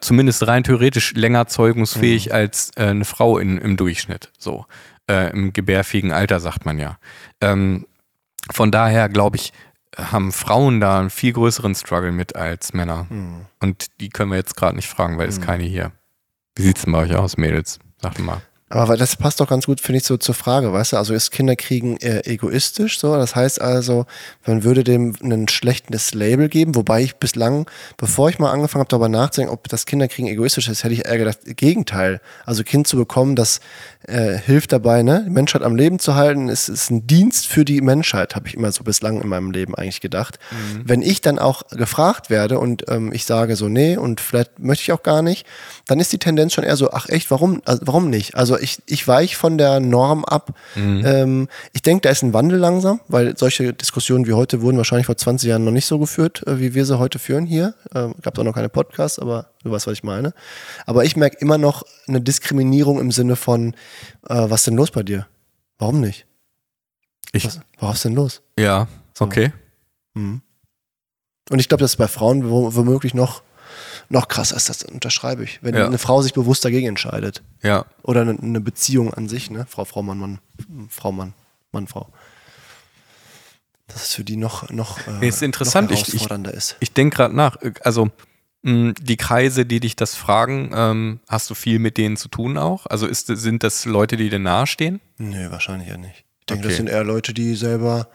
zumindest 0.00 0.46
rein 0.46 0.62
theoretisch 0.62 1.14
länger 1.14 1.46
zeugungsfähig 1.46 2.26
mhm. 2.26 2.32
als 2.32 2.70
äh, 2.76 2.84
eine 2.84 3.04
Frau 3.04 3.38
in, 3.38 3.58
im 3.58 3.76
Durchschnitt. 3.76 4.30
So. 4.38 4.66
Äh, 5.06 5.30
Im 5.32 5.52
gebärfähigen 5.52 6.12
Alter 6.12 6.40
sagt 6.40 6.64
man 6.64 6.78
ja. 6.78 6.98
Ähm, 7.40 7.86
von 8.50 8.70
daher 8.70 9.08
glaube 9.08 9.36
ich, 9.36 9.52
haben 9.96 10.32
Frauen 10.32 10.80
da 10.80 10.98
einen 10.98 11.10
viel 11.10 11.32
größeren 11.32 11.74
Struggle 11.74 12.12
mit 12.12 12.36
als 12.36 12.72
Männer. 12.72 13.06
Mhm. 13.08 13.46
Und 13.60 14.00
die 14.00 14.08
können 14.08 14.30
wir 14.30 14.38
jetzt 14.38 14.56
gerade 14.56 14.76
nicht 14.76 14.88
fragen, 14.88 15.18
weil 15.18 15.28
es 15.28 15.40
mhm. 15.40 15.44
keine 15.44 15.64
hier. 15.64 15.92
Wie 16.56 16.62
sieht 16.62 16.76
es 16.76 16.84
denn 16.84 16.92
bei 16.92 17.00
euch 17.00 17.14
aus, 17.14 17.36
Mädels? 17.36 17.78
Sagt 18.00 18.18
mal. 18.20 18.42
Aber 18.80 18.96
das 18.96 19.14
passt 19.14 19.40
doch 19.40 19.48
ganz 19.48 19.66
gut, 19.66 19.80
finde 19.80 19.98
ich, 19.98 20.04
so 20.04 20.16
zur 20.16 20.34
Frage, 20.34 20.72
weißt 20.72 20.92
du? 20.92 20.96
Also 20.96 21.14
ist 21.14 21.30
Kinderkriegen 21.30 21.96
eher 21.96 22.26
egoistisch 22.26 22.98
so? 22.98 23.14
Das 23.14 23.36
heißt 23.36 23.60
also, 23.60 24.04
man 24.46 24.64
würde 24.64 24.82
dem 24.82 25.14
ein 25.22 25.46
schlechtes 25.48 26.12
Label 26.12 26.48
geben, 26.48 26.74
wobei 26.74 27.02
ich 27.02 27.16
bislang, 27.16 27.70
bevor 27.96 28.30
ich 28.30 28.40
mal 28.40 28.50
angefangen 28.50 28.80
habe, 28.80 28.88
darüber 28.88 29.08
nachzudenken, 29.08 29.54
ob 29.54 29.68
das 29.68 29.86
Kinderkriegen 29.86 30.30
egoistisch 30.30 30.68
ist, 30.68 30.82
hätte 30.82 30.94
ich 30.94 31.06
eher 31.06 31.18
gedacht, 31.18 31.38
Gegenteil. 31.44 32.20
Also 32.46 32.64
Kind 32.64 32.88
zu 32.88 32.96
bekommen, 32.96 33.36
das 33.36 33.60
äh, 34.06 34.36
hilft 34.36 34.72
dabei, 34.72 35.02
ne, 35.02 35.24
die 35.26 35.30
Menschheit 35.30 35.62
am 35.62 35.76
Leben 35.76 35.98
zu 35.98 36.14
halten, 36.14 36.48
ist, 36.48 36.68
ist 36.68 36.90
ein 36.90 37.06
Dienst 37.06 37.46
für 37.46 37.64
die 37.64 37.80
Menschheit, 37.80 38.34
habe 38.34 38.48
ich 38.48 38.54
immer 38.54 38.70
so 38.72 38.84
bislang 38.84 39.20
in 39.20 39.28
meinem 39.28 39.50
Leben 39.50 39.74
eigentlich 39.74 40.00
gedacht. 40.00 40.38
Mhm. 40.50 40.82
Wenn 40.84 41.02
ich 41.02 41.20
dann 41.20 41.38
auch 41.38 41.62
gefragt 41.70 42.30
werde 42.30 42.58
und 42.58 42.84
ähm, 42.88 43.12
ich 43.12 43.24
sage 43.24 43.56
so, 43.56 43.68
nee, 43.68 43.96
und 43.96 44.20
vielleicht 44.20 44.58
möchte 44.58 44.82
ich 44.82 44.92
auch 44.92 45.02
gar 45.02 45.22
nicht, 45.22 45.46
dann 45.86 46.00
ist 46.00 46.12
die 46.12 46.18
Tendenz 46.18 46.52
schon 46.52 46.64
eher 46.64 46.76
so, 46.76 46.90
ach 46.90 47.08
echt, 47.08 47.30
warum, 47.30 47.62
also, 47.64 47.82
warum 47.84 48.10
nicht? 48.10 48.34
Also 48.34 48.58
ich, 48.58 48.82
ich 48.86 49.06
weich 49.08 49.36
von 49.36 49.58
der 49.58 49.80
Norm 49.80 50.24
ab. 50.24 50.54
Mhm. 50.74 51.02
Ähm, 51.04 51.48
ich 51.72 51.82
denke, 51.82 52.02
da 52.02 52.10
ist 52.10 52.22
ein 52.22 52.34
Wandel 52.34 52.58
langsam, 52.58 53.00
weil 53.08 53.36
solche 53.36 53.72
Diskussionen 53.72 54.26
wie 54.26 54.32
heute 54.32 54.62
wurden 54.62 54.76
wahrscheinlich 54.76 55.06
vor 55.06 55.16
20 55.16 55.48
Jahren 55.48 55.64
noch 55.64 55.72
nicht 55.72 55.86
so 55.86 55.98
geführt, 55.98 56.42
äh, 56.46 56.58
wie 56.58 56.74
wir 56.74 56.84
sie 56.84 56.98
heute 56.98 57.18
führen 57.18 57.46
hier. 57.46 57.74
Ähm, 57.94 58.14
Gab 58.22 58.34
es 58.34 58.40
auch 58.40 58.44
noch 58.44 58.54
keine 58.54 58.68
Podcasts, 58.68 59.18
aber 59.18 59.46
du 59.64 59.70
weißt, 59.70 59.86
was 59.86 59.94
ich 59.94 60.04
meine. 60.04 60.34
Aber 60.86 61.04
ich 61.04 61.16
merke 61.16 61.38
immer 61.38 61.58
noch 61.58 61.82
eine 62.06 62.20
Diskriminierung 62.20 63.00
im 63.00 63.10
Sinne 63.10 63.36
von, 63.36 63.74
äh, 64.28 64.34
was 64.48 64.60
ist 64.60 64.66
denn 64.68 64.76
los 64.76 64.90
bei 64.90 65.02
dir? 65.02 65.26
Warum 65.78 66.00
nicht? 66.00 66.26
Ich. 67.32 67.44
Was, 67.44 67.60
was 67.78 67.96
ist 67.96 68.04
denn 68.04 68.14
los? 68.14 68.42
Ja, 68.58 68.86
so. 69.12 69.24
okay. 69.24 69.52
Mhm. 70.14 70.42
Und 71.50 71.58
ich 71.58 71.68
glaube, 71.68 71.82
das 71.82 71.92
ist 71.92 71.96
bei 71.96 72.08
Frauen 72.08 72.48
womöglich 72.48 73.14
noch 73.14 73.42
noch 74.08 74.28
krasser 74.28 74.56
ist, 74.56 74.68
das 74.68 74.82
unterschreibe 74.82 75.44
ich. 75.44 75.62
Wenn 75.62 75.74
ja. 75.74 75.86
eine 75.86 75.98
Frau 75.98 76.22
sich 76.22 76.34
bewusst 76.34 76.64
dagegen 76.64 76.86
entscheidet. 76.86 77.42
Ja. 77.62 77.86
Oder 78.02 78.20
eine, 78.20 78.38
eine 78.38 78.60
Beziehung 78.60 79.12
an 79.12 79.28
sich, 79.28 79.50
ne? 79.50 79.66
Frau, 79.68 79.84
Frau, 79.84 80.02
Mann, 80.02 80.18
Mann, 80.18 80.38
Frau, 80.88 81.10
Mann, 81.10 81.32
Mann, 81.72 81.86
Frau. 81.86 82.08
Das 83.88 84.04
ist 84.04 84.14
für 84.14 84.24
die 84.24 84.36
noch, 84.36 84.70
noch, 84.70 84.98
äh, 85.06 85.28
ist 85.28 85.42
interessant. 85.42 85.90
noch 85.90 85.96
herausfordernder 85.96 86.50
ich, 86.50 86.56
ich, 86.56 86.62
ist. 86.64 86.76
Ich 86.80 86.92
denke 86.92 87.16
gerade 87.16 87.34
nach. 87.34 87.56
Also, 87.80 88.10
die 88.64 89.16
Kreise, 89.18 89.66
die 89.66 89.78
dich 89.78 89.94
das 89.94 90.14
fragen, 90.14 90.70
ähm, 90.74 91.20
hast 91.28 91.50
du 91.50 91.54
viel 91.54 91.78
mit 91.78 91.98
denen 91.98 92.16
zu 92.16 92.28
tun 92.28 92.56
auch? 92.56 92.86
Also 92.86 93.06
ist, 93.06 93.26
sind 93.26 93.62
das 93.62 93.84
Leute, 93.84 94.16
die 94.16 94.30
dir 94.30 94.38
nahestehen? 94.38 95.00
Nee, 95.18 95.50
wahrscheinlich 95.50 95.88
ja 95.88 95.98
nicht. 95.98 96.24
Ich 96.40 96.46
denke, 96.46 96.60
okay. 96.60 96.68
das 96.68 96.76
sind 96.76 96.88
eher 96.88 97.04
Leute, 97.04 97.34
die 97.34 97.56
selber, 97.56 98.08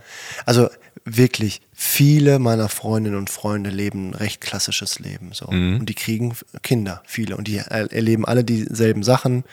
also 0.46 0.70
wirklich, 1.06 1.62
viele 1.72 2.40
meiner 2.40 2.68
Freundinnen 2.68 3.18
und 3.18 3.30
Freunde 3.30 3.70
leben 3.70 4.10
ein 4.10 4.14
recht 4.16 4.42
klassisches 4.42 5.00
Leben. 5.00 5.34
So. 5.34 5.52
Mhm. 5.52 5.82
Und 5.82 5.90
die 5.90 5.96
kriegen 5.96 6.36
Kinder, 6.64 7.04
viele. 7.06 7.38
Und 7.38 7.48
die 7.48 7.58
erleben 7.58 8.26
alle 8.26 8.44
dieselben 8.44 9.04
Sachen, 9.04 9.44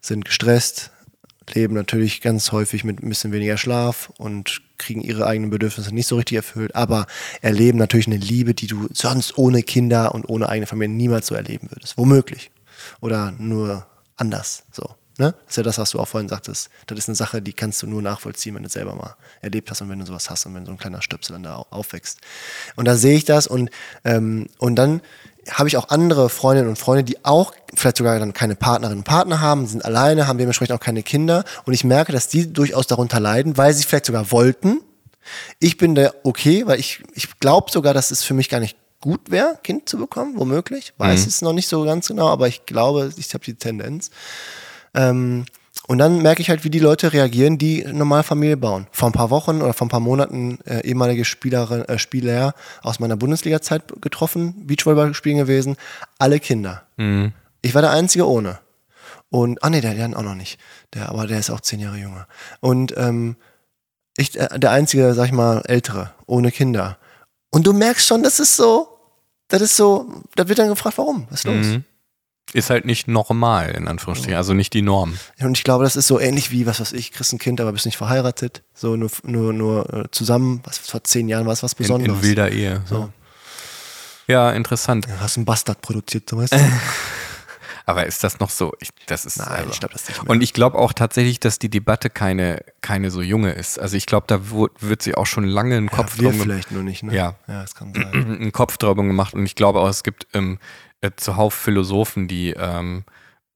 sind 0.00 0.24
gestresst, 0.24 0.90
leben 1.54 1.74
natürlich 1.74 2.20
ganz 2.20 2.52
häufig 2.52 2.84
mit 2.84 3.02
ein 3.02 3.08
bisschen 3.08 3.32
weniger 3.32 3.56
Schlaf 3.56 4.12
und 4.18 4.62
kriegen 4.78 5.00
ihre 5.00 5.26
eigenen 5.26 5.50
Bedürfnisse 5.50 5.94
nicht 5.94 6.06
so 6.06 6.16
richtig 6.16 6.36
erfüllt, 6.36 6.74
aber 6.74 7.06
erleben 7.42 7.78
natürlich 7.78 8.06
eine 8.06 8.16
Liebe, 8.16 8.54
die 8.54 8.66
du 8.66 8.88
sonst 8.92 9.36
ohne 9.38 9.62
Kinder 9.62 10.14
und 10.14 10.28
ohne 10.28 10.48
eigene 10.48 10.66
Familie 10.66 10.96
niemals 10.96 11.26
so 11.26 11.34
erleben 11.34 11.70
würdest. 11.70 11.96
Womöglich. 11.98 12.50
Oder 13.00 13.32
nur 13.32 13.86
anders. 14.16 14.64
So. 14.72 14.94
Ne? 15.20 15.34
Das 15.44 15.52
ist 15.52 15.56
ja 15.58 15.62
das, 15.62 15.76
was 15.76 15.90
du 15.90 16.00
auch 16.00 16.08
vorhin 16.08 16.30
sagtest. 16.30 16.70
Das 16.86 16.98
ist 16.98 17.08
eine 17.08 17.14
Sache, 17.14 17.42
die 17.42 17.52
kannst 17.52 17.82
du 17.82 17.86
nur 17.86 18.00
nachvollziehen, 18.00 18.54
wenn 18.54 18.62
du 18.62 18.68
es 18.68 18.72
selber 18.72 18.94
mal 18.94 19.16
erlebt 19.42 19.70
hast 19.70 19.82
und 19.82 19.90
wenn 19.90 19.98
du 19.98 20.06
sowas 20.06 20.30
hast 20.30 20.46
und 20.46 20.54
wenn 20.54 20.64
so 20.64 20.72
ein 20.72 20.78
kleiner 20.78 21.02
Stöpsel 21.02 21.34
dann 21.34 21.42
da 21.42 21.56
aufwächst. 21.56 22.20
Und 22.76 22.86
da 22.86 22.96
sehe 22.96 23.16
ich 23.16 23.26
das 23.26 23.46
und, 23.46 23.70
ähm, 24.04 24.46
und 24.56 24.76
dann 24.76 25.02
habe 25.48 25.68
ich 25.68 25.76
auch 25.76 25.88
andere 25.88 26.28
Freundinnen 26.28 26.68
und 26.68 26.76
Freunde, 26.76 27.04
die 27.04 27.24
auch 27.24 27.52
vielleicht 27.74 27.96
sogar 27.96 28.18
dann 28.18 28.32
keine 28.32 28.56
Partnerinnen 28.56 29.00
und 29.00 29.04
Partner 29.04 29.40
haben, 29.40 29.66
sind 29.66 29.84
alleine, 29.84 30.26
haben 30.26 30.38
dementsprechend 30.38 30.74
auch 30.74 30.80
keine 30.80 31.02
Kinder. 31.02 31.44
Und 31.64 31.72
ich 31.72 31.84
merke, 31.84 32.12
dass 32.12 32.28
die 32.28 32.52
durchaus 32.52 32.86
darunter 32.86 33.20
leiden, 33.20 33.56
weil 33.56 33.72
sie 33.72 33.84
vielleicht 33.84 34.06
sogar 34.06 34.30
wollten. 34.30 34.80
Ich 35.58 35.76
bin 35.76 35.94
da 35.94 36.10
okay, 36.22 36.66
weil 36.66 36.80
ich, 36.80 37.02
ich 37.14 37.38
glaube 37.38 37.70
sogar, 37.70 37.94
dass 37.94 38.10
es 38.10 38.22
für 38.22 38.34
mich 38.34 38.48
gar 38.48 38.60
nicht 38.60 38.76
gut 39.00 39.30
wäre, 39.30 39.58
Kind 39.62 39.88
zu 39.88 39.98
bekommen, 39.98 40.34
womöglich. 40.36 40.92
Weiß 40.98 41.22
mhm. 41.22 41.28
es 41.28 41.42
noch 41.42 41.52
nicht 41.52 41.68
so 41.68 41.84
ganz 41.84 42.08
genau, 42.08 42.28
aber 42.28 42.48
ich 42.48 42.66
glaube, 42.66 43.12
ich 43.16 43.32
habe 43.32 43.44
die 43.44 43.54
Tendenz. 43.54 44.10
Ähm, 44.94 45.46
und 45.90 45.98
dann 45.98 46.22
merke 46.22 46.40
ich 46.40 46.50
halt, 46.50 46.62
wie 46.62 46.70
die 46.70 46.78
Leute 46.78 47.12
reagieren, 47.12 47.58
die 47.58 47.82
normal 47.82 48.22
Familie 48.22 48.56
bauen. 48.56 48.86
Vor 48.92 49.08
ein 49.08 49.12
paar 49.12 49.30
Wochen 49.30 49.60
oder 49.60 49.72
vor 49.72 49.88
ein 49.88 49.90
paar 49.90 49.98
Monaten 49.98 50.60
äh, 50.64 50.86
ehemalige 50.86 51.24
Spielerin, 51.24 51.84
äh, 51.86 51.98
Spieler 51.98 52.54
aus 52.80 53.00
meiner 53.00 53.16
Bundesliga-Zeit 53.16 54.00
getroffen, 54.00 54.68
Beachvolleyball 54.68 55.14
spielen 55.14 55.38
gewesen, 55.38 55.76
alle 56.16 56.38
Kinder. 56.38 56.84
Mhm. 56.96 57.32
Ich 57.62 57.74
war 57.74 57.82
der 57.82 57.90
Einzige 57.90 58.28
ohne. 58.28 58.60
Und, 59.30 59.64
ah 59.64 59.70
nee, 59.70 59.80
der 59.80 59.94
lernt 59.94 60.14
auch 60.14 60.22
noch 60.22 60.36
nicht. 60.36 60.60
Der, 60.94 61.08
aber 61.08 61.26
der 61.26 61.40
ist 61.40 61.50
auch 61.50 61.58
zehn 61.58 61.80
Jahre 61.80 61.96
jünger. 61.96 62.28
Und 62.60 62.94
ähm, 62.96 63.34
ich, 64.16 64.38
äh, 64.38 64.60
der 64.60 64.70
Einzige, 64.70 65.12
sag 65.14 65.26
ich 65.26 65.32
mal, 65.32 65.60
Ältere, 65.66 66.12
ohne 66.26 66.52
Kinder. 66.52 66.98
Und 67.50 67.66
du 67.66 67.72
merkst 67.72 68.06
schon, 68.06 68.22
das 68.22 68.38
ist 68.38 68.54
so, 68.54 68.96
das 69.48 69.60
ist 69.60 69.76
so, 69.76 70.22
da 70.36 70.46
wird 70.46 70.60
dann 70.60 70.68
gefragt, 70.68 70.98
warum? 70.98 71.26
Was 71.30 71.40
ist 71.40 71.46
los? 71.46 71.66
Mhm 71.66 71.84
ist 72.52 72.70
halt 72.70 72.84
nicht 72.84 73.08
normal, 73.08 73.70
in 73.70 73.88
Anführungsstrichen, 73.88 74.36
also 74.36 74.54
nicht 74.54 74.72
die 74.72 74.82
Norm. 74.82 75.18
Und 75.40 75.56
ich 75.56 75.64
glaube, 75.64 75.84
das 75.84 75.96
ist 75.96 76.06
so 76.06 76.18
ähnlich 76.18 76.50
wie, 76.50 76.66
was 76.66 76.80
weiß 76.80 76.92
ich, 76.92 77.12
kriegst 77.12 77.32
ein 77.32 77.38
Kind, 77.38 77.60
aber 77.60 77.72
bist 77.72 77.86
nicht 77.86 77.96
verheiratet, 77.96 78.62
so 78.74 78.96
nur, 78.96 79.10
nur, 79.22 79.52
nur 79.52 79.92
äh, 79.92 80.10
zusammen, 80.10 80.60
was 80.64 80.78
vor 80.78 81.04
zehn 81.04 81.28
Jahren 81.28 81.46
war 81.46 81.52
es 81.52 81.62
was 81.62 81.74
Besonderes. 81.74 82.12
In, 82.12 82.22
in 82.22 82.22
wilder 82.22 82.50
Ehe. 82.50 82.82
So. 82.86 83.10
Ja, 84.26 84.52
interessant. 84.52 85.06
Ja, 85.08 85.20
hast 85.20 85.36
einen 85.36 85.44
Bastard 85.44 85.80
produziert, 85.80 86.30
du 86.30 86.38
weißt. 86.38 86.54
Aber 87.86 88.06
ist 88.06 88.22
das 88.22 88.38
noch 88.38 88.50
so? 88.50 88.72
Ich, 88.78 88.90
das 89.06 89.24
ist 89.26 89.38
Nein, 89.38 89.48
also. 89.48 89.70
ich 89.70 89.80
glaube 89.80 89.94
das 89.94 90.06
nicht 90.06 90.22
mehr. 90.22 90.30
Und 90.30 90.42
ich 90.42 90.52
glaube 90.52 90.78
auch 90.78 90.92
tatsächlich, 90.92 91.40
dass 91.40 91.58
die 91.58 91.68
Debatte 91.68 92.08
keine, 92.08 92.62
keine 92.82 93.10
so 93.10 93.20
junge 93.20 93.50
ist. 93.50 93.80
Also 93.80 93.96
ich 93.96 94.06
glaube, 94.06 94.26
da 94.28 94.40
wird 94.78 95.02
sie 95.02 95.16
auch 95.16 95.26
schon 95.26 95.42
lange 95.42 95.76
einen 95.76 95.90
Kopf 95.90 96.16
ja, 96.16 96.30
wir 96.30 96.34
vielleicht 96.34 96.70
nur 96.70 96.84
nicht, 96.84 97.02
ne? 97.02 97.12
Ja. 97.12 97.34
Ja, 97.48 97.62
das 97.62 97.74
kann 97.74 97.92
sein. 97.92 98.12
einen 98.12 98.52
Kopf 98.52 98.76
drüber 98.76 99.02
gemacht. 99.02 99.34
Und 99.34 99.44
ich 99.44 99.56
glaube 99.56 99.80
auch, 99.80 99.88
es 99.88 100.04
gibt 100.04 100.28
ähm, 100.34 100.60
äh, 101.00 101.10
zuhauf 101.16 101.54
Philosophen, 101.54 102.28
die, 102.28 102.50
ähm, 102.50 103.04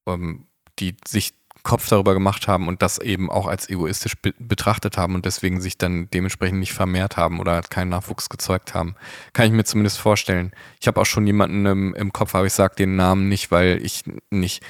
ähm, 0.07 0.47
die 0.79 0.97
sich 1.07 1.35
Kopf 1.65 1.89
darüber 1.89 2.13
gemacht 2.13 2.47
haben 2.47 2.69
und 2.69 2.83
das 2.83 2.99
eben 2.99 3.31
auch 3.31 3.47
als 3.47 3.71
egoistisch 3.71 4.21
be 4.21 4.35
betrachtet 4.39 4.99
haben 4.99 5.15
und 5.15 5.25
deswegen 5.25 5.63
sich 5.63 5.79
dann 5.79 6.11
dementsprechend 6.13 6.59
nicht 6.59 6.75
vermehrt 6.75 7.17
haben 7.17 7.41
oder 7.41 7.63
keinen 7.63 7.89
Nachwuchs 7.89 8.29
gezeugt 8.29 8.75
haben. 8.75 8.97
Kann 9.33 9.47
ich 9.47 9.53
mir 9.53 9.65
zumindest 9.65 9.99
vorstellen. 9.99 10.53
Ich 10.79 10.87
habe 10.87 11.01
auch 11.01 11.07
schon 11.07 11.27
jemanden 11.27 11.65
im, 11.65 11.95
im 11.95 12.13
Kopf, 12.13 12.35
aber 12.35 12.45
ich 12.47 12.53
sage 12.53 12.75
den 12.77 12.97
Namen 12.97 13.31
nicht, 13.31 13.51
weil 13.51 13.81
ich 13.83 14.03
nicht 14.31 14.63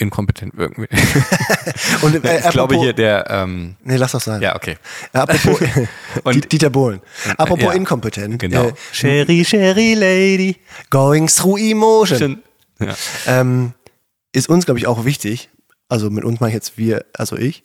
inkompetent 0.00 0.56
wirken 0.56 0.82
will. 0.82 0.88
Und 2.02 2.24
äh, 2.24 2.38
ich 2.44 2.50
glaube 2.50 2.74
apropos- 2.74 2.82
hier 2.82 2.92
der, 2.92 3.26
ähm, 3.30 3.76
Nee, 3.84 3.96
lass 3.96 4.12
doch 4.12 4.20
sein. 4.20 4.40
ja, 4.42 4.56
okay. 4.56 4.76
Apropos, 5.12 5.60
Und- 6.24 6.34
Diet- 6.34 6.52
Dieter 6.52 6.70
Bohlen. 6.70 7.00
Apropos 7.36 7.64
ja, 7.66 7.72
inkompetent. 7.72 8.38
genau. 8.38 8.68
Äh, 8.68 8.72
Sherry, 8.92 9.44
Sherry 9.44 9.94
Lady, 9.94 10.56
going 10.90 11.26
through 11.28 11.58
emotion. 11.58 12.42
Ja. 12.80 12.94
Ähm, 13.26 13.72
ist 14.32 14.48
uns, 14.48 14.64
glaube 14.64 14.78
ich, 14.78 14.86
auch 14.86 15.04
wichtig. 15.04 15.50
Also 15.88 16.08
mit 16.08 16.24
uns 16.24 16.40
mache 16.40 16.50
ich 16.50 16.54
jetzt 16.54 16.78
wir, 16.78 17.04
also 17.16 17.36
ich. 17.36 17.64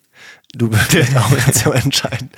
Du 0.54 0.68
bist 0.70 0.96
auch 1.16 1.30
jetzt 1.46 1.64
so 1.64 1.70
entscheiden. 1.72 2.30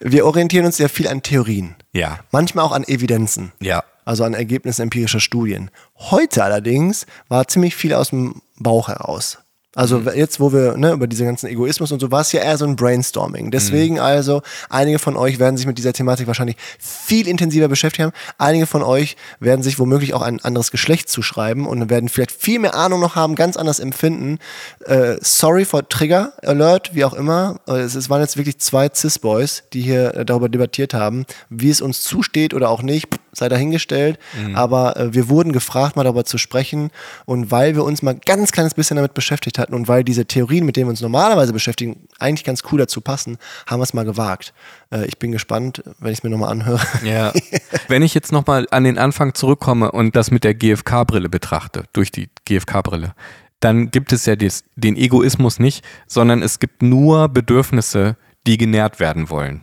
Wir 0.00 0.26
orientieren 0.26 0.66
uns 0.66 0.78
ja 0.78 0.88
viel 0.88 1.08
an 1.08 1.22
Theorien. 1.22 1.74
ja, 1.92 2.18
Manchmal 2.32 2.64
auch 2.64 2.72
an 2.72 2.84
Evidenzen. 2.84 3.52
ja, 3.60 3.82
Also 4.04 4.24
an 4.24 4.34
Ergebnissen 4.34 4.82
empirischer 4.82 5.20
Studien. 5.20 5.70
Heute 5.96 6.42
allerdings 6.44 7.06
war 7.28 7.46
ziemlich 7.48 7.74
viel 7.76 7.94
aus 7.94 8.10
dem 8.10 8.42
Bauch 8.62 8.88
heraus. 8.88 9.38
Also 9.74 10.00
Mhm. 10.00 10.10
jetzt, 10.14 10.38
wo 10.38 10.52
wir 10.52 10.76
ne, 10.76 10.92
über 10.92 11.06
diese 11.06 11.24
ganzen 11.24 11.46
Egoismus 11.48 11.92
und 11.92 12.00
so, 12.00 12.10
war 12.10 12.20
es 12.20 12.30
ja 12.32 12.42
eher 12.42 12.58
so 12.58 12.66
ein 12.66 12.76
Brainstorming. 12.76 13.50
Deswegen 13.50 13.94
Mhm. 13.94 14.00
also, 14.02 14.42
einige 14.68 14.98
von 14.98 15.16
euch 15.16 15.38
werden 15.38 15.56
sich 15.56 15.64
mit 15.66 15.78
dieser 15.78 15.94
Thematik 15.94 16.26
wahrscheinlich 16.26 16.56
viel 16.78 17.26
intensiver 17.26 17.68
beschäftigt 17.68 18.02
haben. 18.04 18.12
Einige 18.36 18.66
von 18.66 18.82
euch 18.82 19.16
werden 19.40 19.62
sich 19.62 19.78
womöglich 19.78 20.12
auch 20.12 20.20
ein 20.20 20.44
anderes 20.44 20.72
Geschlecht 20.72 21.08
zuschreiben 21.08 21.64
und 21.66 21.88
werden 21.88 22.10
vielleicht 22.10 22.32
viel 22.32 22.58
mehr 22.58 22.74
Ahnung 22.74 23.00
noch 23.00 23.16
haben, 23.16 23.34
ganz 23.34 23.56
anders 23.56 23.80
empfinden. 23.80 24.40
Äh, 24.84 25.16
sorry 25.22 25.64
for 25.64 25.88
Trigger 25.88 26.34
Alert, 26.42 26.94
wie 26.94 27.06
auch 27.06 27.14
immer. 27.14 27.58
Äh, 27.66 27.78
Es, 27.78 27.94
es 27.94 28.10
waren 28.10 28.20
jetzt 28.20 28.36
wirklich 28.36 28.58
zwei 28.58 28.90
Cis-Boys, 28.94 29.62
die 29.72 29.80
hier 29.80 30.14
äh, 30.14 30.24
darüber 30.26 30.50
debattiert 30.50 30.92
haben, 30.92 31.24
wie 31.48 31.70
es 31.70 31.80
uns 31.80 32.02
zusteht 32.02 32.52
oder 32.52 32.68
auch 32.68 32.82
nicht, 32.82 33.08
sei 33.32 33.48
dahingestellt. 33.48 34.18
Aber 34.54 34.96
äh, 34.96 35.14
wir 35.14 35.28
wurden 35.28 35.52
gefragt, 35.52 35.96
mal 35.96 36.04
darüber 36.04 36.24
zu 36.24 36.38
sprechen. 36.38 36.90
Und 37.24 37.50
weil 37.50 37.74
wir 37.74 37.84
uns 37.84 38.02
mal 38.02 38.14
ganz 38.14 38.52
kleines 38.52 38.74
bisschen 38.74 38.96
damit 38.96 39.14
beschäftigt 39.14 39.58
hatten 39.58 39.74
und 39.74 39.88
weil 39.88 40.04
diese 40.04 40.26
Theorien, 40.26 40.66
mit 40.66 40.76
denen 40.76 40.86
wir 40.86 40.90
uns 40.90 41.00
normalerweise 41.00 41.52
beschäftigen, 41.52 42.08
eigentlich 42.18 42.44
ganz 42.44 42.62
cool 42.70 42.78
dazu 42.78 43.00
passen, 43.00 43.38
haben 43.66 43.80
wir 43.80 43.84
es 43.84 43.94
mal 43.94 44.04
gewagt. 44.04 44.52
Äh, 44.92 45.06
ich 45.06 45.18
bin 45.18 45.32
gespannt, 45.32 45.82
wenn 45.98 46.12
ich 46.12 46.18
es 46.18 46.22
mir 46.22 46.30
nochmal 46.30 46.50
anhöre. 46.50 46.80
Ja. 47.04 47.32
Wenn 47.88 48.02
ich 48.02 48.14
jetzt 48.14 48.32
nochmal 48.32 48.66
an 48.70 48.84
den 48.84 48.98
Anfang 48.98 49.34
zurückkomme 49.34 49.90
und 49.90 50.14
das 50.14 50.30
mit 50.30 50.44
der 50.44 50.54
GfK-Brille 50.54 51.28
betrachte, 51.28 51.84
durch 51.92 52.10
die 52.10 52.28
GfK-Brille, 52.44 53.14
dann 53.60 53.90
gibt 53.90 54.12
es 54.12 54.26
ja 54.26 54.36
des, 54.36 54.64
den 54.76 54.96
Egoismus 54.96 55.58
nicht, 55.58 55.84
sondern 56.06 56.42
es 56.42 56.58
gibt 56.58 56.82
nur 56.82 57.28
Bedürfnisse, 57.28 58.16
die 58.46 58.58
genährt 58.58 59.00
werden 59.00 59.30
wollen. 59.30 59.62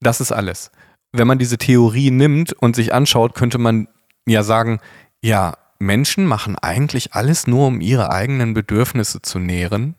Das 0.00 0.20
ist 0.20 0.32
alles. 0.32 0.70
Wenn 1.16 1.26
man 1.26 1.38
diese 1.38 1.58
Theorie 1.58 2.10
nimmt 2.10 2.52
und 2.52 2.76
sich 2.76 2.92
anschaut, 2.92 3.34
könnte 3.34 3.58
man 3.58 3.88
ja 4.26 4.42
sagen, 4.42 4.80
ja, 5.20 5.56
Menschen 5.78 6.24
machen 6.24 6.56
eigentlich 6.56 7.14
alles 7.14 7.46
nur, 7.46 7.66
um 7.66 7.80
ihre 7.80 8.10
eigenen 8.10 8.54
Bedürfnisse 8.54 9.22
zu 9.22 9.38
nähren. 9.38 9.94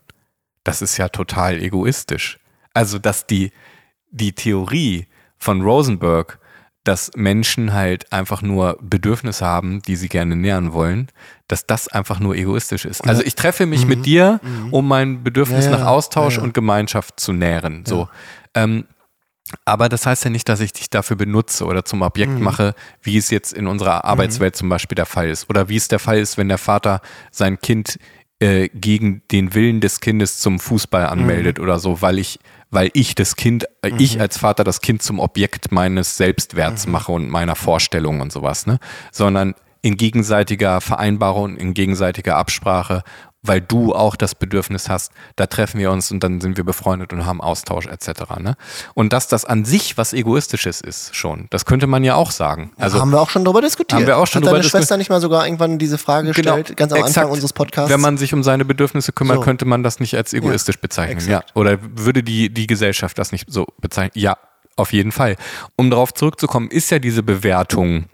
Das 0.64 0.82
ist 0.82 0.96
ja 0.96 1.08
total 1.08 1.60
egoistisch. 1.62 2.38
Also, 2.74 2.98
dass 2.98 3.26
die, 3.26 3.52
die 4.10 4.32
Theorie 4.32 5.06
von 5.38 5.62
Rosenberg, 5.62 6.38
dass 6.84 7.10
Menschen 7.14 7.72
halt 7.74 8.12
einfach 8.12 8.42
nur 8.42 8.78
Bedürfnisse 8.80 9.44
haben, 9.44 9.82
die 9.82 9.96
sie 9.96 10.08
gerne 10.08 10.36
nähern 10.36 10.72
wollen, 10.72 11.08
dass 11.46 11.66
das 11.66 11.88
einfach 11.88 12.18
nur 12.18 12.34
egoistisch 12.34 12.86
ist. 12.86 13.06
Also 13.06 13.22
ich 13.22 13.34
treffe 13.34 13.66
mich 13.66 13.86
mit 13.86 14.06
dir, 14.06 14.40
um 14.70 14.88
mein 14.88 15.22
Bedürfnis 15.22 15.66
Ja, 15.66 15.72
ja, 15.72 15.78
nach 15.78 15.86
Austausch 15.86 16.38
ja. 16.38 16.42
und 16.42 16.54
Gemeinschaft 16.54 17.20
zu 17.20 17.32
nähren. 17.32 17.84
So. 17.86 18.08
Ähm, 18.54 18.86
aber 19.64 19.88
das 19.88 20.04
heißt 20.06 20.24
ja 20.24 20.30
nicht, 20.30 20.48
dass 20.48 20.60
ich 20.60 20.72
dich 20.72 20.90
dafür 20.90 21.16
benutze 21.16 21.64
oder 21.64 21.84
zum 21.84 22.02
Objekt 22.02 22.34
Mhm. 22.34 22.42
mache, 22.44 22.74
wie 23.02 23.16
es 23.16 23.30
jetzt 23.30 23.52
in 23.52 23.66
unserer 23.66 24.04
Arbeitswelt 24.04 24.56
zum 24.56 24.68
Beispiel 24.68 24.96
der 24.96 25.06
Fall 25.06 25.28
ist. 25.30 25.48
Oder 25.48 25.68
wie 25.68 25.76
es 25.76 25.88
der 25.88 25.98
Fall 25.98 26.18
ist, 26.18 26.36
wenn 26.38 26.48
der 26.48 26.58
Vater 26.58 27.00
sein 27.30 27.58
Kind 27.60 27.98
äh, 28.40 28.68
gegen 28.68 29.22
den 29.32 29.54
Willen 29.54 29.80
des 29.80 29.98
Kindes 30.00 30.38
zum 30.38 30.60
Fußball 30.60 31.02
Mhm. 31.02 31.08
anmeldet 31.08 31.58
oder 31.58 31.78
so, 31.80 32.02
weil 32.02 32.18
ich, 32.20 32.38
weil 32.70 32.88
ich 32.92 33.14
das 33.16 33.34
Kind, 33.34 33.64
äh, 33.82 33.90
ich 33.98 34.20
als 34.20 34.38
Vater 34.38 34.62
das 34.62 34.80
Kind 34.80 35.02
zum 35.02 35.18
Objekt 35.18 35.72
meines 35.72 36.16
Selbstwerts 36.16 36.86
Mhm. 36.86 36.92
mache 36.92 37.10
und 37.12 37.28
meiner 37.30 37.56
Vorstellung 37.56 38.20
und 38.20 38.30
sowas, 38.30 38.66
ne? 38.66 38.78
Sondern 39.10 39.54
in 39.82 39.96
gegenseitiger 39.96 40.80
Vereinbarung, 40.80 41.56
in 41.56 41.74
gegenseitiger 41.74 42.36
Absprache, 42.36 43.02
weil 43.40 43.60
du 43.60 43.94
auch 43.94 44.16
das 44.16 44.34
Bedürfnis 44.34 44.88
hast, 44.88 45.12
da 45.36 45.46
treffen 45.46 45.78
wir 45.78 45.92
uns 45.92 46.10
und 46.10 46.24
dann 46.24 46.40
sind 46.40 46.56
wir 46.56 46.64
befreundet 46.64 47.12
und 47.12 47.24
haben 47.24 47.40
Austausch 47.40 47.86
etc. 47.86 48.08
Ne? 48.40 48.56
Und 48.94 49.12
dass 49.12 49.28
das 49.28 49.44
an 49.44 49.64
sich 49.64 49.96
was 49.96 50.12
Egoistisches 50.12 50.80
ist 50.80 51.14
schon, 51.14 51.46
das 51.50 51.64
könnte 51.64 51.86
man 51.86 52.02
ja 52.02 52.16
auch 52.16 52.32
sagen. 52.32 52.72
Also 52.76 53.00
haben 53.00 53.10
wir 53.10 53.20
auch 53.20 53.30
schon 53.30 53.44
darüber 53.44 53.60
diskutiert. 53.60 54.00
Haben 54.00 54.06
wir 54.08 54.18
auch 54.18 54.26
schon 54.26 54.44
Hat 54.44 54.52
deine. 54.52 54.64
Schwester 54.64 54.96
nicht 54.96 55.08
mal 55.08 55.20
sogar 55.20 55.46
irgendwann 55.46 55.78
diese 55.78 55.98
Frage 55.98 56.28
gestellt, 56.28 56.76
ganz 56.76 56.92
am 56.92 56.96
Genau. 56.96 57.06
exakt. 57.06 57.18
Anfang 57.18 57.30
unseres 57.32 57.52
Podcasts? 57.52 57.90
Wenn 57.92 58.00
man 58.00 58.18
sich 58.18 58.34
um 58.34 58.42
seine 58.42 58.64
Bedürfnisse 58.64 59.12
kümmert, 59.12 59.36
So. 59.36 59.42
könnte 59.42 59.64
man 59.66 59.84
das 59.84 60.00
nicht 60.00 60.16
als 60.16 60.32
egoistisch 60.32 60.80
bezeichnen. 60.80 61.26
Ja. 61.28 61.42
Oder 61.54 61.78
würde 61.80 62.24
die, 62.24 62.52
die 62.52 62.66
Gesellschaft 62.66 63.18
das 63.18 63.30
nicht 63.30 63.50
so 63.50 63.66
bezeichnen? 63.80 64.20
Ja, 64.20 64.36
auf 64.74 64.92
jeden 64.92 65.12
Fall. 65.12 65.36
Um 65.76 65.90
darauf 65.90 66.12
zurückzukommen, 66.12 66.70
ist 66.70 66.90
ja 66.90 66.98
diese 66.98 67.22
Bewertung, 67.22 68.06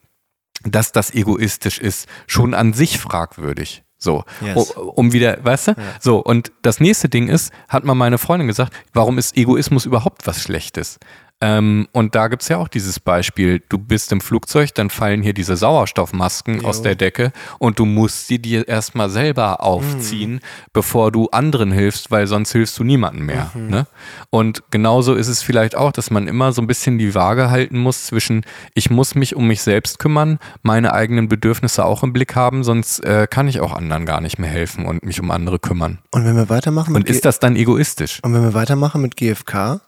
dass 0.65 0.93
das 0.93 1.13
egoistisch 1.15 1.79
ist, 1.79 2.09
schon 2.27 2.55
an 2.55 2.73
sich 2.73 2.99
fragwürdig. 2.99 3.83
So, 3.99 4.25
Yes. 4.43 4.77
O- 4.77 4.91
um 4.91 5.13
wieder, 5.13 5.43
weißt 5.45 5.69
du? 5.69 5.75
So, 6.01 6.19
und 6.19 6.53
das 6.63 6.79
nächste 6.81 7.09
Ding 7.09 7.29
ist, 7.29 7.53
hat 7.69 7.85
mal 7.85 7.95
meine 7.95 8.19
Freundin 8.19 8.49
gesagt, 8.49 8.73
warum 8.93 9.17
ist 9.17 9.35
Egoismus 9.37 9.87
überhaupt 9.87 10.27
was 10.27 10.43
Schlechtes? 10.43 10.99
Ähm, 11.47 11.89
und 11.93 12.15
da 12.15 12.29
gibt's 12.29 12.49
ja 12.49 12.57
auch 12.57 12.69
dieses 12.69 12.99
Beispiel, 13.01 13.63
du 13.69 13.77
bist 13.77 14.13
im 14.13 14.23
Flugzeug, 14.23 14.75
dann 14.75 14.89
fallen 14.89 15.23
hier 15.23 15.35
diese 15.35 15.57
Sauerstoffmasken 15.57 16.65
aus 16.65 16.81
der 16.81 16.95
Decke 16.95 17.33
und 17.59 17.79
du 17.79 17.85
musst 17.85 18.29
sie 18.29 18.39
dir 18.39 18.67
erstmal 18.67 19.11
selber 19.11 19.63
aufziehen, 19.63 20.41
bevor 20.73 21.13
du 21.13 21.29
anderen 21.31 21.71
hilfst, 21.71 22.11
weil 22.11 22.27
sonst 22.27 22.53
hilfst 22.53 22.79
du 22.79 22.85
niemandem 22.85 23.27
mehr. 23.27 23.51
Ne? 23.55 23.87
Und 24.31 24.63
genauso 24.71 25.13
ist 25.15 25.29
es 25.29 25.43
vielleicht 25.43 25.77
auch, 25.77 25.93
dass 25.93 26.11
man 26.11 26.29
immer 26.29 26.53
so 26.53 26.63
ein 26.63 26.67
bisschen 26.67 26.97
die 26.97 27.15
Waage 27.15 27.51
halten 27.51 27.79
muss 27.79 28.07
zwischen, 28.07 28.47
ich 28.75 28.89
muss 28.89 29.15
mich 29.15 29.37
um 29.37 29.47
mich 29.47 29.61
selbst 29.63 29.99
kümmern, 29.99 30.39
meine 30.63 30.95
eigenen 30.95 31.29
Bedürfnisse 31.29 31.85
auch 31.85 32.03
im 32.03 32.15
Blick 32.15 32.35
haben, 32.35 32.65
sonst 32.65 33.01
äh, 33.05 33.27
kann 33.29 33.49
ich 33.49 33.61
auch 33.61 33.75
anderen 33.75 34.07
gar 34.07 34.23
nicht 34.23 34.39
mehr 34.39 34.51
helfen 34.51 34.87
und 34.87 35.05
mich 35.05 35.21
um 35.21 35.31
andere 35.31 35.59
kümmern. 35.59 35.99
und 36.11 36.25
wenn 36.25 36.37
wir 36.37 36.49
weitermachen 36.49 36.93
mit 36.95 37.03
Und 37.03 37.11
ist 37.11 37.27
das 37.27 37.39
dann 37.39 37.55
egoistisch? 37.55 38.21
und 38.23 38.33
wenn 38.33 38.43
wir 38.43 38.55
weitermachen 38.55 39.03
mit 39.03 39.17
GFK, 39.17 39.81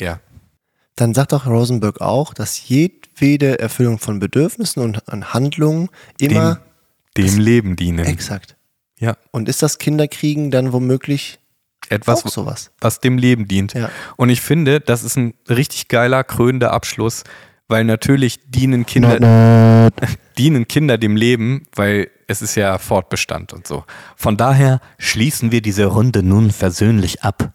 Ja. 0.00 0.20
Dann 0.96 1.14
sagt 1.14 1.32
doch 1.32 1.46
Rosenberg 1.46 2.00
auch, 2.00 2.34
dass 2.34 2.68
jedwede 2.68 3.58
Erfüllung 3.58 3.98
von 3.98 4.18
Bedürfnissen 4.18 4.82
und 4.82 5.08
an 5.08 5.32
Handlungen 5.32 5.88
immer 6.18 6.60
Dem 7.16 7.38
Leben 7.38 7.76
dienen. 7.76 8.06
exakt. 8.06 8.56
Ja. 8.98 9.16
Und 9.32 9.48
ist 9.48 9.62
das 9.62 9.78
Kinderkriegen 9.78 10.50
dann 10.50 10.72
womöglich 10.72 11.40
Etwas, 11.88 12.24
auch 12.24 12.30
sowas? 12.30 12.70
was 12.80 13.00
dem 13.00 13.18
Leben 13.18 13.48
dient. 13.48 13.74
Ja. 13.74 13.90
Und 14.16 14.28
ich 14.28 14.40
finde, 14.40 14.80
das 14.80 15.02
ist 15.02 15.16
ein 15.16 15.34
richtig 15.48 15.88
geiler, 15.88 16.22
krönender 16.22 16.72
Abschluss, 16.72 17.24
weil 17.68 17.84
natürlich 17.84 18.38
dienen 18.48 18.86
Kinder, 18.86 19.90
dienen 20.38 20.68
Kinder 20.68 20.98
dem 20.98 21.16
Leben, 21.16 21.64
weil 21.74 22.10
es 22.28 22.42
ist 22.42 22.54
ja 22.54 22.78
Fortbestand 22.78 23.52
und 23.52 23.66
so. 23.66 23.84
Von 24.14 24.36
daher 24.36 24.80
schließen 24.98 25.52
wir 25.52 25.62
diese 25.62 25.86
Runde 25.86 26.22
nun 26.22 26.50
versöhnlich 26.50 27.22
ab 27.22 27.52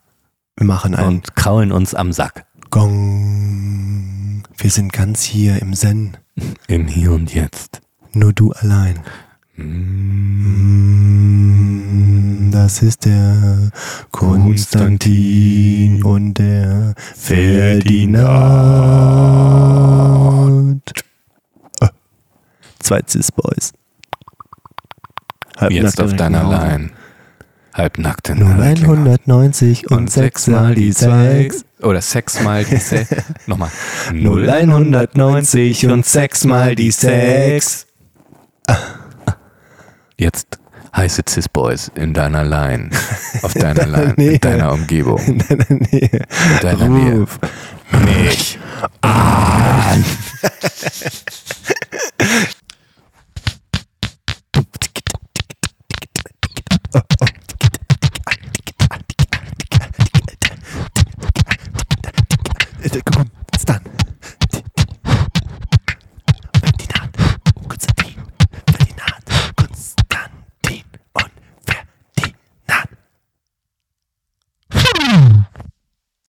Wir 0.57 0.65
machen 0.65 0.95
einen 0.95 1.07
und 1.07 1.35
kraulen 1.35 1.71
uns 1.71 1.93
am 1.93 2.11
Sack. 2.11 2.45
Gong. 2.69 4.43
Wir 4.57 4.69
sind 4.71 4.91
ganz 4.93 5.23
hier 5.23 5.61
im 5.61 5.73
Zen. 5.73 6.17
Im 6.67 6.87
Hier 6.87 7.11
und 7.11 7.33
Jetzt. 7.33 7.81
Nur 8.13 8.33
du 8.33 8.51
allein. 8.51 8.99
Mm, 11.17 12.51
Das 12.51 12.81
ist 12.81 13.05
der 13.05 13.71
Konstantin 14.11 16.03
und 16.03 16.33
der 16.35 16.93
Ferdinand. 19.77 20.91
Ah, 21.79 21.89
Zwei 22.79 23.01
Cis-Boys. 23.07 23.73
Jetzt 25.69 26.01
auf 26.01 26.13
deiner 26.15 26.43
Line. 26.49 26.91
Halbnackte 27.73 28.35
Nur 28.35 28.49
Nördlinge. 28.55 28.87
190 28.93 29.89
und 29.91 30.09
sechs 30.11 30.47
mal 30.47 30.73
die 30.75 30.91
sechs. 30.91 31.63
Oder 31.81 32.01
sechs 32.01 32.41
mal 32.41 32.63
die 32.65 32.77
sechs. 32.77 33.09
Nochmal. 33.45 33.69
0190 34.09 35.85
und 35.87 36.05
sechs 36.05 36.43
mal 36.45 36.75
die 36.75 36.91
sechs. 36.91 37.85
Jetzt 40.17 40.57
heiße 40.95 41.21
Cis-Boys 41.29 41.91
in 41.93 42.13
deiner 42.15 42.43
Line, 42.43 42.89
auf 43.43 43.53
deiner 43.53 43.85
Line, 43.85 44.13
Nähe. 44.17 44.31
in 44.33 44.39
deiner 44.39 44.71
Umgebung, 44.73 45.19
In 45.19 45.37
deiner 45.37 45.65
Nähe. 45.69 46.09
in 46.11 46.59
deiner 46.61 46.89
Nähe. 46.89 47.19
Ruf. 47.19 47.39
Mich. 48.03 48.57
Komm, 48.81 48.89